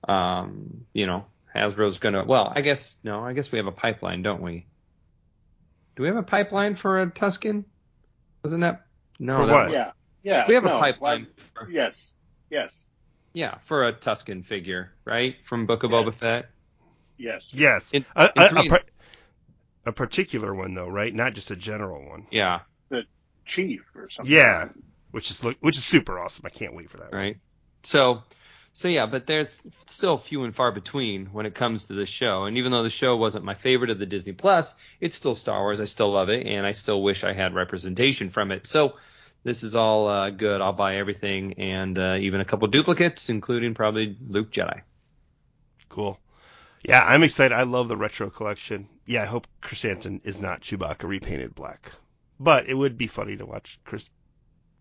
[0.07, 1.25] um, you know,
[1.55, 2.23] Hasbro's gonna.
[2.23, 3.23] Well, I guess no.
[3.23, 4.65] I guess we have a pipeline, don't we?
[5.95, 7.65] Do we have a pipeline for a Tusken?
[8.43, 8.85] Wasn't that
[9.19, 9.33] no?
[9.35, 9.65] For that what?
[9.65, 9.91] was- Yeah,
[10.23, 10.45] yeah.
[10.47, 11.21] We have no, a pipeline.
[11.37, 12.13] like- for- yes,
[12.49, 12.85] yes,
[13.33, 15.35] yeah, for a Tusken figure, right?
[15.43, 16.03] From Book of Yeah.
[16.03, 16.49] Boba Fett.
[17.17, 17.49] yes.
[17.53, 17.91] Yes.
[17.91, 18.83] In- a, in a, a, par-
[19.87, 21.13] a particular one though, right?
[21.13, 22.27] Not just a general one.
[22.31, 22.59] Yeah,
[23.49, 24.31] Chief or something.
[24.31, 24.69] Yeah.
[25.11, 26.45] Which is look, which is super awesome.
[26.45, 27.11] I can't wait for that.
[27.11, 27.19] one.
[27.19, 27.37] right.
[27.83, 28.23] So,
[28.73, 32.45] so yeah, but there's still few and far between when it comes to this show.
[32.45, 35.61] And even though the show wasn't my favorite of the Disney Plus, it's still Star
[35.61, 35.81] Wars.
[35.81, 38.67] I still love it, and I still wish I had representation from it.
[38.67, 38.95] So.
[39.41, 40.59] This is all uh, good.
[40.59, 44.81] I'll buy everything and uh, even a couple duplicates, including probably Luke Jedi.
[45.87, 46.19] Cool.
[46.83, 47.55] Yeah, I'm excited.
[47.55, 48.87] I love the retro collection.
[49.05, 51.91] Yeah, I hope Chrysanthemum is not Chewbacca repainted black.
[52.39, 54.09] But it would be funny to watch Chris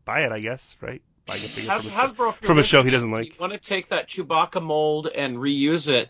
[0.05, 1.02] buy it, I guess, right?
[1.26, 3.26] Buy a figure Has, from, a, Hasbro, from a show he doesn't like.
[3.26, 6.09] You want to take that Chewbacca mold and reuse it?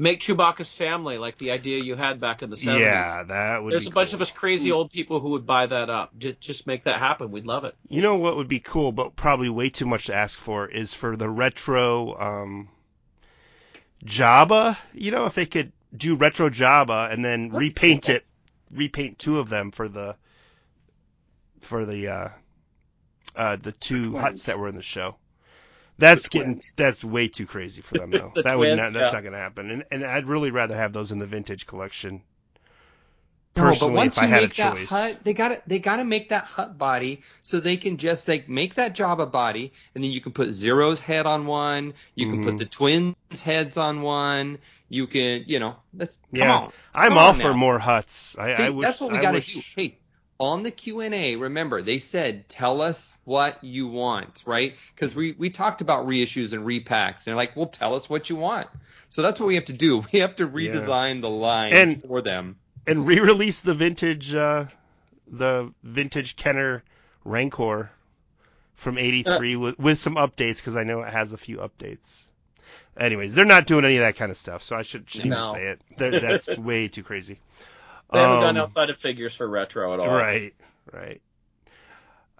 [0.00, 2.78] Make Chewbacca's family like the idea you had back in the 70s.
[2.78, 5.66] Yeah, that would There's be a bunch of us crazy old people who would buy
[5.66, 6.16] that up.
[6.16, 7.32] Just, just make that happen.
[7.32, 7.74] We'd love it.
[7.88, 10.94] You know what would be cool, but probably way too much to ask for, is
[10.94, 12.68] for the retro um,
[14.04, 14.76] Jabba.
[14.94, 18.24] You know, if they could do retro Jabba and then repaint it,
[18.70, 20.16] repaint two of them for the
[21.68, 22.28] for the uh,
[23.36, 24.16] uh, the two twins.
[24.16, 25.16] Hutts that were in the show.
[25.98, 26.72] That's The getting twins.
[26.76, 28.34] that's way too crazy for them though.
[28.34, 29.14] The that would not that's yeah.
[29.14, 29.70] not going to happen.
[29.70, 32.22] And and I'd really rather have those in the vintage collection.
[33.56, 34.88] No, but Personally, once if I you had a make that choice.
[34.88, 38.26] Hutt, they got to they got to make that Hutt body so they can just
[38.28, 42.26] like make that Jabba body, and then you can put Ziro's head on one, you
[42.26, 42.40] can Mhm.
[42.40, 44.58] put the twins' heads on one,
[44.88, 46.50] you can, you know, that's come Yeah.
[46.50, 46.72] on.
[46.94, 47.54] I'm Come all on for now.
[47.54, 48.38] more Hutts.
[48.38, 49.64] I, See, I wish, that's what we got to do.
[49.76, 49.98] Hey,
[50.40, 54.76] on the Q and A, remember they said tell us what you want, right?
[54.94, 58.30] Because we we talked about reissues and repacks, and they're like, well, tell us what
[58.30, 58.68] you want.
[59.08, 60.04] So that's what we have to do.
[60.12, 62.56] We have to redesign the lines And- for them.
[62.86, 64.66] and re-release the vintage uh
[65.30, 66.82] the vintage Kenner
[67.24, 67.90] Rancor
[68.74, 69.58] from 83 Uh.
[69.58, 72.24] with with some updates because I know it has a few updates.
[72.96, 75.42] Anyways, they're not doing any of that kind of stuff, so I should, shouldn't No.
[75.42, 75.80] even say it.
[75.96, 77.38] They're, that's way too crazy.
[78.12, 80.08] They haven't gone Um, outside of figures for retro at all.
[80.14, 80.54] Right,
[80.92, 81.20] right.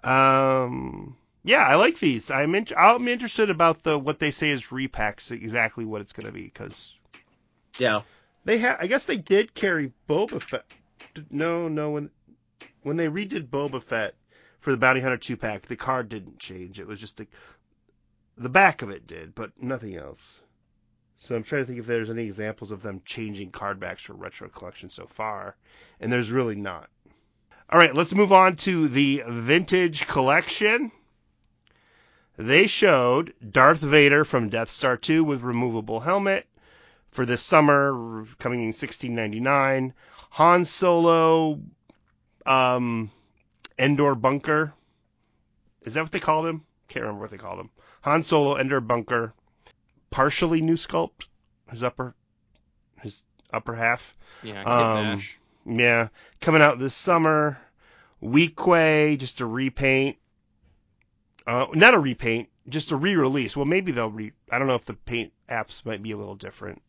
[0.03, 2.31] Um, yeah, I like these.
[2.31, 6.25] I'm in, I'm interested about the what they say is repacks, exactly what it's going
[6.25, 6.95] to be, because
[7.77, 8.01] Yeah.
[8.45, 8.77] They have.
[8.79, 10.65] I guess they did carry Boba Fett.
[11.29, 11.91] No, no.
[11.91, 12.09] When
[12.83, 14.15] when they redid Boba Fett
[14.61, 16.79] for the Bounty Hunter two pack, the card didn't change.
[16.79, 17.27] It was just the
[18.37, 20.41] the back of it did, but nothing else.
[21.21, 24.13] So I'm trying to think if there's any examples of them changing card backs for
[24.13, 25.57] retro collection so far,
[25.99, 26.89] and there's really not.
[27.69, 30.93] All right, let's move on to the vintage collection.
[32.37, 36.47] They showed Darth Vader from Death Star 2 with removable helmet
[37.11, 39.93] for this summer, coming in 1699.
[40.31, 41.59] Han Solo,
[42.45, 43.11] um,
[43.77, 44.73] Endor Bunker.
[45.81, 46.63] Is that what they called him?
[46.87, 47.71] Can't remember what they called him.
[48.03, 49.33] Han Solo, Endor Bunker,
[50.09, 51.27] partially new sculpt,
[51.69, 52.15] his upper,
[53.01, 54.15] his upper half.
[54.43, 55.21] Yeah, Um.
[55.65, 56.07] Yeah,
[56.41, 57.57] coming out this summer.
[58.23, 60.17] Weequay, just a repaint.
[61.47, 63.55] Uh, not a repaint, just a re-release.
[63.55, 64.31] Well, maybe they'll re.
[64.51, 66.81] I don't know if the paint apps might be a little different.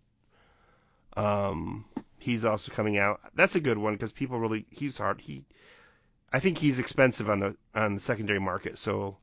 [1.16, 1.84] Um,
[2.18, 3.20] he's also coming out.
[3.34, 5.20] That's a good one because people really he's hard.
[5.20, 5.44] He,
[6.32, 8.78] I think he's expensive on the on the secondary market.
[8.78, 9.16] So,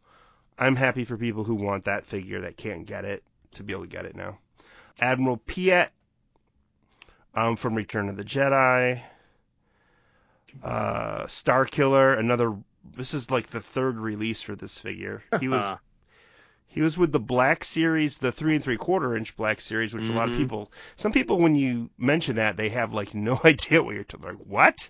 [0.57, 3.83] I'm happy for people who want that figure that can't get it to be able
[3.83, 4.39] to get it now.
[4.99, 5.91] Admiral Piet,
[7.35, 9.01] um, from Return of the Jedi.
[10.63, 12.55] Uh, Star Killer, another.
[12.95, 15.21] This is like the third release for this figure.
[15.39, 15.63] He was
[16.67, 20.07] he was with the Black Series, the three and three quarter inch Black Series, which
[20.09, 20.37] a lot of Mhm.
[20.37, 24.25] people, some people, when you mention that, they have like no idea what you're talking.
[24.29, 24.39] About.
[24.39, 24.89] Like what?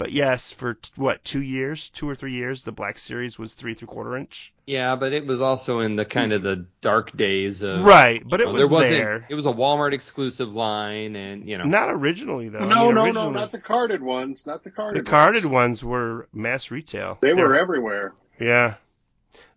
[0.00, 3.52] But yes, for t- what two years, two or three years, the Black Series was
[3.52, 4.50] three three quarter inch.
[4.66, 8.40] Yeah, but it was also in the kind of the dark days of Right, but
[8.40, 9.26] it know, was there there.
[9.28, 12.60] it was a Walmart exclusive line and you know Not originally though.
[12.60, 14.46] I no, mean, no, no, not the carded ones.
[14.46, 15.04] Not the carded.
[15.04, 15.42] the carded.
[15.42, 15.84] carded ones.
[15.84, 17.18] ones were mass retail.
[17.20, 18.14] They were They're- everywhere.
[18.40, 18.76] Yeah.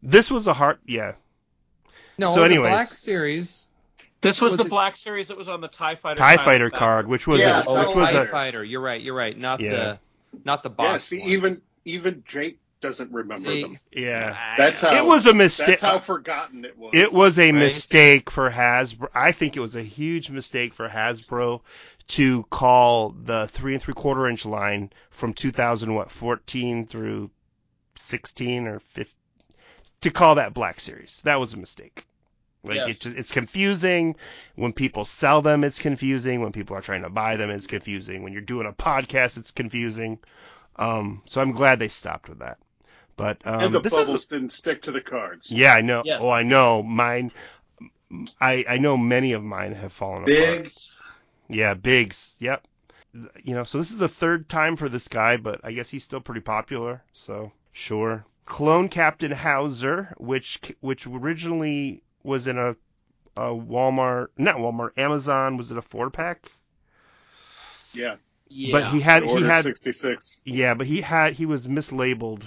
[0.02, 0.78] This was a hard.
[0.86, 1.14] Yeah.
[2.18, 2.57] no so the.
[2.57, 3.68] Black Series
[4.20, 6.18] This was, Was the it- Black Series that was on the Tie Fighter.
[6.18, 8.61] Tie card Fighter card, which was Yeah, a, so which was TIE a Fighter.
[8.61, 8.99] You're right.
[9.02, 9.38] You're right.
[9.38, 9.70] Not Yeah.
[9.72, 9.99] the
[10.46, 11.32] not the Yeah, see, ones.
[11.34, 13.80] even even Jake doesn't remember See, them.
[13.92, 14.56] yeah.
[14.58, 15.68] That's how It was a mistake.
[15.68, 16.92] That's how forgotten it was.
[16.94, 17.60] It was a Right.
[17.60, 19.08] mistake for Hasbro.
[19.14, 21.62] I think it was a huge mistake for Hasbro
[22.08, 27.32] to call the three and three quarter inch line from 2000 what 14 through
[27.96, 29.14] 16 or 15
[30.02, 31.22] to call that Black Series.
[31.24, 32.06] That was a mistake.
[32.64, 32.90] Like Yes.
[32.90, 34.15] it just, it's confusing
[34.56, 35.64] when people sell them.
[35.64, 37.49] It's confusing when people are trying to buy them.
[37.49, 39.38] It's confusing when you're doing a podcast.
[39.38, 40.19] It's confusing.
[40.77, 42.57] Um, so I'm glad they stopped with that.
[43.15, 45.52] But um, and the this bubbles is didn't stick to the cards.
[45.52, 46.02] yeah, I know.
[46.06, 46.19] Yes.
[46.22, 46.81] Oh, I know.
[46.81, 47.31] Mine.
[48.41, 50.27] I I know many of mine have fallen apart.
[50.27, 50.91] Biggs.
[51.49, 52.34] Yeah, Biggs.
[52.40, 52.65] Yep.
[53.44, 56.03] You know, so this is the third time for this guy, but I guess he's
[56.03, 57.03] still pretty popular.
[57.14, 58.26] So sure.
[58.45, 62.72] Clone Captain Howzer, which which originally was in a,
[63.36, 65.58] a Walmart, not Walmart, Amazon.
[65.58, 66.50] Was it a four pack?
[67.94, 68.16] Yeah.
[68.48, 68.72] Yeah.
[68.74, 70.41] But he had he had 66.
[70.45, 72.45] yeah, but he had he was mislabeled.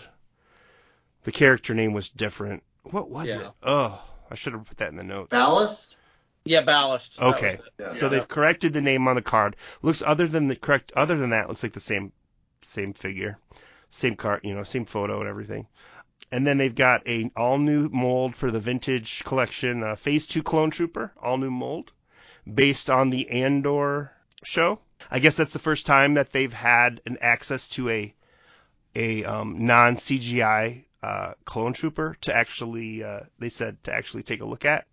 [1.25, 2.63] The character name was different.
[2.85, 3.49] What was Yeah.
[3.49, 3.53] it?
[3.63, 5.31] Oh, I should have put that in the notes.
[5.31, 5.99] Ballast.
[6.45, 7.21] yeah, ballast.
[7.21, 7.59] Okay.
[7.81, 7.89] Yeah.
[7.89, 9.57] So they've corrected the name on the card.
[9.83, 12.13] Looks other than the correct other than that looks like the same
[12.63, 13.39] same figure.
[13.89, 15.67] Same card, you know, same photo and everything.
[16.33, 20.43] And then they've got a all new mold for the vintage collection, uh, Phase 2
[20.43, 21.93] Clone Trooper, all new mold
[22.53, 24.13] based on the Andor
[24.45, 24.81] show.
[25.11, 28.15] I guess that's the first time that they've had an access to a
[28.95, 34.41] a um, non CGI uh, clone trooper to actually uh, they said to actually take
[34.41, 34.87] a look at.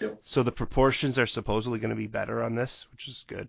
[0.00, 0.18] Yep.
[0.24, 3.48] So the proportions are supposedly going to be better on this, which is good.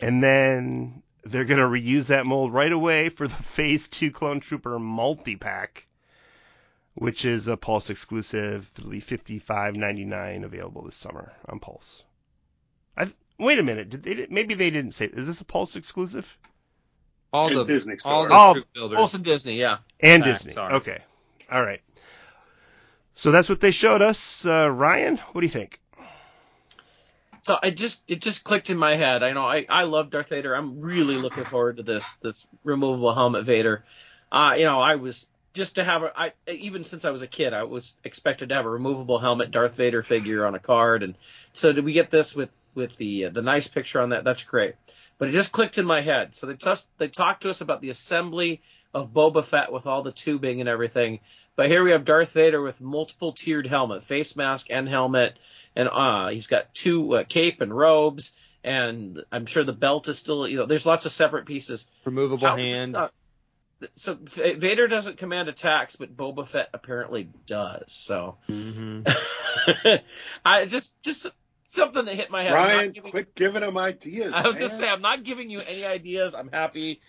[0.00, 4.40] And then they're going to reuse that mold right away for the Phase 2 Clone
[4.40, 5.86] Trooper multi pack,
[6.94, 8.70] which is a Pulse exclusive.
[8.78, 12.04] It'll be $55.99 available this summer on Pulse.
[12.96, 13.08] I,
[13.38, 13.90] wait a minute.
[13.90, 15.06] Did they, maybe they didn't say.
[15.06, 16.36] Is this a Pulse exclusive?
[17.32, 18.98] all And the Disney all the Oh, troop builders.
[18.98, 19.78] Olsen Disney, yeah.
[20.00, 20.52] And Ah, Disney.
[20.52, 20.74] sorry.
[20.74, 20.98] Okay.
[21.50, 21.80] All right.
[23.14, 24.44] So that's what they showed us.
[24.46, 25.78] Uh, Ryan, what do you think?
[27.42, 29.22] So I just it just clicked in my head.
[29.22, 30.54] I know I, I love Darth Vader.
[30.54, 33.84] I'm really looking forward to this this removable helmet Vader.
[34.30, 37.26] Uh, you know, I was just to have a I even since I was a
[37.26, 41.02] kid, I was expected to have a removable helmet Darth Vader figure on a card,
[41.02, 41.14] and
[41.52, 44.24] so did we get this with with the uh, the nice picture on that?
[44.24, 44.74] That's great.
[45.18, 46.34] But it just clicked in my head.
[46.34, 48.62] So they just they talked to us about the assembly
[48.94, 51.20] of Boba Fett with all the tubing and everything.
[51.54, 55.38] But here we have Darth Vader with multiple tiered helmet, face mask and helmet,
[55.76, 58.32] and uh, he's got two uh, cape and robes,
[58.64, 61.86] and I'm sure the belt is still, you know, there's lots of separate pieces.
[62.04, 62.92] removable How hand.
[62.92, 63.12] not-
[63.96, 67.84] so Vader doesn't command attacks, but Boba Fett apparently does.
[67.92, 69.02] So hmm
[70.44, 71.26] I just just
[71.70, 72.52] something that hit my head.
[72.52, 74.32] I'm Ryan, giving- quit giving him ideas.
[74.34, 76.34] I was just saying, I'm not giving you any ideas.
[76.34, 77.00] I'm happy.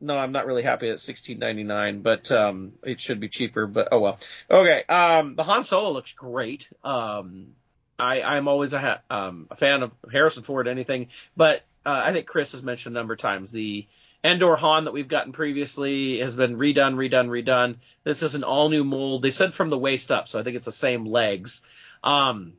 [0.00, 3.66] No, I'm not really happy at 16.99, but um, it should be cheaper.
[3.66, 4.18] But oh well.
[4.50, 4.84] Okay.
[4.88, 6.68] Um, the Han Solo looks great.
[6.84, 7.54] Um,
[7.98, 12.12] I I'm always a ha- um a fan of Harrison Ford anything, but uh, I
[12.12, 13.86] think Chris has mentioned a number of times the
[14.24, 17.76] Endor Han that we've gotten previously has been redone, redone, redone.
[18.04, 19.22] This is an all new mold.
[19.22, 21.62] They said from the waist up, so I think it's the same legs.
[22.02, 22.54] Um,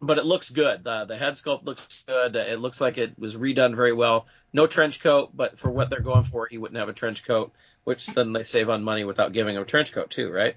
[0.00, 0.86] but it looks good.
[0.86, 2.36] Uh, the head sculpt looks good.
[2.36, 4.26] It looks like it was redone very well.
[4.52, 7.52] No trench coat, but for what they're going for, he wouldn't have a trench coat,
[7.84, 10.56] which then they save on money without giving him a trench coat too, right?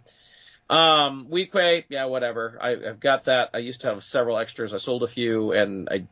[0.69, 2.57] Um, Weequay, yeah, whatever.
[2.61, 3.49] I, I've got that.
[3.53, 4.73] I used to have several extras.
[4.73, 6.07] I sold a few, and I,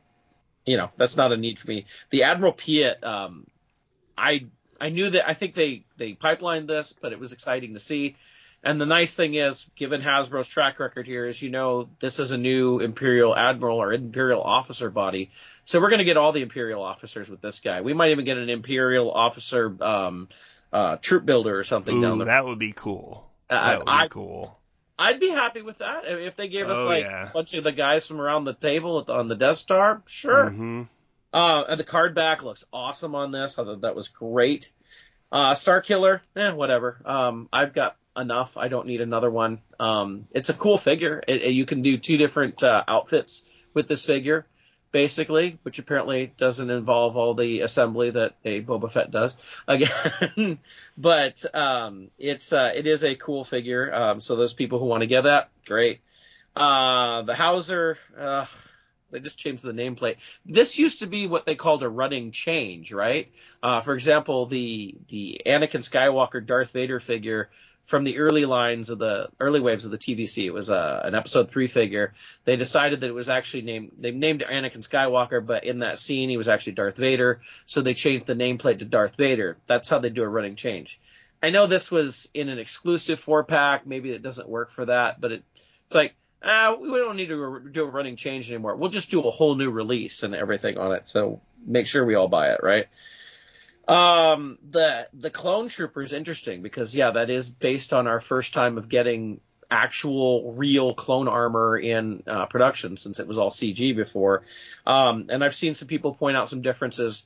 [0.65, 1.85] you know, that's not a need for me.
[2.09, 3.47] The Admiral Piet, um,
[4.19, 4.45] I
[4.81, 5.27] I knew that.
[5.29, 8.15] I think they they pipelined this, but it was exciting to see.
[8.61, 12.31] And the nice thing is, given Hasbro's track record here, is you know this is
[12.31, 15.31] a new Imperial Admiral or Imperial officer body,
[15.63, 17.79] so we're going to get all the Imperial officers with this guy.
[17.81, 20.27] We might even get an Imperial officer um,
[20.73, 22.25] uh, troop builder or something down there.
[22.25, 23.29] that would be cool.
[23.49, 24.55] Uh, That would be I- cool.
[25.01, 27.29] I'd be happy with that if they gave us Oh, like yeah.
[27.29, 30.01] a bunch of the guys from around the table on the Death Star.
[30.05, 30.49] Sure.
[30.49, 30.83] hmm
[31.31, 33.59] Uh, the card back looks awesome on this.
[33.59, 34.71] I thought that was great.
[35.31, 37.01] Uh, Star Killer, eh, whatever.
[37.05, 38.57] Um, I've got enough.
[38.57, 39.59] I don't need another one.
[39.79, 41.23] Um, it's a cool figure.
[41.27, 43.43] It, it- you can do two different uh, outfits
[43.73, 44.47] with this figure.
[44.91, 49.35] basically, which apparently doesn't involve all the assembly that a Boba Fett does.
[49.67, 50.57] Again,
[50.97, 53.93] but um, it's uh, it is a cool figure.
[53.93, 56.01] Um, so those people who want to get that, great.
[56.55, 58.45] Uh, the Howzer uh,
[59.11, 60.17] they just changed the nameplate.
[60.45, 63.31] This used to be what they called a running change, right?
[63.61, 67.49] Uh, for example, the the Anakin Skywalker Darth Vader figure
[67.89, 70.45] from the early lines of the early waves of the TVC.
[70.45, 72.13] It was uh, an episode three figure.
[72.45, 76.29] They decided that it was actually named, they named Anakin Skywalker, but in that scene
[76.29, 77.41] he was actually Darth Vader.
[77.65, 79.57] So they changed the nameplate to Darth Vader.
[79.65, 80.99] That's how they do a running change.
[81.41, 83.87] I know this was in an exclusive four pack.
[83.87, 85.43] Maybe it doesn't work for that, but it,
[85.87, 86.13] it's like,
[86.43, 88.75] ah, we don't need to do a running change anymore.
[88.75, 91.09] We'll just do a whole new release and everything on it.
[91.09, 92.87] So make sure we all buy it, right?
[93.87, 98.53] Um, the the clone trooper is interesting because yeah, that is based on our first
[98.53, 99.41] time of getting
[99.71, 104.43] actual real clone armor in uh, production since it was all CG before.
[104.85, 107.23] Um, and I've seen some people point out some differences.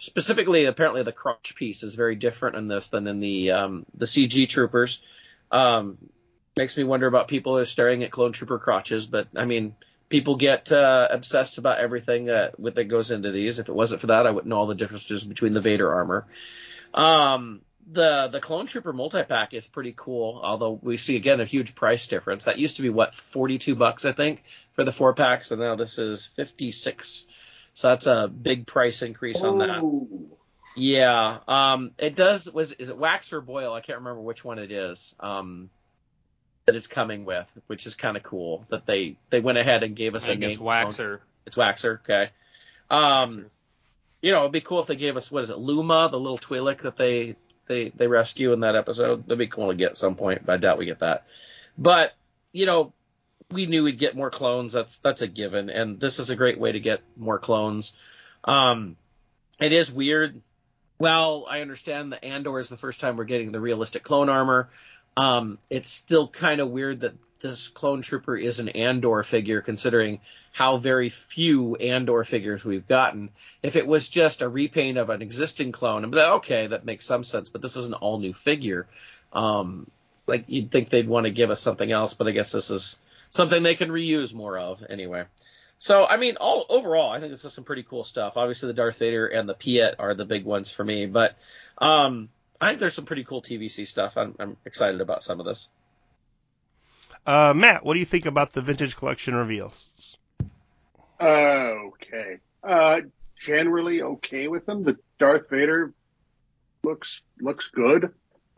[0.00, 4.06] Specifically, apparently the crotch piece is very different in this than in the um, the
[4.06, 5.02] CG troopers.
[5.52, 5.98] Um,
[6.56, 9.74] makes me wonder about people who are staring at clone trooper crotches, but I mean,
[10.08, 13.58] people get uh, obsessed about everything that that goes into these.
[13.58, 16.26] If it wasn't for that, I wouldn't know all the differences between the Vader armor.
[16.92, 21.44] Um, the the Clone Trooper multi pack is pretty cool, although we see again a
[21.44, 22.44] huge price difference.
[22.44, 25.60] That used to be what forty two bucks I think for the four packs, and
[25.60, 27.26] now this is fifty six.
[27.74, 29.82] So that's a big price increase on that.
[30.76, 31.38] Yeah.
[31.48, 33.72] Um, it does was is it wax or boil?
[33.72, 35.14] I can't remember which one it is.
[35.20, 35.70] Um,
[36.70, 39.96] that is coming with, which is kind of cool that they they went ahead and
[39.96, 40.50] gave us I a name.
[40.50, 41.18] it's Waxer.
[41.44, 42.30] It's Waxer, okay.
[42.88, 43.46] Um,
[44.22, 46.38] you know, it'd be cool if they gave us what is it, Luma, the little
[46.38, 47.34] Twi'lek that they
[47.66, 49.24] they they rescue in that episode.
[49.24, 51.26] That'd be cool to get at some point, but I doubt we get that.
[51.76, 52.12] But
[52.52, 52.92] you know,
[53.50, 54.72] we knew we'd get more clones.
[54.72, 57.94] That's that's a given, and this is a great way to get more clones.
[58.44, 58.94] Um,
[59.58, 60.40] it is weird.
[61.00, 64.68] Well, I understand that Andor is the first time we're getting the realistic clone armor.
[65.16, 70.20] Um, it's still kind of weird that this clone trooper is an Andor figure, considering
[70.52, 73.30] how very few Andor figures we've gotten.
[73.62, 77.06] If it was just a repaint of an existing clone, be like, okay, that makes
[77.06, 77.48] some sense.
[77.48, 78.86] But this is an all new figure.
[79.32, 79.90] Um,
[80.26, 82.98] like you'd think they'd want to give us something else, but I guess this is
[83.30, 85.24] something they can reuse more of anyway.
[85.78, 88.34] So I mean, all overall, I think this is some pretty cool stuff.
[88.36, 91.36] Obviously, the Darth Vader and the Piet are the big ones for me, but
[91.78, 92.28] um,
[92.60, 94.14] I think there's some pretty cool TVC stuff.
[94.16, 95.68] I'm, I'm excited about some of this.
[97.26, 100.16] Uh, Matt, what do you think about the vintage collection reveals?
[101.20, 102.38] Okay.
[102.62, 103.00] Uh,
[103.38, 104.82] generally okay with them.
[104.82, 105.92] The Darth Vader
[106.82, 108.12] looks looks good.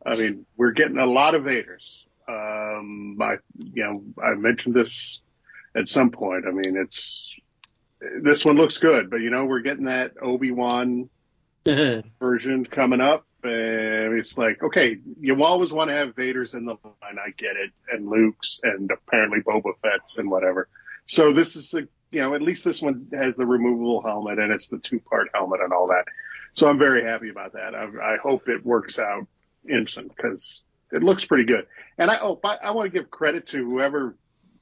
[0.04, 2.04] I mean, we're getting a lot of Vaders.
[2.28, 5.20] Um, I you know I mentioned this
[5.76, 6.44] at some point.
[6.46, 7.34] I mean, it's
[8.22, 11.08] this one looks good, but you know we're getting that Obi Wan
[11.64, 13.26] version coming up.
[13.44, 17.18] It's like, okay, you always want to have Vader's in the line.
[17.18, 17.70] I get it.
[17.90, 20.68] And Luke's and apparently Boba Fett's and whatever.
[21.06, 24.52] So this is a, you know, at least this one has the removable helmet and
[24.52, 26.04] it's the two part helmet and all that.
[26.52, 27.74] So I'm very happy about that.
[27.74, 29.26] I, I hope it works out
[29.68, 30.62] instant because
[30.92, 31.66] it looks pretty good.
[31.98, 34.16] And I, oh, I, I want to give credit to whoever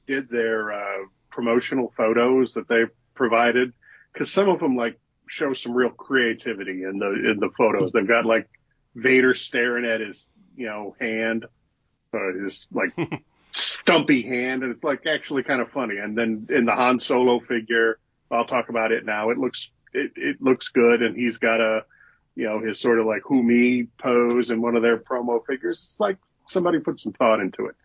[0.07, 2.83] did their, uh, promotional photos that they
[3.13, 3.71] provided
[4.11, 7.91] because some of them like show some real creativity in the, in the photos.
[7.91, 8.49] They've got like,
[8.95, 11.45] Vader staring at his, you know, hand,
[12.13, 12.91] uh, his like
[13.51, 15.97] stumpy hand, and it's like actually kind of funny.
[15.97, 17.99] And then in the Han Solo figure,
[18.29, 19.29] I'll talk about it now.
[19.29, 21.85] It looks it, it looks good, and he's got a,
[22.35, 25.81] you know, his sort of like who me pose in one of their promo figures.
[25.83, 27.75] It's like somebody put some thought into it.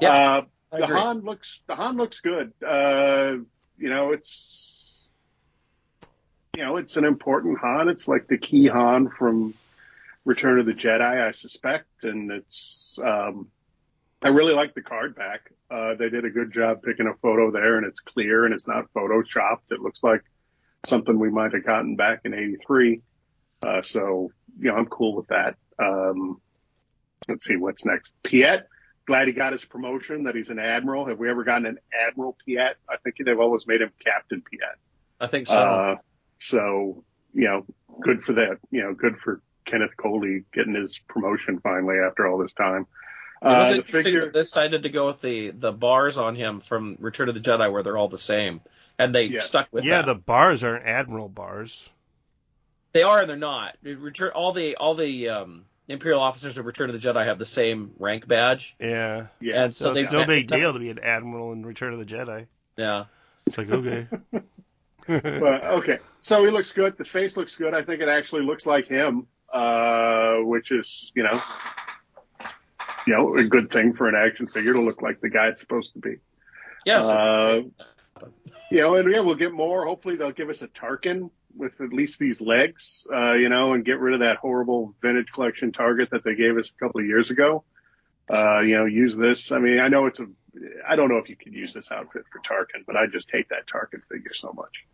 [0.00, 2.52] Yeah, uh, the Han looks the Han looks good.
[2.66, 3.36] Uh,
[3.78, 5.10] you know, it's
[6.56, 7.88] you know, it's an important Han.
[7.88, 9.54] It's like the key Han from
[10.26, 13.48] Return of the Jedi, I suspect, and it's um,
[14.22, 15.52] I really like the card back.
[15.70, 18.66] Uh, they did a good job picking a photo there, and it's clear and it's
[18.66, 19.70] not photoshopped.
[19.70, 20.22] It looks like
[20.84, 23.02] something we might have gotten back in '83.
[23.64, 25.54] Uh, so you know, I'm cool with that.
[25.78, 26.40] Um,
[27.28, 28.16] let's see what's next.
[28.24, 28.66] Piet,
[29.06, 30.24] glad he got his promotion.
[30.24, 31.06] That he's an admiral.
[31.06, 31.78] Have we ever gotten an
[32.08, 32.78] admiral Piet?
[32.90, 34.76] I think they've always made him Captain Piet.
[35.20, 35.54] I think so.
[35.54, 35.96] Uh,
[36.40, 37.64] so you know,
[38.00, 38.58] good for that.
[38.72, 42.86] You know, good for Kenneth Coley getting his promotion finally after all this time.
[43.42, 46.16] It was Uh, the interesting figure, that they decided to go with the the bars
[46.16, 48.60] on him from Return of the Jedi, where they're all the same,
[48.98, 49.46] and they Yes.
[49.46, 50.06] stuck with yeah, that.
[50.06, 51.88] the bars aren't Admiral bars.
[52.92, 53.76] They are and they're not.
[53.82, 57.44] Return all the all the um, Imperial officers of Return of the Jedi have the
[57.46, 59.26] same rank badge, Yeah.
[59.38, 61.98] yeah, and so, So it's no big deal to be an Admiral in Return of
[61.98, 62.46] the Jedi.
[62.78, 63.04] Yeah,
[63.46, 64.08] It's like, okay.
[65.06, 66.96] but okay, so he looks good.
[66.96, 67.74] The face looks good.
[67.74, 71.40] I think it actually looks like him, uh, which is you know,
[73.06, 75.60] you know, a good thing for an action figure to look like the guy it's
[75.60, 76.16] supposed to be.
[76.84, 77.04] Yes.
[77.04, 77.62] Uh,
[78.70, 79.84] you know, and yeah, we'll get more.
[79.86, 83.84] Hopefully, they'll give us a Tarkin with at least these legs, uh, you know, and
[83.84, 87.06] get rid of that horrible vintage collection target that they gave us a couple of
[87.06, 87.64] years ago.
[88.28, 89.52] Uh, you know, use this.
[89.52, 90.26] I mean, I know it's a,
[90.86, 93.48] I don't know if you could use this outfit for Tarkin, but I just hate
[93.50, 94.84] that Tarkin figure so much.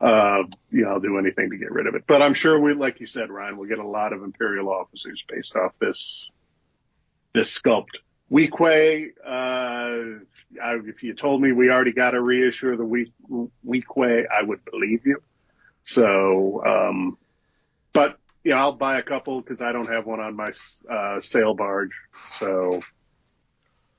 [0.00, 2.04] Uh, you know, I'll do anything to get rid of it.
[2.06, 5.22] But I'm sure we, like you said, Ryan, we'll get a lot of Imperial officers
[5.28, 6.30] based off this,
[7.34, 7.98] this sculpt.
[8.32, 10.20] Weequay, uh,
[10.62, 13.12] I, if you told me we already got a reissue of the Week,
[13.66, 15.20] Weequay, I would believe you.
[15.84, 17.18] So, um,
[17.92, 20.52] but yeah, I'll buy a couple because I don't have one on my
[20.88, 21.90] uh, sail barge,
[22.38, 22.80] so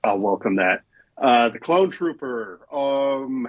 [0.03, 0.83] I'll welcome that.
[1.17, 3.47] Uh, the Clone Trooper, um,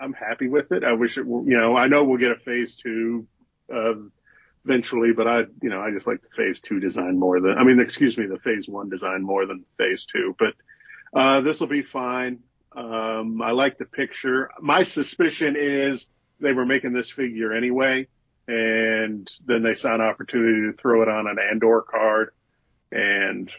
[0.00, 0.84] I'm happy with it.
[0.84, 3.26] I wish it were, you know, I know we'll get a phase two,
[3.74, 3.94] uh,
[4.64, 7.64] eventually, but I, you know, I just like the phase two design more than, I
[7.64, 10.54] mean, excuse me, the phase one design more than phase two, but,
[11.14, 12.40] uh, this will be fine.
[12.76, 14.50] Um, I like the picture.
[14.60, 16.06] My suspicion is
[16.38, 18.06] they were making this figure anyway,
[18.46, 22.30] and then they saw an opportunity to throw it on an Andor card
[22.92, 23.50] and,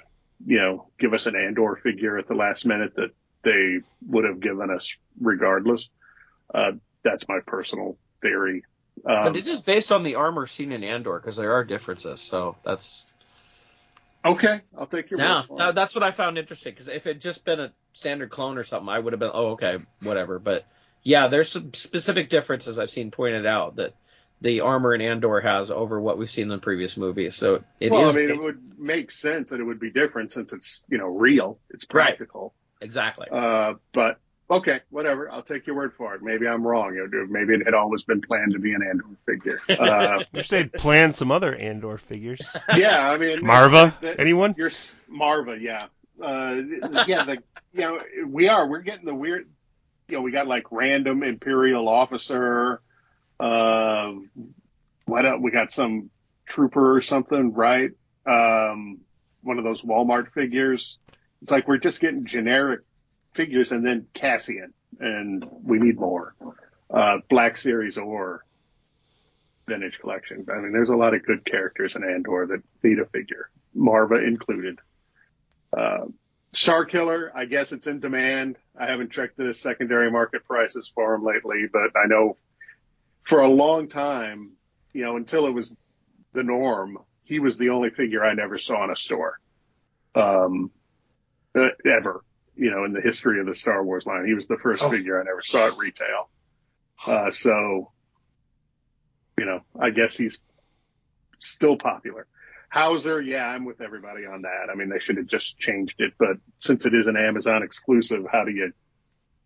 [0.45, 3.11] you know, give us an Andor figure at the last minute that
[3.43, 5.89] they would have given us regardless.
[6.53, 6.71] Uh,
[7.03, 8.63] that's my personal theory.
[9.05, 12.19] Um, but it is based on the armor seen in Andor because there are differences.
[12.19, 13.05] So that's
[14.25, 14.61] okay.
[14.77, 15.43] I'll take your yeah.
[15.49, 18.63] no, that's what I found interesting because if it just been a standard clone or
[18.63, 20.37] something, I would have been oh okay whatever.
[20.39, 20.65] But
[21.01, 23.93] yeah, there's some specific differences I've seen pointed out that
[24.41, 27.35] the armor in Andor has over what we've seen in the previous movies.
[27.35, 30.31] So it is well, I mean, it would make sense that it would be different
[30.31, 31.59] since it's, you know, real.
[31.69, 32.41] It's practical.
[32.41, 32.49] Right.
[32.49, 32.53] practical.
[32.81, 33.27] exactly.
[33.31, 34.19] Uh, but
[34.49, 35.31] okay, whatever.
[35.31, 36.21] I'll take your word for it.
[36.21, 36.93] Maybe I'm wrong.
[37.29, 39.59] Maybe it had always been planned to be an Andor figure.
[39.79, 42.41] Uh, Wish they'd plan some other Andor figures.
[42.75, 43.95] yeah, I mean, Marva?
[44.01, 44.55] that- Anyone?
[44.57, 44.71] You're
[45.07, 45.87] Marva, yeah.
[46.21, 46.55] Uh,
[47.07, 47.37] yeah, the,
[47.73, 49.47] you know, we are, we're getting the weird,
[50.09, 52.81] you know, we got like random Imperial officer,
[53.39, 54.11] uh,
[55.05, 55.39] what else?
[55.41, 56.09] We got some
[56.47, 57.91] trooper or something, right?
[58.25, 58.99] Um,
[59.41, 60.97] one of those Walmart figures.
[61.41, 62.81] It's like we're just getting generic
[63.33, 66.35] figures and then Cassian and we need more.
[66.89, 68.43] Uh, Black Series or
[69.67, 70.45] vintage collection.
[70.51, 74.15] I mean, there's a lot of good characters in Andor that need a figure, Marva
[74.15, 74.79] included.
[75.75, 76.05] Uh,
[76.51, 78.57] Star Killer, I guess it's in demand.
[78.77, 82.37] I haven't checked the secondary market prices for him lately, but I know
[83.23, 84.53] for a long time,
[84.91, 85.75] you know, until it was
[86.33, 89.39] the norm, he was the only figure I never saw in a store.
[90.15, 90.71] Um,
[91.55, 92.23] uh, ever,
[92.59, 94.25] you know, in the history of the Star Wars line.
[94.25, 94.89] He was the first Oh.
[94.91, 96.29] figure I never saw at retail.
[97.05, 97.91] Uh, so,
[99.37, 100.39] you know, I guess he's
[101.39, 102.27] still popular.
[102.67, 104.67] Howzer, yeah, I'm with everybody on that.
[104.71, 108.25] I mean, they should have just changed it, but since it is an Amazon exclusive,
[108.31, 108.73] how do you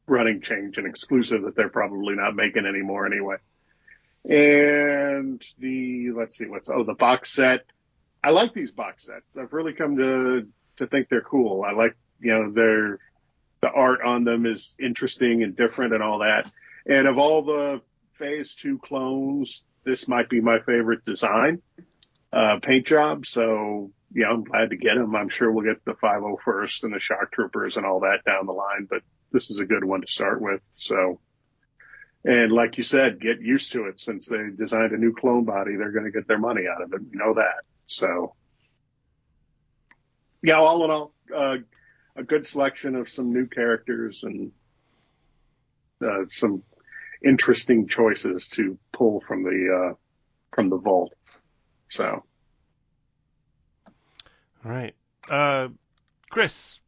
[0.08, 3.38] running change an exclusive that they're probably not making anymore anyway?
[4.26, 7.66] And the, let's see, what's, oh, the box set.
[8.24, 9.38] I like these box sets.
[9.38, 11.64] I've really come to, to think they're cool.
[11.64, 13.00] I like, you know, they're,
[13.62, 16.52] the art on them is interesting and different and all that.
[16.86, 17.82] And of all the
[18.18, 21.62] phase two clones, this might be my favorite design,
[22.32, 23.26] uh, paint job.
[23.26, 25.16] So, yeah, I'm glad to get them.
[25.16, 28.54] I'm sure we'll get the 501st and the shock troopers and all that down the
[28.54, 29.02] line, but
[29.32, 30.62] this is a good one to start with.
[30.76, 31.20] So,
[32.24, 35.76] and like you said, get used to it since they designed a new clone body.
[35.76, 37.02] They're going to get their money out of it.
[37.02, 37.64] We know that.
[37.86, 38.36] So,
[40.42, 41.58] yeah, all in all, uh,
[42.16, 44.52] a good selection of some new characters and
[46.04, 46.64] uh, some
[47.24, 49.96] interesting choices to pull from the uh,
[50.54, 51.14] from the vault.
[51.90, 52.24] So,
[54.66, 54.96] All right.
[55.30, 55.70] Uh,
[56.30, 56.80] Chris.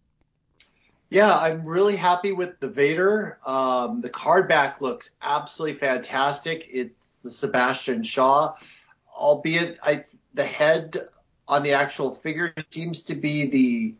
[1.09, 3.37] Yeah, I'm really happy with the Vader.
[3.45, 6.67] Um, the card back looks absolutely fantastic.
[6.69, 8.55] It's the Sebastian Shaw,
[9.15, 10.03] albeit I
[10.33, 10.97] the head
[11.47, 13.95] on the actual figure seems to be the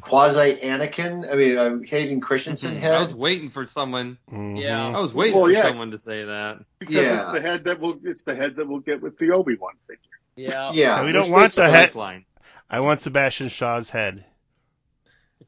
[0.00, 1.30] quasi Anakin.
[1.30, 2.92] I mean, uh, Hayden Christensen head.
[2.94, 4.18] I was waiting for someone.
[4.32, 4.60] Mhm.
[4.60, 4.86] Yeah.
[4.88, 5.62] I was waiting Well, for yeah.
[5.62, 6.58] someone to say that.
[6.78, 7.16] because Yeah.
[7.18, 9.74] it's the head that will it's the head that we'll get with the Obi Wan
[9.86, 10.00] figure.
[10.36, 10.72] Yeah.
[10.72, 11.94] yeah, we don't want the the head.
[11.94, 12.24] line.
[12.70, 14.24] I want Sebastian Shaw's head.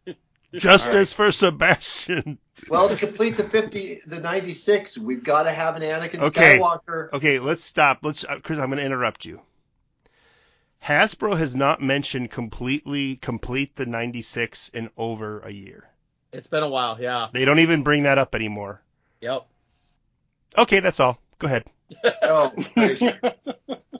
[0.55, 2.39] Justice for Sebastian.
[2.69, 6.59] Well, to complete the 50, the 96, we've got to have an Anakin Okay.
[6.59, 7.13] Skywalker.
[7.13, 8.01] Okay, let's stop.
[8.03, 8.59] Let's, uh, Chris.
[8.59, 9.41] I'm going to interrupt you.
[10.85, 15.89] Hasbro has not mentioned completely complete the 96 in over a year.
[16.33, 17.01] It's been a while.
[17.01, 17.29] Yeah.
[17.33, 18.83] They don't even bring that up anymore.
[19.21, 19.47] Yep.
[20.59, 21.19] Okay, that's all.
[21.39, 21.65] Go ahead.
[22.23, 22.53] Oh,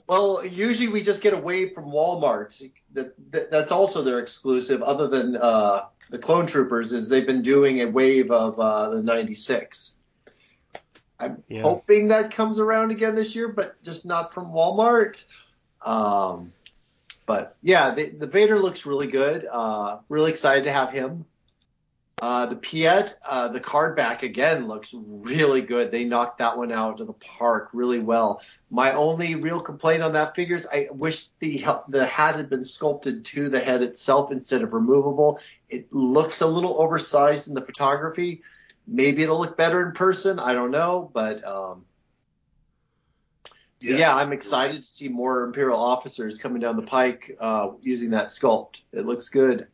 [0.07, 2.59] well, usually we just get a wave from Walmart.
[2.93, 6.91] That, that that's also their exclusive, other than uh, the Clone Troopers.
[6.91, 9.93] Is they've been doing a wave of uh, the '96.
[11.19, 11.61] I'm Yeah.
[11.61, 15.23] hoping that comes around again this year, but just not from Walmart.
[15.83, 16.51] Um,
[17.25, 19.47] but yeah, the, the Vader looks really good.
[19.49, 21.25] Uh, really excited to have him.
[22.21, 25.91] Uh, the Piet, uh, the card back again looks really good.
[25.91, 28.41] They knocked that one out of the park really well.
[28.71, 32.63] My only real complaint on that figure is I wish the the hat had been
[32.63, 35.41] sculpted to the head itself instead of removable.
[35.69, 38.41] It looks a little oversized in the photography.
[38.87, 40.39] Maybe it'll look better in person.
[40.39, 41.83] I don't know, but um,
[43.83, 48.27] yeah, I'm excited to see more Imperial officers coming down the pike uh, using that
[48.27, 48.81] sculpt.
[48.91, 49.67] It looks good.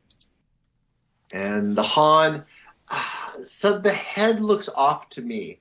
[1.32, 2.44] And the Han,
[2.90, 5.60] ah, so the head looks off to me.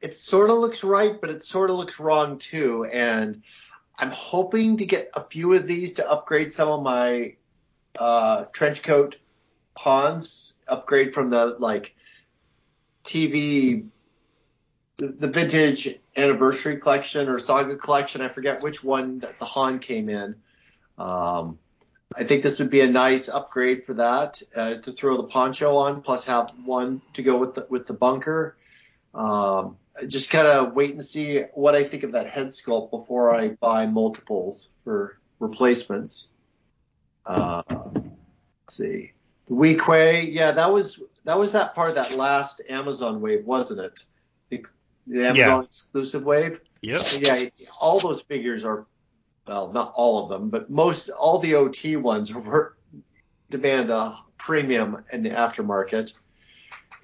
[0.00, 2.86] It sort of looks right, but it sort of looks wrong too.
[2.86, 3.42] And
[3.98, 7.36] I'm hoping to get a few of these to upgrade some of my
[7.98, 9.16] uh, trench coat
[9.76, 11.94] Hans, upgrade from the like
[13.04, 13.86] TV
[14.98, 18.20] the, the vintage anniversary collection or saga collection.
[18.20, 20.36] I forget which one that the Han came in.
[20.98, 21.58] Um,
[22.14, 25.76] I think this would be a nice upgrade for that uh, to throw the poncho
[25.76, 28.56] on, plus have one to go with the with the bunker.
[29.14, 29.76] Um,
[30.06, 33.48] just kind of wait and see what I think of that head sculpt before I
[33.48, 36.28] buy multiples for replacements.
[37.24, 39.12] Uh, let's see.
[39.46, 43.80] The Weequay, yeah, that was that was that part of that last Amazon wave, wasn't
[43.80, 44.04] it?
[45.06, 45.62] The, Amazon Yeah.
[45.62, 46.60] exclusive wave.
[46.82, 47.00] Yep.
[47.00, 47.48] So, yeah,
[47.80, 48.86] all those figures are,
[49.46, 52.76] well, not all of them, but most, all the OT ones wor-
[53.50, 56.12] demand a premium in the aftermarket.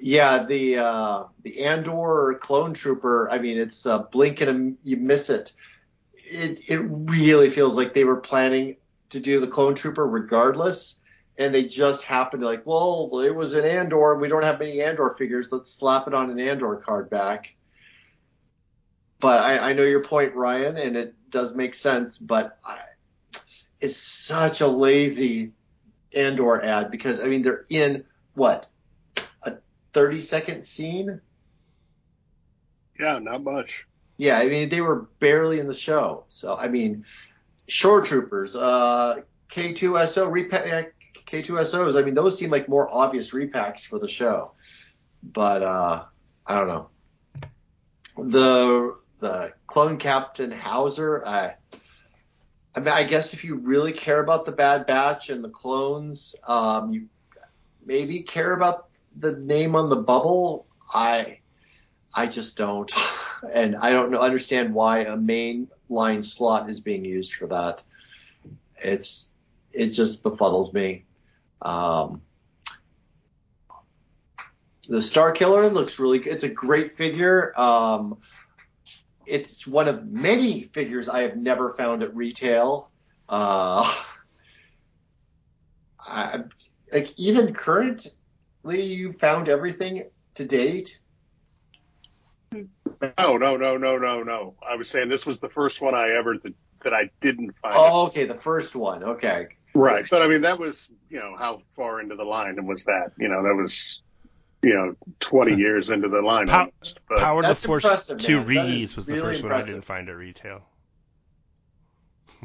[0.01, 3.29] Yeah, the uh, the Andor clone trooper.
[3.31, 5.53] I mean, it's uh, blink and you miss it.
[6.15, 8.77] It it really feels like they were planning
[9.11, 10.97] to do the clone trooper regardless,
[11.37, 14.15] and they just happened to like, well, it was an Andor.
[14.15, 15.51] We don't have many Andor figures.
[15.51, 17.55] Let's slap it on an Andor card back.
[19.21, 22.19] But I, I know your point, Ryan, and it does make sense.
[22.19, 22.79] But I,
[23.81, 25.53] it's such a lazy
[26.15, 28.05] Andor ad because I mean they're in
[28.35, 28.67] what
[29.43, 29.55] a
[29.93, 31.21] 30 second scene.
[32.99, 33.87] Yeah, not much.
[34.17, 36.25] Yeah, I mean they were barely in the show.
[36.29, 37.05] So I mean,
[37.67, 39.17] Shore Troopers, uh,
[39.51, 40.95] K2SO repack,
[41.27, 42.01] K2SOs.
[42.01, 44.53] I mean those seem like more obvious repacks for the show.
[45.23, 46.05] But uh,
[46.47, 46.89] I don't know.
[48.17, 51.27] The the clone Captain Howzer.
[51.27, 51.55] I,
[52.75, 56.37] I mean, I guess if you really care about the Bad Batch and the clones,
[56.47, 57.09] um, you
[57.85, 60.67] maybe care about the name on the bubble.
[60.93, 61.41] I
[62.15, 62.91] I just don't,
[63.53, 67.83] and I don't know, understand why a main line slot is being used for that.
[68.83, 69.31] It's
[69.73, 71.05] it just befuddles me.
[71.61, 72.23] Um,
[74.89, 76.33] the Star Killer looks really good.
[76.33, 77.53] It's a great figure.
[77.61, 78.19] Um,
[79.29, 82.91] it's one of many figures I have never found at retail.
[83.29, 83.95] Uh,
[86.01, 86.41] I,
[86.93, 90.05] like even currently, you found everything
[90.37, 90.99] to date.
[92.53, 94.55] No, no, no, no, no, no.
[94.67, 97.75] I was saying this was the first one I ever that, that I didn't find.
[97.77, 99.05] Oh, okay, the first one.
[99.05, 99.49] Okay.
[99.75, 103.13] Right, but I mean that was you know how far into the line was that?
[103.19, 104.01] You know that was
[104.63, 106.47] you know 20 years into the line.
[106.47, 108.47] Pow- almost, but Power of the Force impressive, 2 man.
[108.47, 110.63] That is Rees was the really first one I didn't find at retail.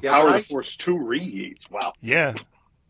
[0.01, 1.69] Yeah, Power when of I- the Force two reheats.
[1.69, 1.93] Wow.
[2.01, 2.33] Yeah.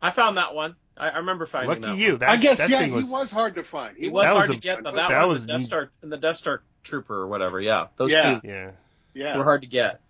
[0.01, 0.75] I found that one.
[0.97, 2.17] I, I remember finding Lucky that you.
[2.17, 3.97] That, I guess that yeah, thing he was, was hard to find.
[3.97, 5.91] He was That hard was to get, but that that, one, was- the Death Star
[6.01, 7.59] and the Death Star Trooper or whatever.
[7.59, 8.39] Yeah, those Yeah.
[8.41, 8.71] two Yeah.
[9.13, 9.37] Yeah.
[9.37, 10.01] were hard to get.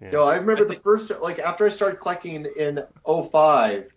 [0.00, 0.10] yeah.
[0.10, 3.93] No, I remember I the first, like after I started collecting in, in 05,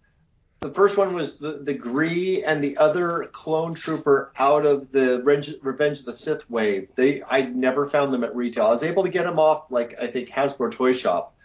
[0.60, 5.22] the first one was the, the Gree and the other clone trooper out of the
[5.24, 6.90] Revenge, Revenge of the Sith wave.
[6.96, 8.66] They, I never found them at retail.
[8.68, 11.36] I was able to get them off, like, I think Hasbro Toy Shop.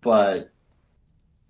[0.00, 0.50] But,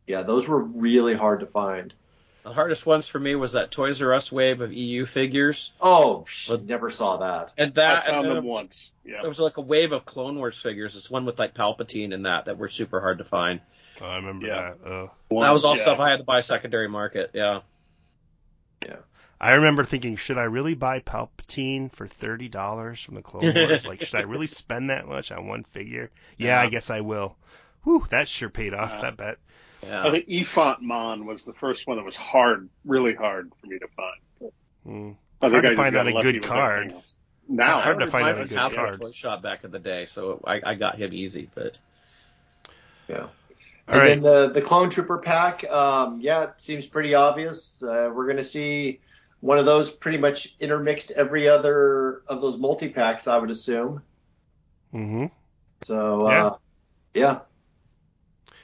[0.06, 1.94] yeah, those were really hard to find.
[2.42, 6.24] The hardest ones for me was that Toys R Us wave of EU figures, Oh,
[6.26, 7.52] sh- But- never saw that.
[7.58, 8.90] and that I that found and them was- once.
[9.04, 9.20] Yeah.
[9.20, 10.96] There was like a wave of Clone Wars figures.
[10.96, 13.60] It's one with like Palpatine and that that were super hard to find.
[14.00, 14.72] Oh, I remember Yeah.
[14.82, 14.90] that.
[14.90, 15.06] Uh,
[15.40, 15.82] that was all yeah.
[15.82, 17.30] stuff I had to buy secondary market.
[17.34, 17.60] Yeah.
[18.86, 18.96] Yeah.
[19.40, 23.86] I remember thinking, should I really buy Palpatine for thirty dollars from the Clone Wars?
[23.86, 26.10] like, should I really spend that much on one figure?
[26.36, 26.60] Yeah, Yeah.
[26.60, 27.36] I guess I will.
[27.84, 28.90] Whew, that sure paid off.
[28.94, 29.00] Yeah.
[29.02, 29.38] That bet.
[29.82, 30.06] Yeah.
[30.06, 33.78] I think Ephant Mon was the first one that was hard, really hard for me
[33.78, 34.52] to find.
[34.86, 35.16] Mm.
[35.42, 36.78] I Hard think to I just find out a good card.
[36.80, 37.14] everything else.
[37.48, 37.80] now.
[37.80, 39.00] Hard to find My out a friend good Hasbro card.
[39.00, 41.48] toy shop back in the day, so I, I got him easy.
[41.54, 41.78] But
[43.08, 43.28] Yeah.
[43.90, 44.08] All and right.
[44.08, 47.82] then the the clone trooper pack, um, yeah, it seems pretty obvious.
[47.82, 49.00] Uh, we're gonna see
[49.40, 54.02] one of those pretty much intermixed every other of those multi packs, I would assume.
[54.94, 55.26] Mm-hmm.
[55.82, 56.46] So Yeah.
[56.46, 56.56] uh,
[57.14, 57.40] yeah,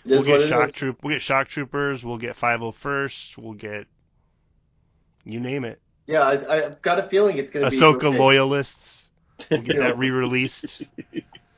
[0.05, 0.99] We'll get shock troop.
[1.03, 2.05] We'll get shock troopers.
[2.05, 3.39] We'll get 501st.
[3.39, 3.87] We'll get
[5.25, 5.81] you name it.
[6.07, 9.09] Yeah, I, I've got a feeling it's gonna be Ahsoka loyalists.
[9.51, 10.83] We'll get that re-released.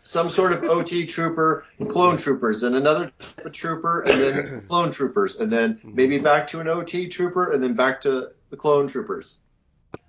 [0.08, 4.90] Some sort of OT trooper, clone troopers, and another type of trooper, and then clone
[4.90, 8.88] troopers, and then maybe back to an OT trooper, and then back to the clone
[8.88, 9.34] troopers.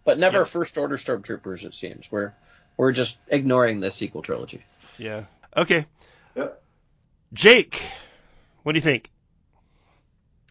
[0.06, 0.48] but never Yep.
[0.48, 1.66] first order stormtroopers.
[1.66, 2.32] It seems we're
[2.78, 4.64] we're just ignoring the sequel trilogy.
[4.98, 5.26] Yeah.
[5.58, 5.86] Okay.
[6.36, 6.64] Yep.
[7.34, 7.82] Jake,
[8.64, 9.12] what do you think?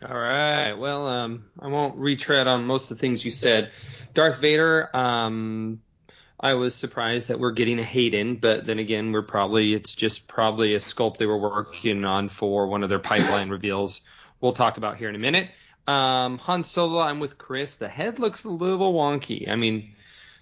[0.06, 0.74] All right.
[0.74, 3.72] Well, um, I won't retread on most of the things you said.
[4.12, 4.94] Darth Vader.
[4.94, 5.80] Um,
[6.40, 10.28] I was surprised that we're getting a Hayden, but then again, we're probably it's just
[10.28, 14.02] probably a sculpt they were working on for one of their pipeline reveals.
[14.40, 15.50] We'll talk about here in a minute.
[15.88, 17.00] Um, Han Solo.
[17.00, 17.76] I'm with Chris.
[17.76, 19.48] The head looks a little wonky.
[19.48, 19.94] I mean,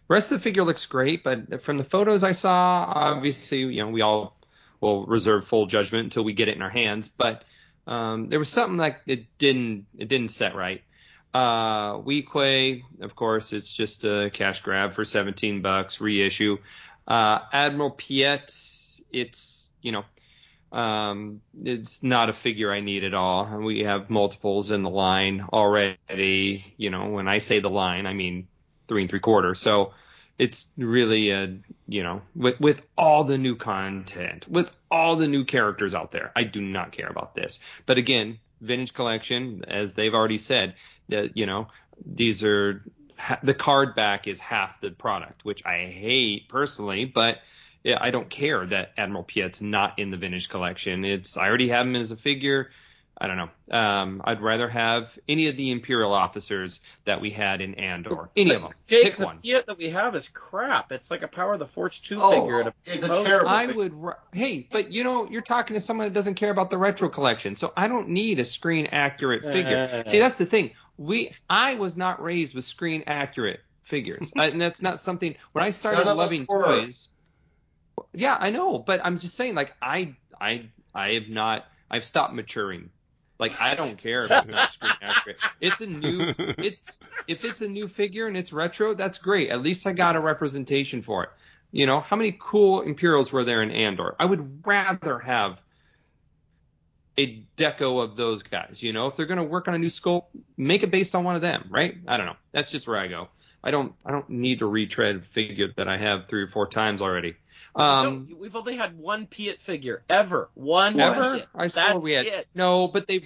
[0.08, 3.88] rest of the figure looks great, but from the photos I saw, obviously, you know,
[3.88, 4.36] we all
[4.80, 7.08] will reserve full judgment until we get it in our hands.
[7.08, 7.44] But
[7.86, 10.82] um, there was something like it didn't it didn't set right.
[11.36, 16.56] Uh, Weequay, of course, it's just a cash grab for 17 bucks reissue.
[17.06, 18.54] Uh, Admiral Piet,
[19.12, 20.04] it's you know,
[20.72, 23.44] um, it's not a figure I need at all.
[23.58, 26.74] We have multiples in the line already.
[26.78, 28.48] You know, when I say the line, I mean
[28.88, 29.58] three and three quarters.
[29.58, 29.92] So
[30.38, 31.54] it's really a
[31.86, 36.32] you know with with all the new content, with all the new characters out there,
[36.34, 37.58] I do not care about this.
[37.84, 40.74] But again, vintage collection, as they've already said,
[41.08, 41.68] that you know
[42.04, 42.84] these are
[43.42, 47.38] the card back is half the product, which I hate personally, but.
[47.88, 51.04] I don't care that Admiral Piet's not in the vintage collection.
[51.04, 52.70] It's I already have him as a figure.
[53.18, 53.48] I don't know.
[53.78, 58.28] Um, I'd rather have any of the Imperial officers that we had in Andor.
[58.36, 58.72] Any of them.
[58.88, 59.38] Jake, Pick the one.
[59.38, 60.92] Piet that we have is crap.
[60.92, 62.60] It's like a Power of the Force two Oh, figure.
[62.60, 63.76] at a it's a terrible I figure.
[63.82, 63.94] would.
[63.94, 67.08] ra- Hey, but you know, you're talking to someone that doesn't care about the retro
[67.08, 69.88] collection, so I don't need a screen accurate figure.
[69.90, 70.04] Uh.
[70.04, 70.72] See, that's the thing.
[70.98, 75.36] We, I was not raised with screen accurate figures, I, and that's not something.
[75.52, 77.08] When I started None of us loving toys,
[78.12, 81.64] yeah, I know, but I'm just saying, like, I, I, I have not.
[81.90, 82.90] I've stopped maturing.
[83.38, 85.38] Like, I don't care if it's not screen accurate.
[85.60, 86.34] It's a new.
[86.38, 86.98] It's
[87.28, 89.50] if it's a new figure and it's retro, that's great.
[89.50, 91.30] At least I got a representation for it.
[91.70, 94.16] You know, how many cool Imperials were there in Andor?
[94.18, 95.60] I would rather have
[97.18, 98.82] a deco of those guys.
[98.82, 100.26] You know, if they're going to work on a new sculpt,
[100.56, 101.96] make it based on one of them, right?
[102.06, 102.36] I don't know.
[102.52, 103.28] That's just where I go.
[103.66, 103.92] I don't.
[104.04, 107.34] I don't need to retread a figure that I have three or four times already.
[107.74, 110.48] Um, No, we've only had one Piet figure ever.
[110.54, 111.38] One ever?
[111.38, 111.48] Piet.
[111.52, 112.46] I saw That's we had it.
[112.54, 113.24] no, but they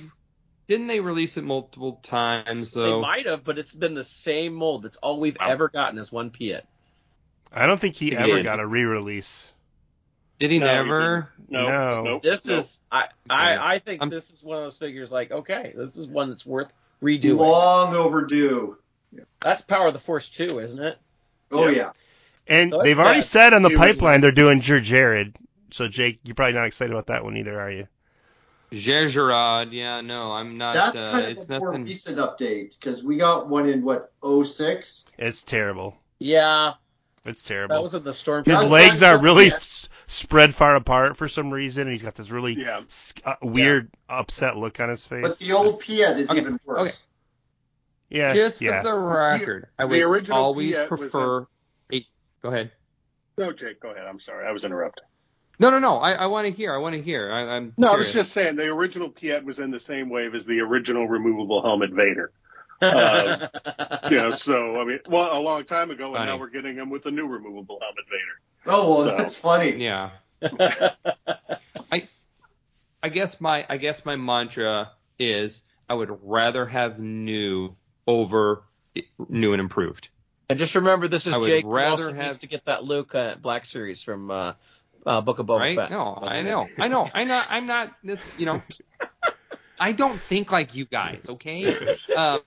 [0.67, 2.97] didn't they release it multiple times though.
[2.97, 4.85] They might have, but it's been the same mold.
[4.85, 5.51] That's all we've Wow.
[5.51, 6.67] ever gotten is one Piet.
[7.53, 8.45] I don't think he He ever did.
[8.45, 9.53] got a re-release.
[10.39, 11.29] Did he No, he never?
[11.51, 12.03] No, No.
[12.05, 12.59] nope, This nope.
[12.61, 15.97] is I I, I think I'm- this is one of those figures like okay, this
[15.99, 16.73] is one that's worth
[17.03, 17.37] redoing.
[17.37, 18.79] Long overdue.
[19.41, 20.99] That's Power of the Force too, isn't it?
[21.51, 21.77] Oh Yeah.
[21.77, 21.91] yeah.
[22.47, 23.25] And So they've already bad.
[23.25, 25.35] said on the He was- pipeline they're doing Jerjerrod.
[25.71, 27.87] So Jake, you're probably not excited about that one either, are you?
[28.73, 30.75] Jerjerrod, yeah, no, I'm not.
[30.75, 34.13] That's uh, kind of it's a more recent update because we got one in what
[34.23, 35.07] 06.
[35.19, 35.97] It's terrible.
[36.21, 36.75] Yeah,
[37.25, 37.75] It's terrible.
[37.75, 38.45] that was in the Storm.
[38.45, 42.15] His legs are really something- s- spread far apart for some reason, and he's got
[42.15, 42.81] this really Yeah.
[42.87, 45.23] s- uh, weird, upset look on his face.
[45.23, 46.81] But the old It's- Piet is Okay, even worse.
[46.81, 46.97] okay.
[48.11, 48.83] Yeah, Just for yeah.
[48.83, 51.47] the record, I the would original always Piet was prefer.
[51.93, 52.07] a,
[52.43, 52.73] go ahead.
[53.39, 54.07] No, Jake, go ahead.
[54.07, 54.47] I'm sorry.
[54.47, 55.05] I was interrupting.
[55.59, 55.99] No, no, no.
[55.99, 56.75] I, I want to hear.
[56.75, 57.31] I want to hear.
[57.33, 57.73] I, I'm.
[57.77, 60.61] No, I was just saying the original Piet was in the same wave as the
[60.61, 62.33] original removable helmet Vader.
[62.83, 63.47] Uh,
[64.11, 66.31] You know, so I mean, well, a long time ago, and Funny.
[66.33, 68.75] now we're getting him with the new removable helmet Vader.
[68.75, 69.77] Oh well, So- that's funny.
[69.77, 70.11] Yeah.
[71.93, 72.09] I,
[73.03, 78.63] I guess my I guess my mantra is I would rather have new over
[79.29, 80.09] new and improved.
[80.49, 81.65] and just remember, this is I Jake.
[81.67, 84.53] rather also have- needs to get that Luke uh, Black Series from uh,
[85.07, 85.77] uh, Book of Boba right?
[85.77, 85.91] Fett.
[85.91, 87.43] No, I know, I know, I know.
[87.49, 87.93] I'm not.
[88.05, 88.63] This, you know,
[89.79, 91.27] I don't think like you guys.
[91.29, 91.97] Okay.
[92.17, 92.41] Um,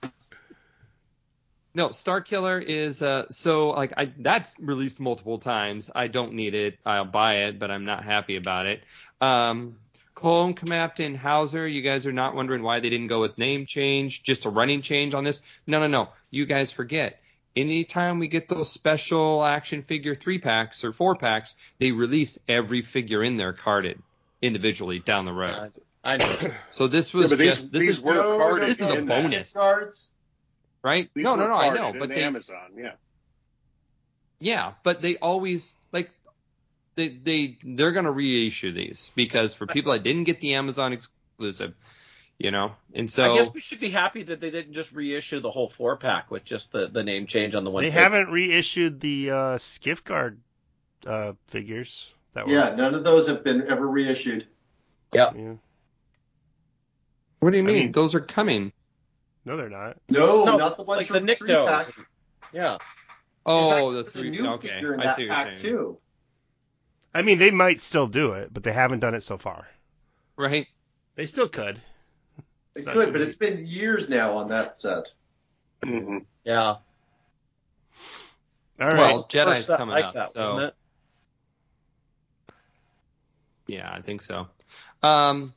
[1.74, 5.90] no, Star Killer is uh so like I that's released multiple times.
[5.92, 6.78] I don't need it.
[6.86, 8.82] I'll buy it, but I'm not happy about it.
[9.20, 9.78] Um,
[10.14, 14.22] Clone Captain Howzer, you guys are not wondering why they didn't go with name change,
[14.22, 15.40] just a running change on this.
[15.66, 16.08] No, no, no.
[16.30, 17.20] You guys forget.
[17.56, 22.82] anytime we get those special action figure three packs or four packs, they release every
[22.82, 24.02] figure in there carded
[24.42, 25.72] individually down the road.
[26.02, 26.36] I know.
[26.70, 29.02] So this was Yeah, these- just this these is were No, carded this is a
[29.02, 29.52] bonus.
[29.54, 30.10] Cards.
[30.82, 31.08] right.
[31.14, 32.94] These no, no, no, I know, but they Amazon, yeah.
[34.40, 35.83] yeah, but they always like
[36.96, 41.74] they they they're gonna reissue these because for people that didn't get the Amazon exclusive,
[42.38, 45.40] you know, and so I guess we should be happy that they didn't just reissue
[45.40, 47.82] the whole four pack with just the, the name change on the one.
[47.82, 48.02] They figure.
[48.02, 50.40] haven't reissued the uh, Skiff Guard
[51.06, 52.52] uh, figures that were.
[52.52, 54.46] Yeah, none of those have been ever reissued.
[55.12, 55.30] yeah.
[57.40, 57.76] what do you I mean?
[57.76, 58.72] mean- Those are coming.
[59.44, 59.98] No, they're not.
[60.08, 61.88] No, No, not the ones like from the Nick three pack.
[62.52, 62.78] Yeah.
[63.44, 64.30] Oh, fact, the there's a three.
[64.30, 65.58] new Okay, figure in I that see what you're pack saying.
[65.60, 65.98] too.
[67.14, 69.68] I mean, they might still do it, but they haven't done it so far.
[70.36, 70.66] Right?
[71.14, 71.76] They still could.
[72.74, 75.12] It It's could, but it's been years now on that set.
[75.84, 76.58] hmm Yeah.
[78.80, 79.16] All Well, right.
[79.28, 80.74] Jedi's coming like up, that, so- wasn't it?
[83.66, 84.48] Yeah, I think so.
[85.02, 85.54] Um,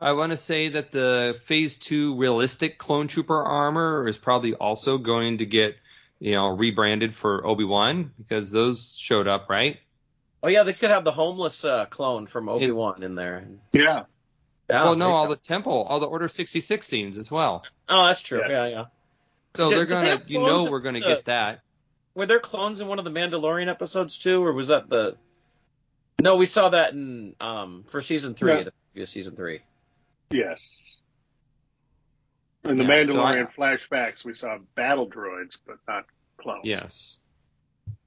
[0.00, 4.96] I want to say that the Phase Two realistic Clone Trooper armor is probably also
[4.96, 5.76] going to get,
[6.20, 9.78] you know, rebranded for Obi Wan because those showed up, right?
[10.44, 13.46] Oh yeah, they could have the homeless uh, clone from Obi Wan in there.
[13.72, 14.04] Yeah.
[14.68, 15.34] Yeah, well, no, there all go.
[15.34, 17.64] the Temple, all the Order 66 scenes as well.
[17.88, 18.40] Oh, that's true.
[18.42, 18.50] Yes.
[18.50, 18.84] Yeah, yeah.
[19.56, 21.60] So Did- they're gonna, have you know, we're gonna the- get that.
[22.14, 25.16] Were there clones in one of the Mandalorian episodes too, or was that the?
[26.20, 28.62] No, we saw that in um for season three, Yeah.
[28.64, 29.60] the previous season three.
[30.30, 30.60] Yes.
[32.64, 36.04] In the Yeah, so Mandalorian flashbacks, we saw battle droids, but not
[36.38, 36.64] clones.
[36.64, 37.18] Yes.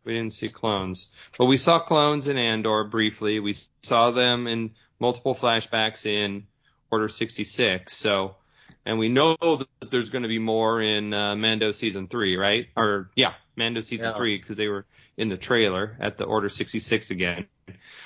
[0.08, 1.08] We didn't see clones.
[1.38, 3.42] But we saw clones in Andor briefly.
[3.42, 3.54] We
[3.84, 6.48] saw them in multiple flashbacks in
[6.90, 7.96] Order 66.
[7.96, 8.38] So,
[8.86, 12.68] and we know that there's going to be more in uh, Mando season 3, right?
[12.78, 14.18] Or, yeah, Mando season Yeah.
[14.18, 14.86] 3 because they were
[15.18, 17.48] in the trailer at the Order 66 again.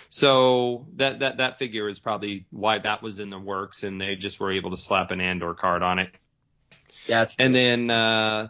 [0.09, 4.15] So that, that, that figure is probably why that was in the works and they
[4.15, 6.09] just were able to slap an Andor card on it.
[7.05, 8.47] Yeah, And then uh,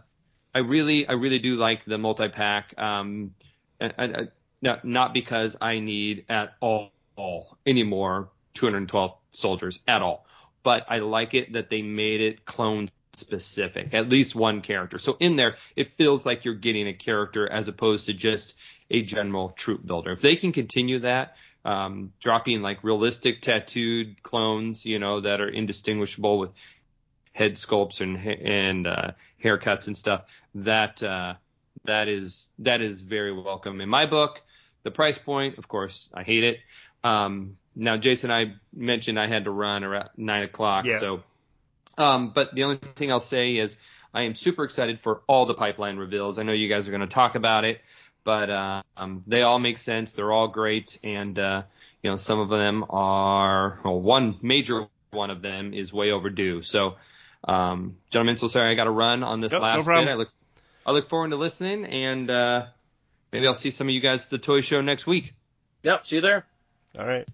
[0.53, 2.73] I really, I really do like the multi pack.
[2.77, 3.33] Um,
[3.79, 4.25] uh,
[4.61, 10.25] not, not because I need at all, all anymore 212 soldiers at all,
[10.63, 14.99] but I like it that they made it clone specific, at least one character.
[14.99, 18.55] So in there, it feels like you're getting a character as opposed to just
[18.89, 20.11] a general troop builder.
[20.11, 25.49] If they can continue that, um, dropping like realistic tattooed clones, you know, that are
[25.49, 26.51] indistinguishable with
[27.41, 29.11] head sculpts and and uh,
[29.43, 30.25] haircuts and stuff.
[30.55, 31.33] That uh,
[31.85, 34.41] that is that is very welcome in my book.
[34.83, 36.59] The price point, of course, I hate it.
[37.03, 40.99] Um, now, Jason, I mentioned I had to run around nine o'clock, Yeah.
[40.99, 41.23] so.
[41.97, 43.75] Um, but the only thing I'll say is
[44.13, 46.39] I am super excited for all the pipeline reveals.
[46.39, 47.81] I know you guys are going to talk about it,
[48.23, 50.13] but uh, um, they all make sense.
[50.13, 51.63] They're all great, and uh,
[52.03, 53.79] you know some of them are.
[53.83, 56.61] Well, one major one of them is way overdue.
[56.61, 56.95] So,
[57.45, 60.05] um, gentlemen, so sorry I got to run on this Yep, no last problem.
[60.05, 60.11] bit.
[60.11, 60.29] I look
[60.85, 62.65] I look forward to listening, and uh,
[63.31, 65.33] maybe I'll see some of you guys at the toy show next week.
[65.83, 66.05] Yep.
[66.07, 66.45] See you there.
[66.97, 67.27] All right.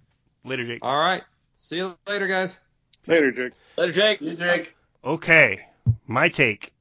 [0.43, 0.79] Later, Jake.
[0.81, 1.23] All right,
[1.55, 2.57] see you later, guys.
[3.05, 3.53] Later, Jake.
[3.77, 4.19] Later, Jake.
[4.19, 4.73] See you, Jake.
[5.03, 5.65] Okay,
[6.05, 6.73] my take.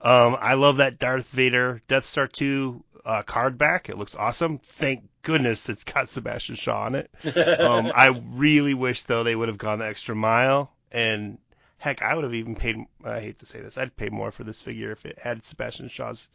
[0.00, 3.88] Um, I love that Darth Vader Death Star 2 uh, card back.
[3.88, 4.58] It looks awesome.
[4.58, 7.10] Thank goodness it's got Sebastian Shaw on it.
[7.60, 11.38] Um, I really wish though they would have gone the extra mile, and
[11.86, 12.84] heck, I would have even paid.
[13.04, 15.88] I hate to say this, I'd pay more for this figure if it had Sebastian
[15.88, 16.28] Shaw's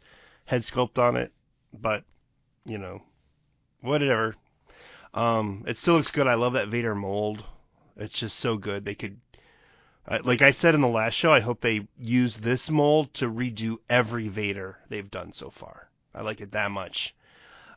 [0.46, 1.32] head sculpt on it.
[1.72, 2.04] But
[2.64, 3.02] you know,
[3.80, 4.34] whatever.
[5.14, 6.26] Um, it still looks good.
[6.26, 7.44] I love that Vader mold.
[7.96, 8.84] It's just so good.
[8.84, 9.20] They could
[10.08, 13.30] uh, like I said in the last show, I hope they use this mold to
[13.30, 15.88] redo every Vader they've done so far.
[16.14, 17.14] I like it that much.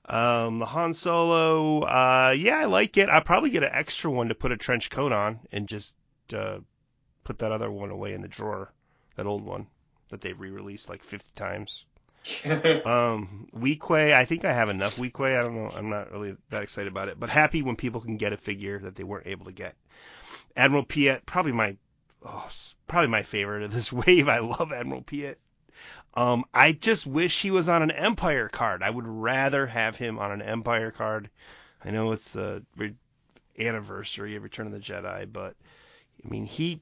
[0.05, 3.09] Um, the Han Solo, uh, yeah, I like it.
[3.09, 5.95] I'll probably get an extra one to put a trench coat on and just
[6.33, 6.59] uh,
[7.25, 8.71] put that other one away in the drawer,
[9.17, 9.67] that old one
[10.09, 11.83] that they've re-released like 50 times.
[12.45, 15.37] Um, Weequay, I think I have enough Weequay.
[15.37, 15.71] I don't know.
[15.75, 18.79] I'm not really that excited about it, but happy when people can get a figure
[18.79, 19.75] that they weren't able to get.
[20.55, 21.77] Admiral Piet, probably my,
[22.25, 22.49] oh,
[22.87, 24.27] probably my favorite of this wave.
[24.27, 25.39] I love Admiral Piet.
[26.15, 28.81] Um, I just wish he was on an Empire card.
[28.81, 31.29] I would rather have him on an Empire card.
[31.83, 32.95] I know it's the re-
[33.59, 35.55] anniversary of Return of the Jedi, but
[36.23, 36.81] I mean he,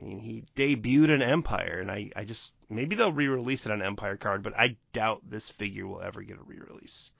[0.00, 3.82] I mean he debuted an Empire, and I, I just maybe they'll re-release it on
[3.82, 7.10] Empire card, but I doubt this figure will ever get a re-release.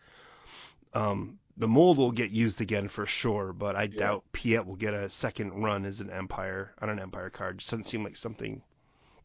[0.92, 4.94] Um, the mold will get used again for sure, but I doubt Piet will get
[4.94, 7.58] a second run as an Empire on an Empire card.
[7.58, 8.62] Just doesn't seem like something.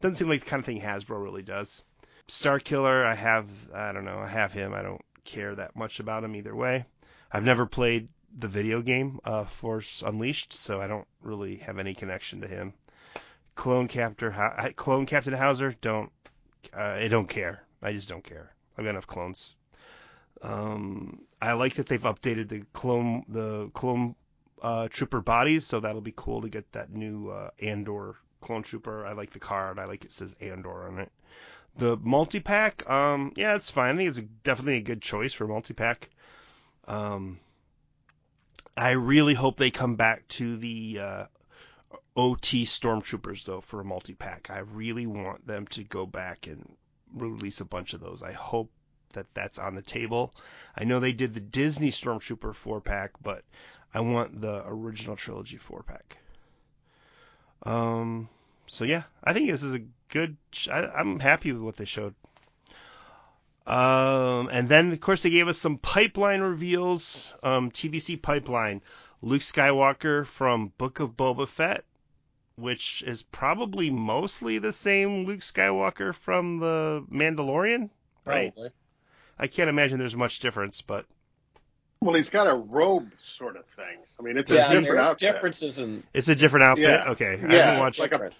[0.00, 1.82] Doesn't seem like the kind of thing Hasbro really does.
[2.28, 4.72] Star Killer, I have, I don't know, I have him.
[4.72, 6.86] I don't care that much about him either way.
[7.32, 11.94] I've never played the video game uh, Force Unleashed, so I don't really have any
[11.94, 12.74] connection to him.
[13.60, 14.32] Clone Captain,
[14.76, 16.10] Clone Captain Howzer, don't,
[16.74, 17.62] uh, I don't care.
[17.82, 18.54] I just don't care.
[18.78, 19.54] I've got enough clones.
[20.40, 24.14] Um, I like that they've updated the clone, the clone
[24.62, 29.04] uh, trooper bodies, so that'll be cool to get that new uh, Andor clone trooper.
[29.04, 29.78] I like the card.
[29.78, 31.12] I like it says Andor on it.
[31.76, 33.94] The multi pack, um, yeah, it's fine.
[33.94, 36.08] I think it's a, definitely a good choice for multi pack.
[36.88, 37.38] Um,
[38.74, 41.24] I really hope they come back to the uh,
[42.16, 44.48] OT Stormtroopers though for a multi pack.
[44.50, 46.76] I really want them to go back and
[47.14, 48.22] release a bunch of those.
[48.22, 48.70] I hope
[49.12, 50.34] that that's on the table.
[50.76, 53.44] I know they did the Disney Stormtrooper four pack, but
[53.92, 56.18] I want the original trilogy four pack.
[57.64, 58.28] Um,
[58.66, 60.36] so yeah, I think this is a good.
[60.70, 62.14] I, I'm happy with what they showed.
[63.66, 67.34] Um, and then of course they gave us some pipeline reveals.
[67.42, 68.82] Um, TVC pipeline,
[69.22, 71.84] Luke Skywalker from Book of Boba Fett,
[72.60, 77.90] which is probably mostly the same Luke Skywalker from the Mandalorian,
[78.26, 78.52] right?
[78.54, 78.70] Probably.
[79.38, 81.06] I can't imagine there's much difference, but
[82.02, 83.98] Well, he's got a robe sort of thing.
[84.18, 85.32] I mean, it's Yeah, a different outfit.
[85.34, 86.84] differences in it's a different outfit.
[87.04, 87.10] Yeah.
[87.10, 87.98] Okay, I Yeah, haven't watched.
[88.00, 88.30] like a-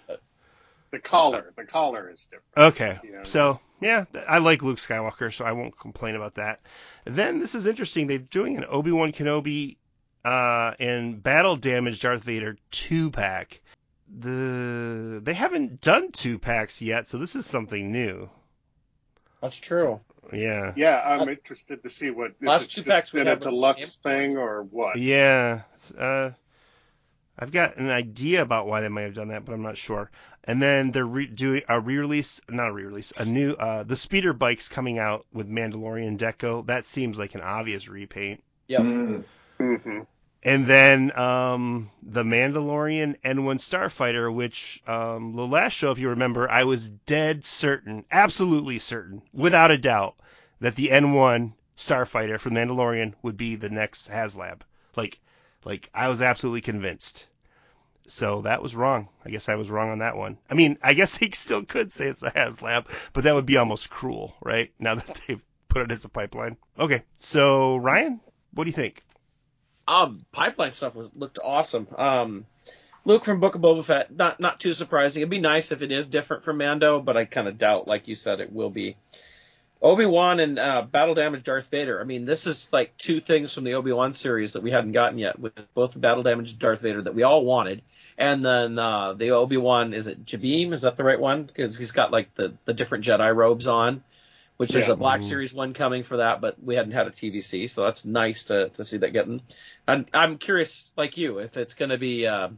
[0.91, 2.73] The collar, the collar is different.
[2.75, 2.99] Okay.
[3.03, 6.59] You know, So, yeah, I like Luke Skywalker, so I won't complain about that.
[7.05, 8.07] Then this is interesting.
[8.07, 9.77] They're doing an Obi Wan Kenobi
[10.25, 13.61] uh, and Battle Damage Darth Vader two pack.
[14.19, 18.29] The they haven't done two packs yet, so this is something new.
[19.41, 19.99] That's true.
[20.33, 20.73] Yeah.
[20.75, 23.27] Yeah, I'm That's- interested to see what if Last it's two just packs we been
[23.27, 24.97] a had deluxe thing or what.
[24.97, 25.61] Yeah.
[25.97, 26.31] Uh,
[27.39, 30.11] I've got an idea about why they might have done that, but I'm not sure.
[30.43, 34.33] And then they're re- doing a re-release, not a re-release, a new uh, the speeder
[34.33, 36.65] bikes coming out with Mandalorian deco.
[36.67, 38.43] That seems like an obvious repaint.
[38.67, 38.81] Yep.
[38.81, 39.99] hmm
[40.43, 46.49] And then um, the Mandalorian N1 Starfighter, which um, the last show, if you remember,
[46.49, 50.15] I was dead certain, absolutely certain, without a doubt,
[50.59, 54.61] that the N1 Starfighter from Mandalorian would be the next HasLab.
[54.95, 55.19] Like,
[55.63, 57.27] like I was absolutely convinced.
[58.07, 59.09] So that was wrong.
[59.23, 60.39] I guess I was wrong on that one.
[60.49, 63.57] I mean, I guess they still could say it's a HasLab, but that would be
[63.57, 64.71] almost cruel, right?
[64.79, 66.57] Now that they've put it as a pipeline.
[66.79, 68.19] Okay, so Ryan,
[68.53, 69.03] what do you think?
[69.91, 71.85] Um, pipeline stuff was looked awesome.
[71.97, 72.45] Um,
[73.03, 75.21] Luke from Book of Boba Fett, not not too surprising.
[75.21, 78.07] It'd be nice if it is different from Mando, but I kind of doubt, like
[78.07, 78.95] you said, it will be.
[79.81, 81.99] Obi Wan and uh, Battle Damage Darth Vader.
[81.99, 84.93] I mean, this is like two things from the Obi Wan series that we hadn't
[84.93, 87.81] gotten yet, with both Battle Damage Darth Vader that we all wanted,
[88.17, 89.93] and then uh, the Obi Wan.
[89.93, 90.71] Is it Jabiim?
[90.71, 91.43] Is that the right one?
[91.43, 94.03] Because he's got like the the different Jedi robes on.
[94.61, 94.91] Which Yeah.
[94.91, 95.23] a Black.
[95.23, 98.69] Series one coming for that, but we hadn't had a TVC, so that's nice to,
[98.69, 99.41] to see that getting.
[99.87, 102.49] And I'm curious, like you, if it's going to be uh,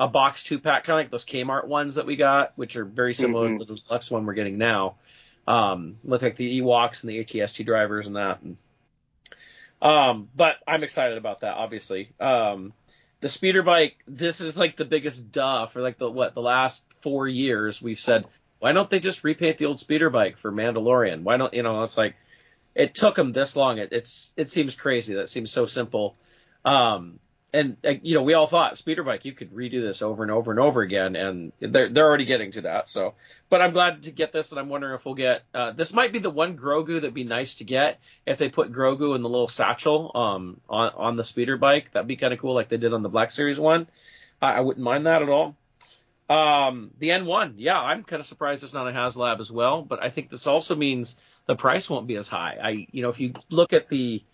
[0.00, 2.84] a box two pack, kind of like those Kmart ones that we got, which are
[2.84, 3.60] very similar Mhm.
[3.60, 4.96] to the deluxe one we're getting now,
[5.46, 8.40] um, with like the Ewoks and the ATST drivers and that.
[8.42, 8.56] And,
[9.80, 12.10] um, but I'm excited about that, obviously.
[12.18, 12.72] Um,
[13.20, 16.84] the speeder bike, this is like the biggest duh for like the what the last
[16.98, 17.80] four years.
[17.80, 18.24] We've said,
[18.62, 21.24] why don't they just repaint the old speeder bike for Mandalorian?
[21.24, 21.82] Why don't you know?
[21.82, 22.14] It's like
[22.76, 23.78] it took them this long.
[23.78, 25.14] It, it's it seems crazy.
[25.14, 26.14] That seems so simple.
[26.64, 27.18] Um,
[27.52, 30.30] and uh, you know, we all thought speeder bike, you could redo this over and
[30.30, 32.88] over and over again, and they're they're already getting to that.
[32.88, 33.14] So,
[33.50, 35.92] but I'm glad to get this, and I'm wondering if we'll get uh, this.
[35.92, 39.22] Might be the one Grogu that'd be nice to get if they put Grogu in
[39.22, 41.90] the little satchel um on on the speeder bike.
[41.94, 43.88] That'd be kind of cool, like they did on the Black Series one.
[44.40, 45.56] I, I wouldn't mind that at all.
[46.32, 50.02] Um, the N1, yeah, I'm kind of surprised it's not a HasLab as well, but
[50.02, 52.56] I think this also means the price won't be as high.
[52.62, 54.24] I, you know, if you look at the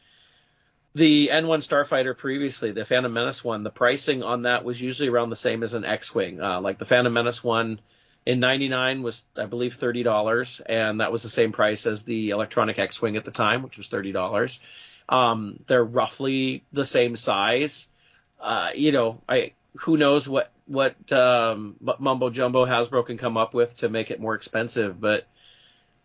[0.94, 5.30] the N1 Starfighter previously, the Phantom Menace one, the pricing on that was usually around
[5.30, 6.40] the same as an X-wing.
[6.40, 7.80] Uh, like the Phantom Menace one
[8.24, 12.30] in '99 was, I believe, thirty dollars, and that was the same price as the
[12.30, 14.60] electronic X-wing at the time, which was thirty dollars.
[15.08, 17.88] Um, they're roughly the same size.
[18.40, 23.54] Uh, you know, I who knows what what um, mumbo jumbo Hasbro can come up
[23.54, 25.26] with to make it more expensive, but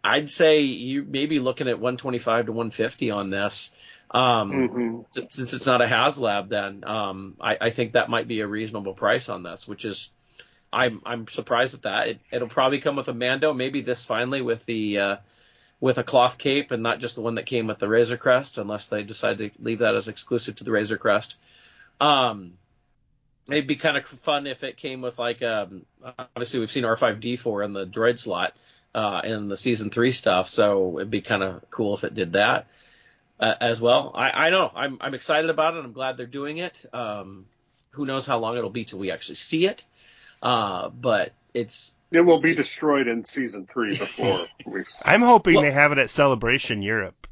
[0.03, 3.71] I'd say you may be looking at 125 to 150 on this.
[4.11, 8.27] Um, hmm s- since it's not a HasLab, then um, I, I think that might
[8.27, 10.09] be a reasonable price on this, which is
[10.71, 12.07] I'm I'm surprised at that.
[12.07, 15.15] It, it'll probably come with a Mando, maybe this finally with the uh,
[15.79, 18.57] with a cloth cape and not just the one that came with the Razor Crest,
[18.57, 21.35] unless they decide to leave that as exclusive to the Razor Crest.
[21.99, 22.53] Um,
[23.49, 25.85] it'd be kind of fun if it came with like um,
[26.17, 28.53] obviously we've seen R5D4 in the droid slot.
[28.95, 30.49] uh, in the season three stuff.
[30.49, 32.67] So it'd be kind of cool if it did that
[33.39, 34.11] uh, as well.
[34.13, 35.83] I, I know I'm I'm excited about it.
[35.83, 36.85] I'm glad they're doing it.
[36.93, 37.45] Um,
[37.91, 39.85] who knows how long it'll be till we actually see it?
[40.41, 44.83] Uh, but it's It will be destroyed in season three before we.
[45.03, 47.27] I'm hoping Well- they have it at Celebration Europe.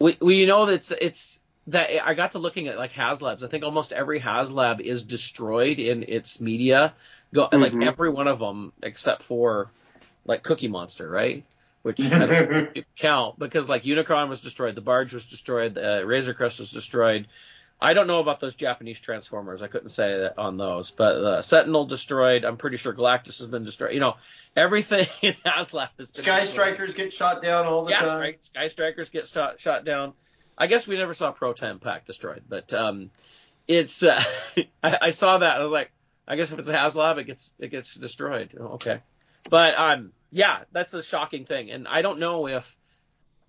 [0.00, 3.44] we we know that it's it's that I got to looking at like HasLabs.
[3.44, 6.94] I think almost every HasLab is destroyed in its media.
[7.32, 7.86] Go like Mhm.
[7.86, 9.70] every one of them except for
[10.24, 11.44] like Cookie Monster, right?
[11.82, 16.34] Which I don't count because like Unicron was destroyed, the Barge was destroyed, uh, Razor
[16.34, 17.26] Crest was destroyed.
[17.80, 19.60] I don't know about those Japanese Transformers.
[19.60, 22.44] I couldn't say that on those, but uh, Sentinel destroyed.
[22.44, 23.92] I'm pretty sure Galactus has been destroyed.
[23.92, 24.14] You know,
[24.54, 26.48] everything in HasLab has been Sky destroyed.
[26.48, 28.08] Strikers get shot down all the Yeah, time.
[28.10, 30.12] strike, Sky Strikers get shot, shot down.
[30.56, 33.10] I guess we never saw Proton Pack destroyed, but um,
[33.66, 34.22] it's uh,
[34.82, 35.90] I, I saw that I was like,
[36.26, 38.54] I guess if it's a HasLab, it gets it gets destroyed.
[38.58, 39.00] Oh, Okay,
[39.48, 42.76] but um, yeah, that's a shocking thing, and I don't know if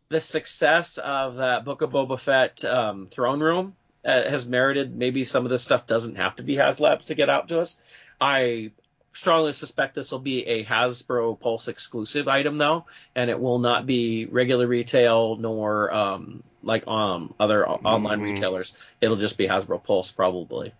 [0.09, 3.75] the success of that Book of Boba Fett um, throne room
[4.05, 7.29] uh, has merited maybe some of this stuff doesn't have to be HasLabs to get
[7.29, 7.77] out to us.
[8.19, 8.71] I
[9.13, 12.85] strongly suspect this will be a Hasbro Pulse exclusive item though,
[13.15, 18.73] and it will not be regular retail nor um, like um other o- online retailers.
[19.01, 20.73] It'll just be Hasbro Pulse probably.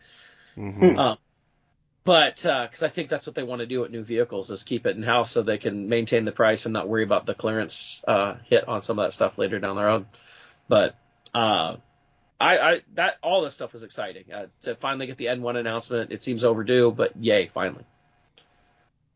[0.55, 1.18] hmm Um,
[2.05, 4.85] but because I think that's what they want to do at new vehicles is keep
[4.85, 8.03] it in house so they can maintain the price and not worry about the clearance
[8.07, 10.05] uh, hit on some of that stuff later down the road.
[10.68, 10.95] But
[11.34, 11.77] uh,
[12.41, 16.11] I, I that all this stuff is exciting uh, to finally get the N1 announcement.
[16.11, 17.85] It seems overdue, but yay, finally.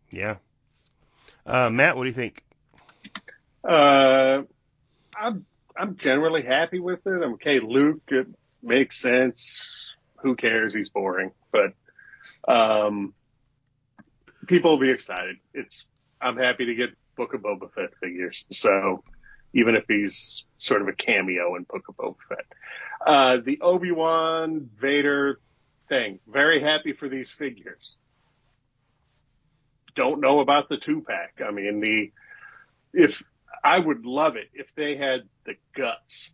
[0.10, 0.38] Yeah.
[1.46, 2.42] Uh, Matt, what do you think?
[3.66, 4.44] Uh,
[5.20, 5.46] I'm
[5.78, 7.24] I'm generally happy with it.
[7.24, 7.60] I'm okay.
[7.60, 8.28] Luke, it
[8.62, 9.62] makes sense.
[10.24, 10.74] Who cares?
[10.74, 11.74] He's boring, but
[12.52, 13.14] um,
[14.48, 15.38] people will be excited.
[15.54, 15.86] It's
[16.20, 18.46] I'm happy to get Book of Boba Fett figures.
[18.52, 19.04] So
[19.54, 22.46] even if he's sort of a cameo in Book of Boba Fett,
[23.06, 25.40] uh, the Obi Wan Vader
[25.88, 26.20] thing.
[26.28, 27.96] Very happy for these figures.
[29.96, 31.42] Don't know about the two pack.
[31.46, 32.12] I mean the
[32.94, 33.22] if
[33.68, 36.32] I would love it if they had the guts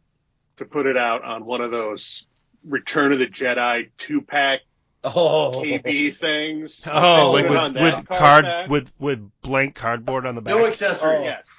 [0.57, 2.25] to put it out on one of those
[2.65, 4.59] Return of the Jedi two pack
[5.03, 6.81] Oh, KB things.
[6.89, 8.69] Oh, like with, with card pack.
[8.69, 10.53] with with blank cardboard on the back.
[10.55, 11.25] No Oh, accessories.
[11.25, 11.49] yes.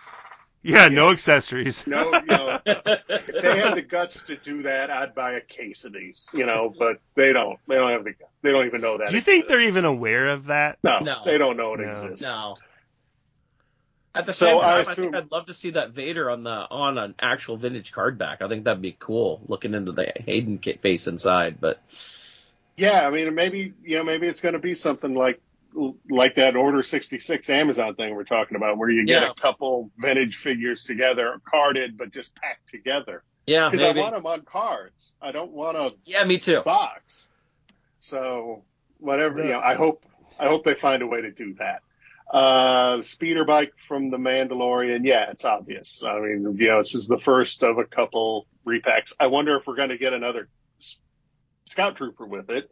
[0.63, 1.87] yeah, no accessories.
[1.87, 5.85] No, you know, if they had the guts to do that, I'd buy a case
[5.85, 7.59] of these, you know, but they don't.
[7.69, 9.09] They don't have the they don't even know that.
[9.09, 10.79] Do you think they're even aware of that?
[10.83, 11.17] No, No.
[11.27, 11.91] they don't know it No.
[11.91, 12.25] exists.
[12.27, 12.57] no.
[14.17, 16.45] At the So same time, I, assume- think I'd love to see that Vader on
[16.45, 18.43] the on an actual vintage card back.
[18.43, 21.61] I think that'd be cool, looking into the Hayden face inside.
[21.61, 21.81] But
[22.77, 25.41] Yeah, I mean, maybe you know, maybe it's going to be something like
[26.09, 29.31] like that Order sixty six Amazon thing we're talking about, where you get Yeah.
[29.31, 33.25] a couple vintage figures together, carded but just packed together.
[33.49, 35.15] yeah, Because I want them on cards.
[35.21, 36.63] I don't want a yeah, me too.
[36.63, 37.27] box.
[38.01, 38.63] So
[38.99, 40.05] whatever, you know, I hope
[40.39, 41.83] I hope they find a way to do that.
[42.35, 46.03] Uh, speeder bike from the Mandalorian, yeah, it's obvious.
[46.05, 49.13] I mean, you know, this is the first of a couple repacks.
[49.21, 50.49] I wonder if we're going to get another
[51.67, 52.69] Scout Trooper with it,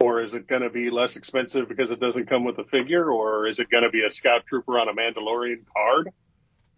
[0.00, 3.10] or is it going to be less expensive because it doesn't come with a figure,
[3.12, 6.08] or is it going to be a Scout Trooper on a Mandalorian card?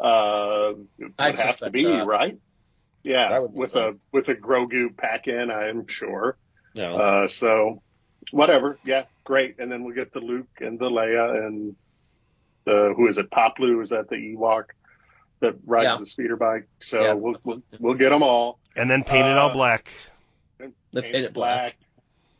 [0.00, 2.04] Uh, it would I'd have to be that.
[2.04, 2.36] right.
[3.04, 3.96] Yeah, That would make with sense.
[3.96, 6.36] a with a Grogu pack in, I'm sure.
[6.74, 6.96] No.
[6.96, 7.80] Uh, so
[8.32, 8.78] whatever.
[8.84, 9.60] Yeah, great.
[9.60, 11.76] And then we'll get the Luke and the Leia and
[12.68, 13.30] the, who is it?
[13.30, 13.82] Paploo?
[13.82, 14.64] Is that the Ewok
[15.40, 15.96] that rides Yeah.
[15.96, 16.68] the speeder bike?
[16.80, 17.12] So Yeah.
[17.14, 18.58] we'll, we'll, we'll get them all.
[18.76, 19.90] And then paint it all Uh, black.
[20.58, 21.76] They paint it black.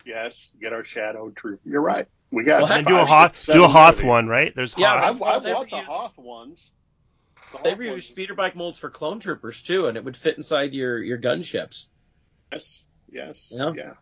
[0.04, 0.48] Yes.
[0.60, 1.60] Get our shadow troop.
[1.64, 2.06] You're right.
[2.30, 4.54] We got Well, And do a Hoth six, do a Hoth of one, right?
[4.54, 5.16] There's Yeah, I, Hoth.
[5.22, 6.70] I Well, they want the reuse- Hoth ones.
[7.52, 10.16] The They Hoth reuse ones- speeder bike molds for clone troopers too, and it would
[10.16, 11.86] fit inside your your gunships.
[12.52, 13.72] Yes, yes, Yeah.
[13.76, 13.92] yeah.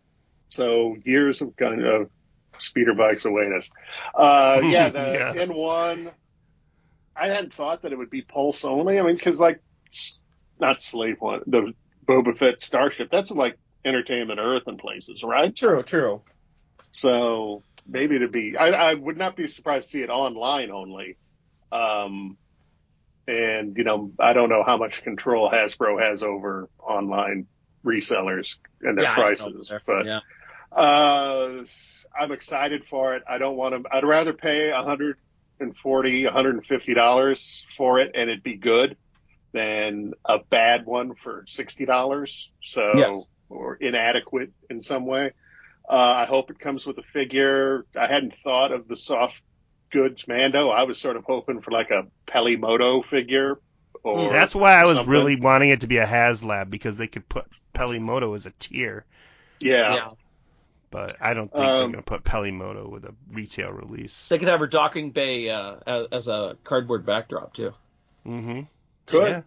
[0.48, 2.11] So years of gun of
[2.59, 3.70] speeder bikes await us.
[4.15, 5.45] Uh, yeah, the Yeah.
[5.47, 6.11] N1.
[7.15, 8.99] I hadn't thought that it would be pulse only.
[8.99, 9.62] I mean, because like,
[10.61, 11.73] not slave one, the
[12.07, 13.11] Boba Fett starship.
[13.11, 15.55] That's like Entertainment Earth and places, right?
[15.55, 16.23] True, true.
[16.93, 21.16] So maybe to be, I, I would not be surprised to see it online only.
[21.73, 22.37] Um,
[23.28, 27.47] and you know, I don't know how much control Hasbro has over online
[27.85, 30.20] resellers and their yeah, I don't know prices, but yeah,
[30.73, 31.65] uh,
[32.18, 33.22] I'm excited for it.
[33.28, 33.94] I don't want to.
[33.94, 38.97] I'd rather pay 140, 150 dollars for it, and it'd be good,
[39.52, 42.51] than a bad one for sixty dollars.
[42.62, 43.28] So Yes.
[43.48, 45.32] or inadequate in some way.
[45.88, 47.86] Uh, I hope it comes with a figure.
[47.97, 49.40] I hadn't thought of the soft
[49.93, 50.68] goods Mando.
[50.68, 53.60] I was sort of hoping for like a Peli Motto figure.
[54.02, 55.10] Or That's why I was something.
[55.10, 58.51] really wanting it to be a HasLab because they could put Peli Motto as a
[58.59, 59.05] tier,
[59.60, 59.94] yeah.
[59.94, 60.10] Yeah.
[60.91, 64.29] But I don't think they're Um, going to put Peli Motto with a retail release.
[64.29, 67.75] They could have her docking bay uh, as, as a cardboard backdrop too.
[68.27, 68.61] Mm-hmm.
[69.07, 69.29] Good.
[69.29, 69.43] Yeah.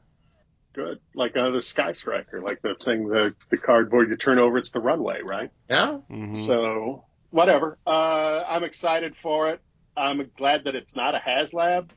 [0.74, 1.00] Good.
[1.16, 4.72] Like uh, the Sky Striker, like the thing, the the cardboard you turn over, it's
[4.72, 5.50] the runway, right?
[5.70, 5.98] Yeah.
[6.08, 7.78] hmm So whatever.
[7.88, 9.62] Uh, I'm excited for it.
[9.98, 11.90] I'm glad that it's not a HasLab.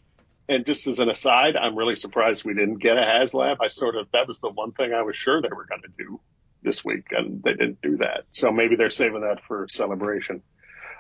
[0.49, 3.59] And just as an aside, I'm really surprised we didn't get a HasLab.
[3.61, 5.93] I sort of that was the one thing I was sure they were going to
[5.99, 6.21] do
[6.63, 8.25] this week, and they didn't do that.
[8.33, 10.43] So maybe they're saving that for celebration.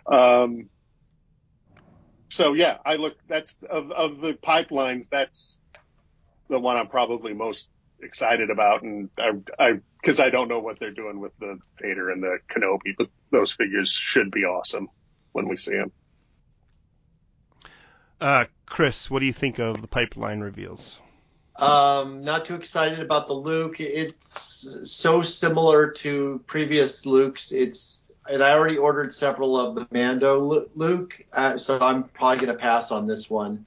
[0.06, 0.68] Um,
[2.28, 3.16] so yeah, I look.
[3.28, 5.08] That's of of the pipelines.
[5.10, 5.58] That's
[6.48, 7.68] the one I'm probably most
[8.00, 12.10] excited about, and I I because I don't know what they're doing with the Vader
[12.10, 14.88] and the Kenobi, but those figures should be awesome
[15.32, 15.92] when we see them.
[18.18, 21.01] Uh, Chris, what do you think of the pipeline reveals?
[21.56, 23.80] Um, not too excited about the Luke.
[23.80, 27.52] It's so similar to previous Lukes.
[27.52, 30.38] It's and I already ordered several of the Mando
[30.74, 33.66] Luke, uh, so I'm probably gonna pass on this one.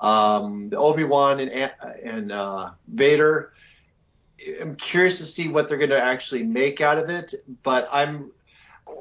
[0.00, 1.72] Um, the Obi Wan and
[2.04, 3.52] and uh, Vader.
[4.60, 8.30] I'm curious to see what they're gonna actually make out of it, but I'm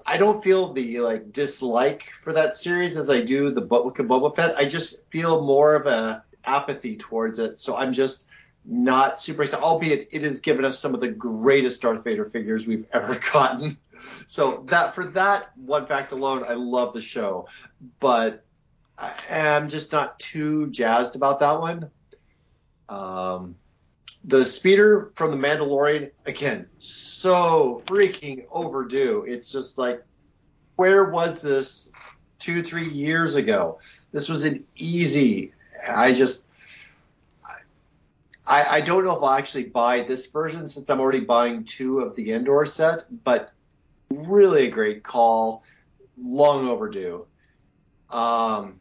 [0.05, 4.05] I don't feel the like dislike for that series as I do the Book of
[4.05, 4.57] Boba Fett.
[4.57, 7.59] I just feel more of a apathy towards it.
[7.59, 8.25] So I'm just
[8.65, 9.63] not super excited.
[9.63, 13.77] Albeit it has given us some of the greatest Darth Vader figures we've ever gotten.
[14.27, 17.47] So that for that one fact alone, I love the show.
[17.99, 18.43] But
[18.97, 21.89] I am just not too jazzed about that one.
[22.89, 23.55] Um,
[24.23, 29.25] the speeder from the Mandalorian, again, so freaking overdue.
[29.27, 30.03] It's just like,
[30.75, 31.91] where was this
[32.39, 33.79] two, three years ago?
[34.11, 35.53] This was an easy.
[35.87, 36.45] I just,
[38.45, 41.99] I, I don't know if I'll actually buy this version since I'm already buying two
[41.99, 43.51] of the Endor set, but
[44.09, 45.63] really a great call,
[46.21, 47.25] long overdue.
[48.09, 48.79] Um,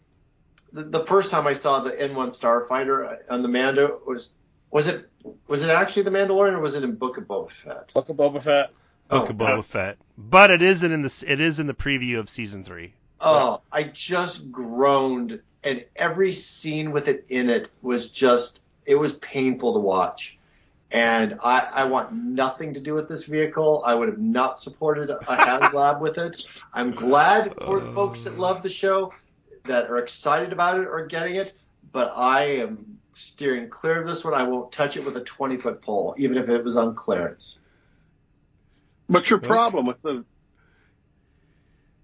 [0.73, 4.33] the, the first time I saw the N1 Starfighter on the Mando was
[4.71, 5.09] was it
[5.47, 7.93] was it actually the Mandalorian or was it in Book of Boba Fett?
[7.95, 8.71] Book of Boba Fett.
[9.09, 11.23] Book Oh, of Boba Fett, but it isn't in this.
[11.23, 12.95] It is in the preview of season three.
[13.21, 19.13] Oh, I just groaned, and every scene with it in it was just, it was
[19.13, 20.39] painful to watch.
[20.91, 23.83] And I, I want nothing to do with this vehicle.
[23.87, 26.45] I would have not supported a HasLab with it.
[26.75, 28.41] I'm glad for the folks that oh.
[28.41, 29.13] love the show,
[29.65, 31.55] that are excited about it, or getting it,
[31.93, 34.35] but I am steering clear of this one.
[34.35, 37.59] I won't touch it with a 20 foot pole, even if it was on clearance.
[39.07, 40.25] What's your problem with the?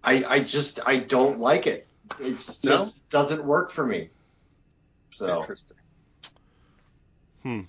[0.04, 1.87] I, I just, I don't like it.
[2.20, 2.70] It's No?
[2.78, 4.10] just doesn't work for me.
[5.10, 5.40] So.
[5.40, 5.76] Interesting.
[7.42, 7.60] Hmm.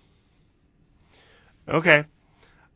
[1.68, 2.06] Okay.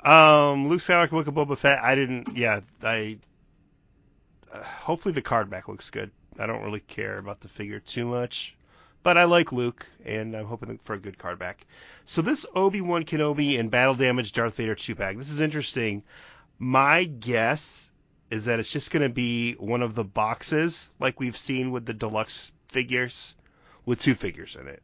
[0.03, 1.79] Um, Luke Skywalker, Book of Boba Fett.
[1.79, 2.35] I didn't.
[2.35, 3.17] Yeah, I.
[4.51, 6.11] Uh, hopefully the card back looks good.
[6.39, 8.55] I don't really care about the figure too much,
[9.01, 11.65] but I like Luke, and I'm hoping for a good card back.
[12.05, 15.17] So this Obi Wan Kenobi and Battle Damage Darth Vader two pack.
[15.17, 16.03] This is interesting.
[16.59, 17.91] My guess
[18.33, 21.85] is that it's just going to be one of the boxes like we've seen with
[21.85, 23.35] the deluxe figures,
[23.85, 24.81] with two figures in it.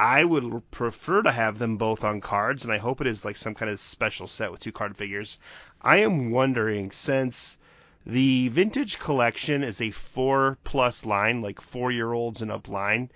[0.00, 3.36] I would prefer to have them both on cards, and I hope it is like
[3.36, 5.38] some kind of special set with two card figures.
[5.80, 7.58] I am wondering since
[8.04, 13.08] the vintage collection is a four plus line, like four year olds and up line,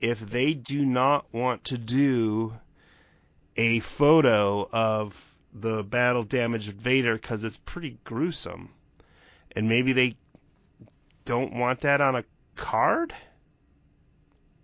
[0.00, 2.54] if they do not want to do
[3.56, 8.70] a photo of the battle damaged Vader because it's pretty gruesome,
[9.54, 10.16] and maybe they
[11.24, 12.24] don't want that on a
[12.54, 13.14] card.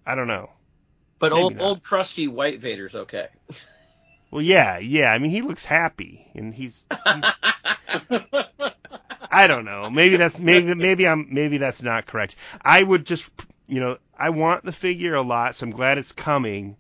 [0.07, 0.51] I don't know.
[1.19, 1.63] But Maybe old not.
[1.63, 3.29] old crusty white Vader's okay.
[4.33, 5.13] Well, yeah, yeah.
[5.13, 6.87] I mean, he looks happy, and he's.
[6.91, 7.25] he's
[9.31, 9.91] I don't know.
[9.91, 12.37] Maybe that's maybe maybe I'm maybe that's not correct.
[12.63, 13.29] I would just
[13.67, 16.77] you know I want the figure a lot, so I'm glad it's coming.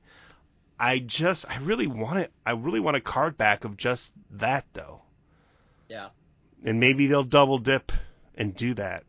[0.82, 2.32] I just I really want it.
[2.44, 5.00] I really want a card back of just that though,
[5.88, 6.08] Yeah.
[6.64, 7.92] and maybe they'll double dip
[8.34, 9.04] and do that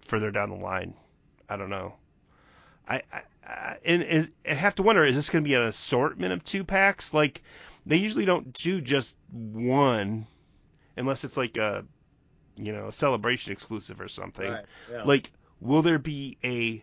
[0.00, 0.94] further down the line.
[1.46, 1.96] I don't know.
[2.88, 5.60] I, I, I and, and I have to wonder: is this going to be an
[5.60, 7.12] assortment of two packs?
[7.12, 7.42] Like
[7.84, 10.26] they usually don't do just one,
[10.96, 11.84] unless it's like a,
[12.56, 14.50] you know, a celebration exclusive or something.
[14.50, 14.64] Right.
[14.90, 15.02] Yeah.
[15.04, 15.30] Like,
[15.60, 16.82] will there be a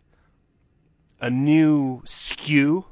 [1.20, 2.86] a new SKU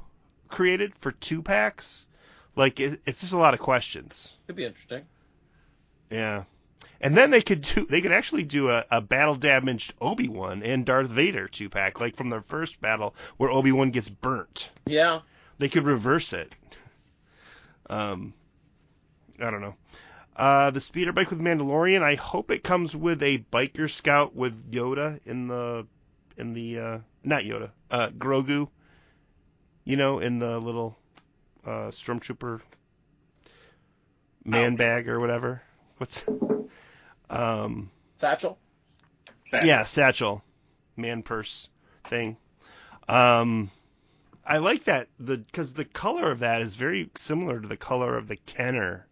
[0.52, 2.06] created for two packs?
[2.54, 4.36] Like, it, it's just a lot of questions.
[4.46, 5.02] Could be interesting.
[6.10, 6.44] Yeah.
[7.00, 10.62] And then they could do they could actually do a, a battle damaged Obi Wan
[10.62, 14.70] and Darth Vader two pack, like from their first battle where Obi Wan gets burnt.
[14.86, 15.20] Yeah.
[15.58, 16.54] They could reverse it.
[17.90, 18.34] Um,
[19.40, 19.74] I don't know.
[20.36, 22.02] Uh, the speeder bike with Mandalorian.
[22.02, 25.86] I hope it comes with a biker scout with Yoda in the
[26.36, 28.68] in the uh, not Yoda, uh, Grogu.
[29.84, 30.96] You know, in the little
[31.66, 32.60] uh, stormtrooper
[34.44, 34.76] man Oh.
[34.76, 35.62] bag or whatever.
[35.98, 36.24] What's
[37.30, 38.58] um Satchel.
[39.64, 40.42] yeah satchel
[40.96, 41.68] man purse
[42.06, 42.36] thing.
[43.08, 43.70] Um,
[44.46, 48.16] I like that the because the color of that is very similar to the color
[48.16, 49.06] of the Kenner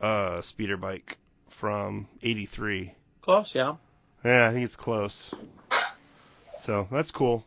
[0.00, 1.18] uh, speeder bike
[1.48, 2.94] from '83.
[3.22, 3.76] Close, yeah.
[4.24, 5.30] Yeah, I think it's close.
[6.58, 7.44] So that's cool.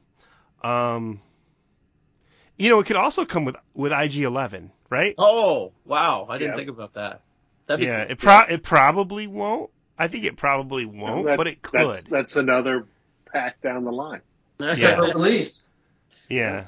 [0.63, 1.21] Um,
[2.59, 5.15] you know, it could also come with with IG11, right?
[5.17, 6.27] Oh, wow.
[6.29, 6.57] I didn't Yeah.
[6.57, 7.21] think about that.
[7.65, 8.11] That'd be yeah, cool.
[8.11, 9.69] it pro it probably won't.
[9.97, 11.79] I think it probably won't, That- but it could.
[11.79, 12.85] That's that's another
[13.31, 14.21] pack down the line.
[14.59, 14.73] Yeah.
[14.73, 15.65] Separate release.
[16.29, 16.67] Yeah.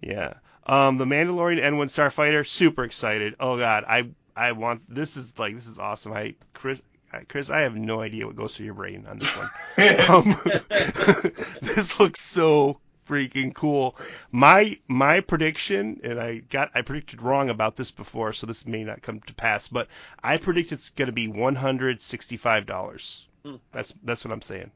[0.00, 0.34] Yeah.
[0.66, 3.36] Um, the Mandalorian N1 Starfighter, super excited.
[3.38, 6.12] Oh god, I I want this is like this is awesome.
[6.12, 6.82] I Chris
[7.28, 9.50] Chris, I have no idea what goes through your brain on this one.
[10.10, 13.96] um, this looks so freaking cool.
[14.32, 18.84] My my prediction, and I got I predicted wrong about this before, so this may
[18.84, 19.88] not come to pass, but
[20.22, 23.26] I predict it's going to be one hundred sixty five dollars.
[23.44, 23.56] Hmm.
[23.72, 24.70] That's that's what I'm saying,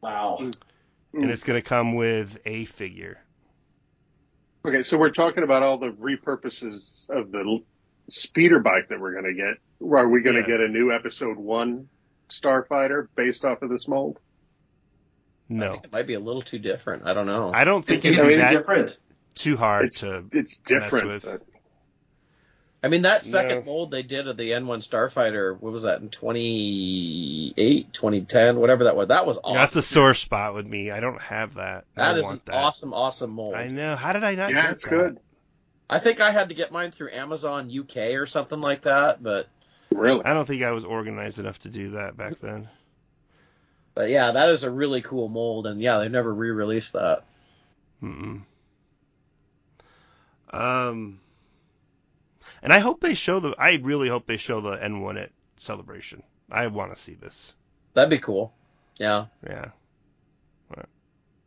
[0.00, 0.38] Wow.
[0.40, 3.18] and it's going to come with a figure.
[4.66, 7.58] Okay, so we're talking about all the repurposes of the
[8.08, 9.58] speeder bike that we're going to get.
[9.86, 10.56] Are we going to Yeah.
[10.58, 11.88] get a new episode one
[12.30, 14.18] Starfighter based off of this mold?
[15.58, 17.06] I No, think it might be a little too different.
[17.06, 17.54] I don't know.
[17.54, 18.98] I don't think It's it'd be I mean, that different.
[19.34, 20.30] too hard It's to.
[20.32, 21.02] it's mess different.
[21.02, 21.24] with.
[21.24, 21.42] But
[22.84, 23.64] I mean, that second No.
[23.64, 28.94] mold they did of the N1 Starfighter, what was that, in 2008, 2010, whatever that
[28.96, 29.08] was?
[29.08, 29.54] That was awesome.
[29.54, 30.90] That's a sore spot with me.
[30.90, 31.86] I don't have that.
[31.96, 32.52] I That don't is an that.
[32.52, 33.54] awesome, awesome mold.
[33.54, 33.96] I know.
[33.96, 34.86] How did I not yeah, get it's that?
[34.86, 35.18] good.
[35.90, 39.48] I think I had to get mine through Amazon UK or something like that, but
[39.90, 40.24] Really.
[40.24, 42.68] I don't think I was organized enough to do that back then.
[43.94, 47.24] But yeah, that is a really cool mold, and yeah, they've never re-released that.
[48.02, 48.42] Mm-mm.
[50.50, 51.20] Um,
[52.62, 53.54] and I hope they show the.
[53.58, 56.22] I really hope they show the N1 at Celebration.
[56.50, 57.54] I want to see this.
[57.94, 58.52] That'd be cool.
[58.98, 59.26] Yeah.
[59.46, 59.70] Yeah.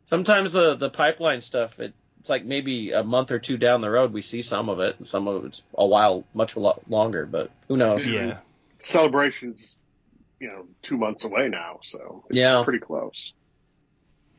[0.08, 3.90] Sometimes the the pipeline stuff, it, it's like maybe a month or two down the
[3.90, 6.90] road we see some of it, and some of it's a while, much a lot
[6.90, 7.26] longer.
[7.26, 8.06] But who knows?
[8.06, 8.38] Yeah.
[8.78, 9.76] Celebration's,
[10.40, 12.62] you know, two months away now, so it's Yeah.
[12.64, 13.32] pretty close.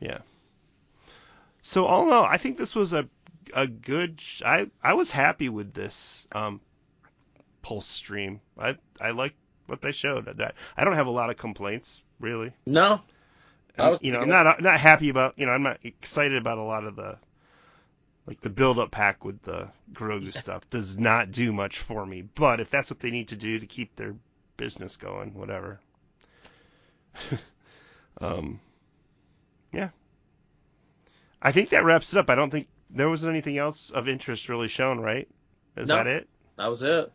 [0.00, 0.18] Yeah.
[1.62, 3.08] So all in all, I think this was a
[3.52, 4.20] a good.
[4.20, 6.60] Sh- I I was happy with this um
[7.62, 8.40] pulse stream.
[8.58, 9.34] I I like
[9.66, 10.24] what they showed.
[10.24, 12.52] That I don't have a lot of complaints really.
[12.66, 13.00] No,
[13.78, 15.38] I was you know, I'm thinking not not happy about.
[15.38, 17.18] You know, I'm not excited about a lot of the
[18.26, 20.68] like the build up pack with the Grogu stuff.
[20.70, 22.22] Does not do much for me.
[22.22, 24.14] But if that's what they need to do to keep their
[24.56, 25.80] business going, whatever.
[28.20, 28.60] um,
[29.72, 29.90] yeah.
[31.42, 32.30] I think that wraps it up.
[32.30, 35.28] I don't think there was anything else of interest really shown, right?
[35.76, 35.96] Is No.
[35.96, 36.28] that it?
[36.56, 37.10] that was it.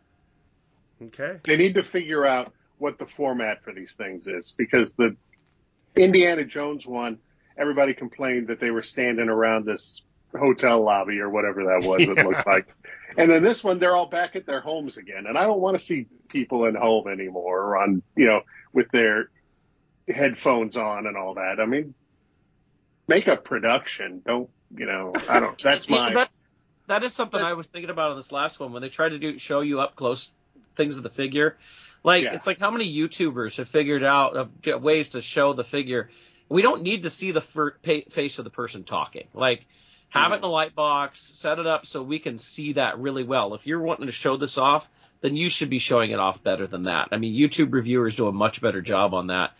[1.02, 1.38] Okay.
[1.44, 5.16] They need to figure out what the format for these things is because the
[5.94, 7.18] Indiana Jones one,
[7.56, 10.02] everybody complained that they were standing around this
[10.36, 12.02] hotel lobby or whatever that was.
[12.02, 12.66] It looked like,
[13.16, 15.78] and then this one, they're all back at their homes again, and I don't want
[15.78, 18.40] to see people in home anymore or on, you know,
[18.72, 19.30] with their
[20.08, 21.60] headphones on and all that.
[21.60, 21.94] I mean,
[23.08, 24.22] make a production.
[24.26, 25.60] Don't, you know, I don't.
[25.62, 26.14] That's Yeah, my.
[26.14, 26.48] that's
[26.88, 29.18] that is something I was thinking about on this last one when they tried to
[29.18, 30.30] do show you up close
[30.76, 31.56] things of the figure.
[32.04, 32.34] Like Yeah.
[32.34, 36.10] it's like how many YouTubers have figured out of ways to show the figure.
[36.48, 39.26] We don't need to see the fir- face of the person talking.
[39.34, 39.66] Like
[40.10, 43.24] have it in a light box, set it up so we can see that really
[43.24, 43.54] well.
[43.54, 44.88] If you're wanting to show this off,
[45.20, 47.08] then you should be showing it off better than that.
[47.10, 49.54] I mean, YouTube reviewers do a much better job on that.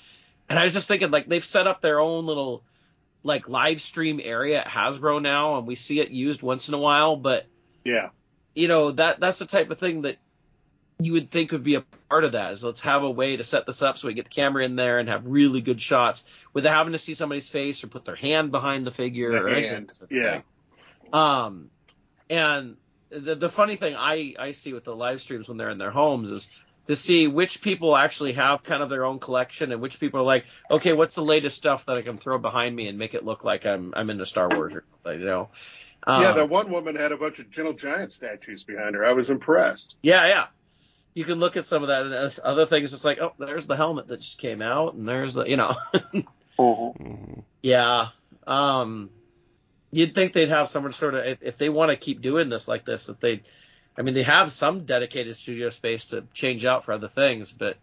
[0.49, 2.63] And I was just thinking, like, they've set up their own little,
[3.23, 6.79] like, live stream area at Hasbro now, and we see it used once in a
[6.79, 7.17] while.
[7.17, 7.47] But
[7.85, 8.11] yeah.
[8.55, 10.17] you know, that that's the type of thing that
[10.99, 12.53] you would think would be a part of that.
[12.53, 14.77] Is let's have a way to set this up so we get the camera in
[14.77, 18.17] there and have really good shots without having to see somebody's face or put their
[18.17, 19.91] hand behind the figure The or anything.
[20.11, 20.41] yeah.
[21.13, 21.71] Um,
[22.31, 22.77] and
[23.11, 25.91] the the funny thing I I see with the live streams when they're in their
[25.91, 29.99] homes is to see which people actually have kind of their own collection and which
[30.01, 32.99] people are like, okay, what's the latest stuff that I can throw behind me and
[32.99, 35.49] make it look like I'm I'm into Star Wars or something, you know?
[36.07, 39.05] Um, yeah, that one woman had a bunch of Gentle Giant statues behind her.
[39.05, 39.97] I was impressed.
[40.03, 40.47] yeah, yeah.
[41.15, 42.93] you can look at some of that and other things.
[42.95, 45.75] It's like, oh, there's the helmet that just came out, and there's the, you know,
[46.59, 47.43] Mhm.
[47.63, 48.09] yeah.
[48.47, 49.11] Um,
[49.91, 52.69] you'd think they'd have some sort of if, if they want to keep doing this
[52.69, 53.43] like this, that they,
[53.99, 57.77] I mean, they have some dedicated studio space to change out for other things, but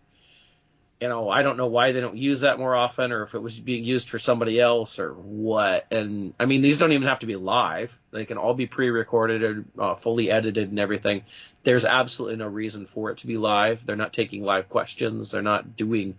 [1.02, 3.42] you know, I don't know why they don't use that more often, or if it
[3.42, 5.86] was being used for somebody else, or what.
[5.92, 9.44] And I mean, these don't even have to be live; they can all be pre-recorded
[9.44, 11.24] and uh, fully edited and everything.
[11.64, 13.86] There's absolutely no reason for it to be live.
[13.86, 15.32] They're not taking live questions.
[15.32, 16.18] They're not doing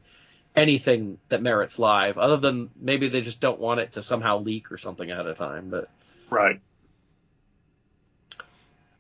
[0.55, 4.71] anything that merits live, other than maybe they just don't want it to somehow leak
[4.71, 5.71] or something ahead of time.
[5.71, 5.89] But
[6.29, 6.61] Right.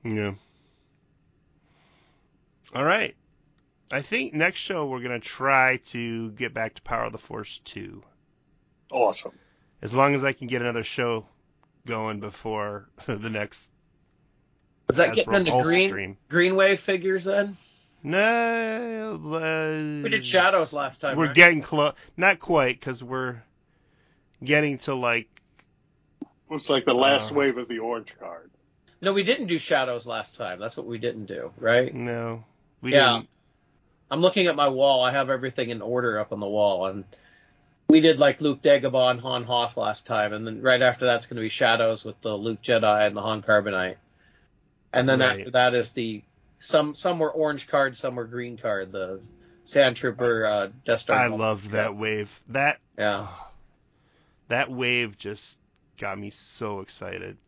[0.02, 0.34] Yeah.
[2.74, 3.14] All right.
[3.90, 7.60] I think next show we're gonna try to get back to Power of the Force
[7.64, 8.02] two.
[8.90, 9.32] Awesome.
[9.82, 11.26] As long as I can get another show
[11.86, 13.70] going before the next
[14.90, 16.16] is that getting into green stream.
[16.28, 17.56] green wave figures then?
[18.02, 21.16] No, uh, We did shadows last time.
[21.16, 21.34] We're right?
[21.34, 21.94] getting close.
[22.18, 23.42] Not quite, because we're
[24.42, 25.28] getting to like.
[26.50, 27.34] Looks like the last Uh.
[27.34, 28.50] wave of the orange card.
[29.00, 30.58] no, we didn't do shadows last time.
[30.60, 31.94] That's what we didn't do, right?
[31.94, 32.44] No,
[32.84, 33.14] we Yeah.
[33.14, 33.28] didn't.
[34.10, 35.02] I'm looking at my wall.
[35.02, 37.04] I have everything in order up on the wall, and
[37.88, 41.26] we did like Luke Dagobah and Han Hoth last time, and then right after that's
[41.26, 43.96] going to be Shadows with the Luke Jedi and the Han Carbonite,
[44.92, 45.40] and then Right.
[45.40, 46.22] after that is the
[46.60, 48.92] some some were orange card, some were green card.
[48.92, 49.20] The
[49.64, 51.16] Sand Trooper uh, Death Star.
[51.16, 52.40] I love that wave.
[52.48, 53.48] That Yeah, oh,
[54.48, 55.58] that wave just
[55.98, 57.38] got me so excited.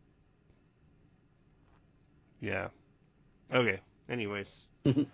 [2.40, 2.68] Yeah.
[3.52, 3.80] Okay.
[4.08, 4.66] Anyways.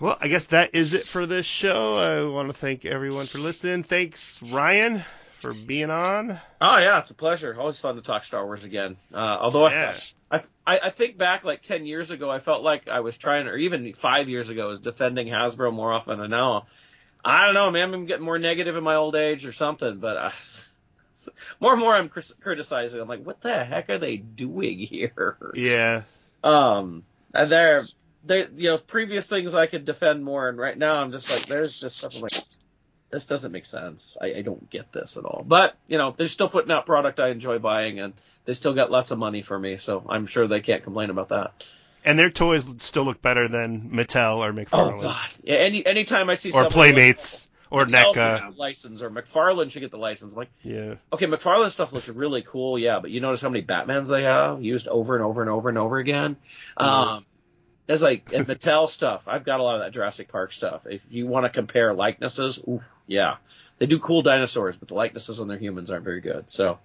[0.00, 1.96] well, I guess that is it for this show.
[1.96, 3.82] I want to thank everyone for listening.
[3.82, 5.04] Thanks, Ryan,
[5.40, 6.38] for being on.
[6.60, 7.56] Oh yeah, it's a pleasure.
[7.58, 8.96] Always fun to talk Star Wars again.
[9.12, 9.94] Uh, although Yeah.
[10.30, 13.46] I, I I think back like ten years ago, I felt like I was trying,
[13.46, 16.20] or even five years ago, I was defending Hasbro more often.
[16.20, 16.66] And now,
[17.24, 17.92] I don't know, man.
[17.94, 19.98] I'm getting more negative in my old age or something.
[19.98, 20.30] But uh,
[21.60, 23.00] more and more, I'm criticizing.
[23.00, 25.36] I'm like, what the heck are they doing here?
[25.54, 26.02] Yeah.
[26.42, 27.02] Um,
[27.34, 27.84] Uh, and they're
[28.24, 31.46] they you know previous things I could defend more, and right now I'm just like,
[31.46, 32.32] there's just stuff I'm like.
[33.10, 34.16] This doesn't make sense.
[34.20, 35.44] I, I don't get this at all.
[35.44, 38.92] But you know, they're still putting out product I enjoy buying, and they still got
[38.92, 41.68] lots of money for me, so I'm sure they can't complain about that.
[42.04, 44.98] And their toys still look better than Mattel or oh, McFarlane.
[44.98, 45.28] Oh God!
[45.42, 48.40] Yeah, any anytime I see Or Playmates or Mattel NECA.
[48.40, 50.32] get license or McFarlane should get the license.
[50.32, 50.94] I'm like, Yeah.
[51.12, 54.62] okay, McFarlane stuff looks really cool, yeah, but you notice how many Batmans they have
[54.62, 56.36] used over and over and over and over again.
[56.76, 57.24] Um,
[57.86, 59.22] there's like and Mattel stuff.
[59.26, 60.86] I've got a lot of that Jurassic Park stuff.
[60.86, 63.36] If you want to compare likenesses, ooh, yeah,
[63.78, 66.50] they do cool dinosaurs, but the likenesses on their humans aren't very good.
[66.50, 66.78] So.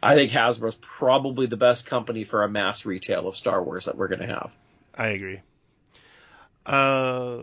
[0.00, 3.96] I think Hasbro's probably the best company for a mass retail of Star Wars that
[3.96, 4.54] we're going to have.
[4.94, 5.40] I agree.
[6.64, 7.38] Uh,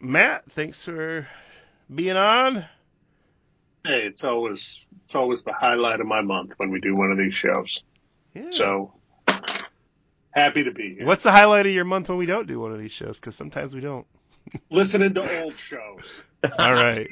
[0.00, 1.28] Matt, thanks for
[1.92, 2.64] being on.
[3.84, 7.18] Hey, it's always it's always the highlight of my month when we do one of
[7.18, 7.80] these shows.
[8.34, 8.50] Yeah.
[8.50, 8.92] So
[10.30, 11.06] happy to be here.
[11.06, 13.18] What's the highlight of your month when we don't do one of these shows?
[13.18, 14.06] Because sometimes we don't.
[14.70, 16.20] Listening to old shows.
[16.58, 17.08] All right.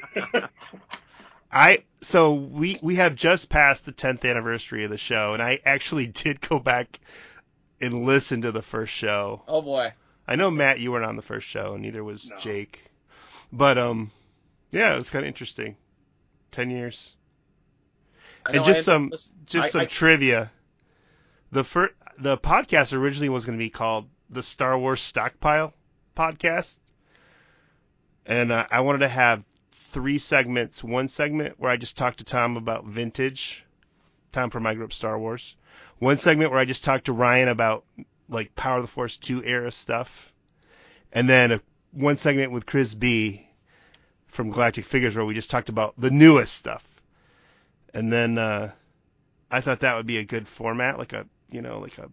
[1.51, 5.59] I so we we have just passed the 10th anniversary of the show, and I
[5.65, 6.99] actually did go back
[7.81, 9.41] and listen to the first show.
[9.47, 9.93] Oh boy.
[10.27, 12.37] I know Matt, you weren't on the first show, and neither was No.
[12.37, 12.83] Jake.
[13.51, 14.11] But um,
[14.71, 15.75] yeah, it was kind of interesting.
[16.51, 17.15] Ten years.
[18.45, 20.51] I and just some listen, just I- some I- trivia.
[21.51, 25.73] The fir- the podcast originally was going to be called the Star Wars Stockpile
[26.15, 26.77] Podcast,
[28.25, 30.83] and uh, I wanted to have three segments.
[30.83, 33.65] One segment where I just talked to Tom about vintage,
[34.31, 35.55] Tom from My Group Star Wars.
[35.99, 37.83] One segment where I just talked to Ryan about
[38.29, 40.31] like Power of the Force two era stuff,
[41.11, 41.61] and then a,
[41.91, 43.45] one segment with Chris B
[44.31, 46.87] from Galactic Figures where we just talked about the newest stuff.
[47.93, 48.71] And then uh,
[49.51, 52.09] I thought that would be a good format, like a you know like a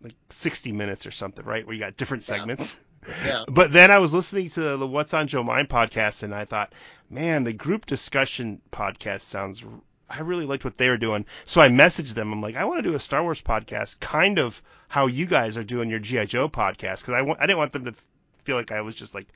[0.00, 1.66] like 60 minutes or something, right?
[1.66, 2.80] Where you got different segments.
[3.24, 3.44] Yeah.
[3.46, 6.72] But then I was listening to the What's on Joe Mind podcast, and I thought,
[7.08, 9.64] man, the group discussion podcast sounds.
[10.10, 12.32] I really liked what they were doing, so I messaged them.
[12.32, 15.56] I'm like, I want to do a Star Wars podcast, kind of how you guys
[15.56, 17.94] are doing your GI Joe podcast, because I I didn't want them to
[18.42, 19.28] feel like I was just like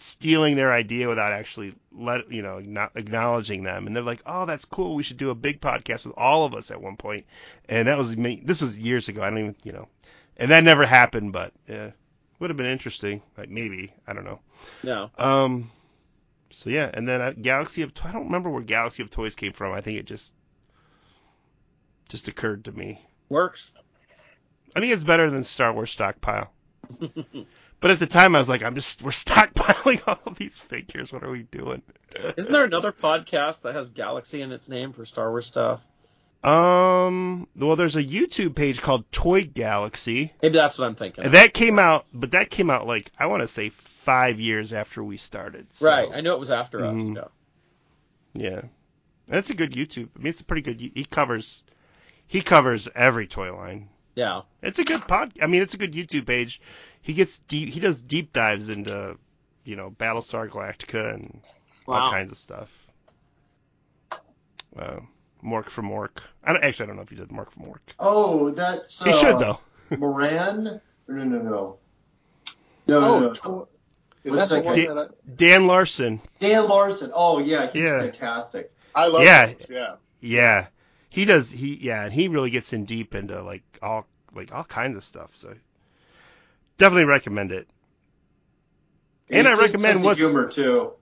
[0.00, 3.86] stealing their idea without actually let you know not acknowledging them.
[3.86, 4.94] And they're like oh that's cool.
[4.94, 7.26] We should do a big podcast with all of us at one point.
[7.68, 9.22] And that was me this was years ago.
[9.22, 9.88] I don't even you know.
[10.36, 11.90] And that never happened but yeah
[12.38, 13.22] would have been interesting.
[13.36, 13.92] Like maybe.
[14.06, 14.40] I don't know.
[14.82, 15.10] No.
[15.18, 15.70] um
[16.50, 16.90] so yeah.
[16.94, 19.72] And then uh, galaxy of i don't remember where galaxy of toys came from.
[19.72, 20.34] I think it just
[22.08, 23.04] just occurred to me.
[23.28, 23.72] Works.
[24.74, 26.52] I think it's better than Star Wars stockpile.
[27.80, 31.12] but at the time, I was like, I'm just we're stockpiling all of these figures.
[31.12, 31.82] What are we doing?
[32.36, 35.80] Isn't there another podcast that has Galaxy in its name for Star Wars stuff?
[36.44, 40.32] Um, well, there's a YouTube page called Toy Galaxy.
[40.40, 41.24] Maybe that's what I'm thinking.
[41.24, 44.72] And that came out, but that came out like I want to say five years
[44.72, 45.66] after we started.
[45.72, 46.08] So, Right.
[46.14, 47.02] I know it was after us.
[47.02, 47.24] Yeah.
[48.34, 48.60] Yeah,
[49.26, 50.08] that's a good YouTube.
[50.16, 50.80] I mean, it's a pretty good.
[50.80, 51.64] He covers,
[52.28, 53.88] he covers every toy line.
[54.14, 54.42] Yeah.
[54.62, 55.32] It's a good pod.
[55.42, 56.60] I mean, it's a good YouTube page.
[57.02, 57.68] He gets deep.
[57.68, 59.16] He does deep dives into,
[59.64, 61.40] you know, Battlestar Galactica and
[61.86, 62.70] all kinds of stuff.
[64.76, 65.00] Uh,
[65.42, 66.22] Mork from Ork.
[66.44, 66.84] I don't actually.
[66.84, 67.94] I don't know if he did Mork from Ork.
[67.98, 69.02] Oh, that's.
[69.02, 69.60] He uh, should though.
[69.98, 70.64] Moran?
[70.64, 71.76] No, no, no.
[72.86, 73.32] No, no, Oh, no.
[73.32, 73.68] to-
[74.24, 74.94] is What's that the one guy?
[74.94, 76.20] that Dan Larson.
[76.40, 77.10] Dan Larson.
[77.14, 78.00] Oh, yeah, he's Yeah.
[78.00, 78.72] fantastic.
[78.94, 79.22] I, I love?
[79.22, 79.46] Yeah.
[79.46, 79.94] those, yeah.
[80.20, 80.66] Yeah,
[81.08, 81.50] he does.
[81.50, 85.04] He yeah, and he really gets in deep into like all like all kinds of
[85.04, 85.36] stuff.
[85.36, 85.54] So
[86.78, 87.68] definitely recommend it.
[89.30, 90.92] And I recommend what's humor too.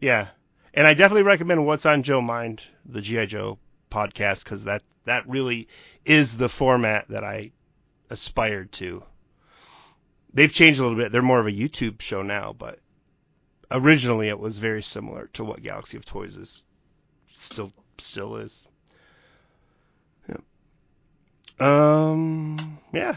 [0.00, 0.28] yeah,
[0.72, 3.58] and I definitely recommend what's on Joe Mind, the GI Joe
[3.90, 5.68] podcast, because that that really
[6.04, 7.52] is the format that I
[8.08, 9.02] aspired to.
[10.32, 11.12] They've changed a little bit.
[11.12, 12.78] They're more of a YouTube show now, but
[13.70, 16.62] originally it was very similar to what Galaxy of Toys is
[17.34, 18.64] still still is.
[20.28, 20.36] Yeah.
[21.58, 22.78] Um.
[22.92, 23.16] Yeah.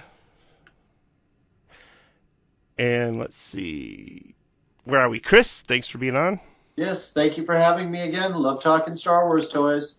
[2.80, 4.34] And let's see.
[4.86, 5.64] Where are we, Chris?
[5.64, 6.40] Thanks for being on.
[6.78, 8.34] Yes, thank you for having me again.
[8.34, 9.96] Love talking Star Wars toys.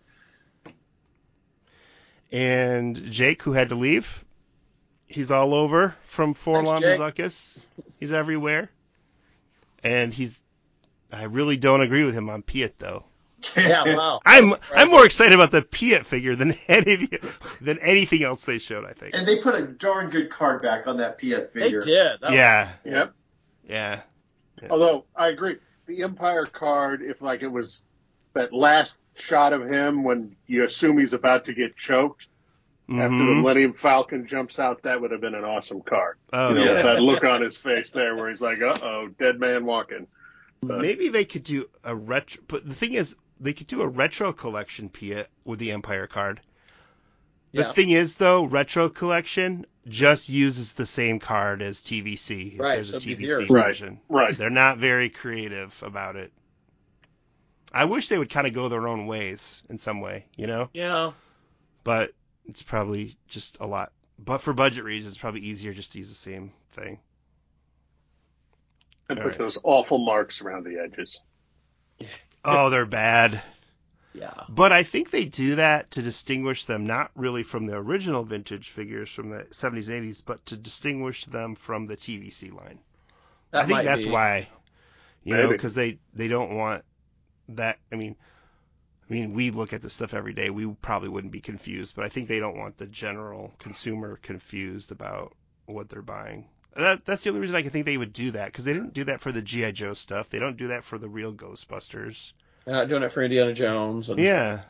[2.31, 4.25] And Jake, who had to leave.
[5.05, 6.97] He's all over from Forlom Jake.
[7.99, 8.71] He's everywhere.
[9.83, 10.41] And he's.
[11.11, 13.05] I really don't agree with him on Piet though.
[13.57, 13.83] Yeah.
[13.95, 14.19] Wow.
[14.25, 17.19] I'm I'm more excited about the Piet figure than any of you,
[17.59, 18.85] than anything else they showed.
[18.85, 19.15] I think.
[19.15, 21.81] And they put a darn good card back on that Piet figure.
[21.81, 22.21] They did.
[22.21, 23.13] That Yeah, Yep.
[23.67, 24.01] yeah,
[24.69, 25.57] Although I agree,
[25.87, 27.81] the Empire card, if like it was
[28.33, 32.27] that last shot of him when you assume he's about to get choked
[32.89, 33.41] after the Mhm.
[33.41, 36.17] Millennium Falcon jumps out, that would have been an awesome card.
[36.33, 36.81] Oh you know, yeah.
[36.81, 40.07] that look on his face there, where he's like, "Uh oh, dead man walking."
[40.61, 42.43] But- Maybe they could do a retro.
[42.47, 46.39] But the thing is, they could do a retro collection Piet with the Empire card.
[47.53, 47.71] The Yeah.
[47.73, 52.53] thing is, though, retro collection just uses the same card as TVC.
[52.53, 53.53] If Right, there's a so it'd TVC here.
[53.53, 53.65] Right.
[53.65, 53.99] version.
[54.07, 54.37] Right.
[54.37, 56.31] They're not very creative about it.
[57.73, 60.69] I wish they would kind of go their own ways in some way, you know.
[60.73, 61.13] Yeah.
[61.83, 62.13] But
[62.45, 63.91] it's probably just a lot.
[64.19, 66.99] But for budget reasons, it's probably easier just to use the same thing.
[69.09, 69.37] And All put right.
[69.39, 71.19] those awful marks around the edges.
[72.43, 73.41] Oh, they're bad.
[74.13, 74.43] Yeah.
[74.49, 78.69] But I think they do that to distinguish them not really from the original vintage
[78.69, 82.79] figures from the 70s and 80s, but to distinguish them from the TVC line.
[83.51, 84.09] That I think might that's be.
[84.09, 84.49] why,
[85.23, 86.83] you know, because they they don't want
[87.49, 87.79] that.
[87.91, 88.17] I mean,
[89.09, 90.49] I mean, we look at this stuff every day.
[90.49, 94.91] We probably wouldn't be confused, but I think they don't want the general consumer confused
[94.91, 96.49] about what they're buying.
[96.75, 98.93] That, that's the only reason I can think they would do that because they didn't
[98.93, 100.29] do that for the GI Joe stuff.
[100.29, 102.31] They don't do that for the real Ghostbusters.
[102.65, 104.09] They're not doing it for Indiana Jones.
[104.09, 104.61] And, Yeah,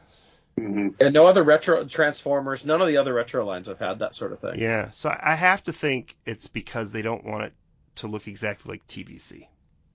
[0.58, 2.66] hmm and no other retro Transformers.
[2.66, 4.60] None of the other retro lines have had that sort of thing.
[4.60, 7.54] Yeah, so I I have to think it's because they don't want it
[7.96, 9.48] to look exactly like TVC.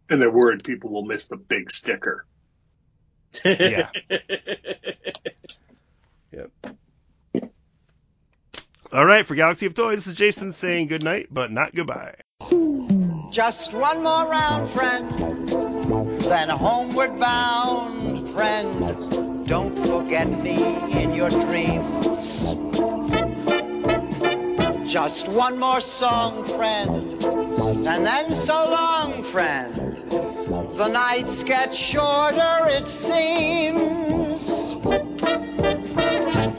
[0.09, 2.25] And they're worried people will miss the big sticker.
[3.45, 3.91] Yeah.
[8.97, 12.15] All right, for Galaxy of Toys, this is Jason saying good night, but not goodbye.
[13.31, 15.13] Just one more round, friend.
[16.23, 19.47] Then homeward bound, friend.
[19.47, 22.55] Don't forget me in your dreams.
[24.91, 27.23] Just one more song, friend.
[27.23, 29.75] And then so long, friend.
[30.73, 34.75] The nights get shorter, it seems.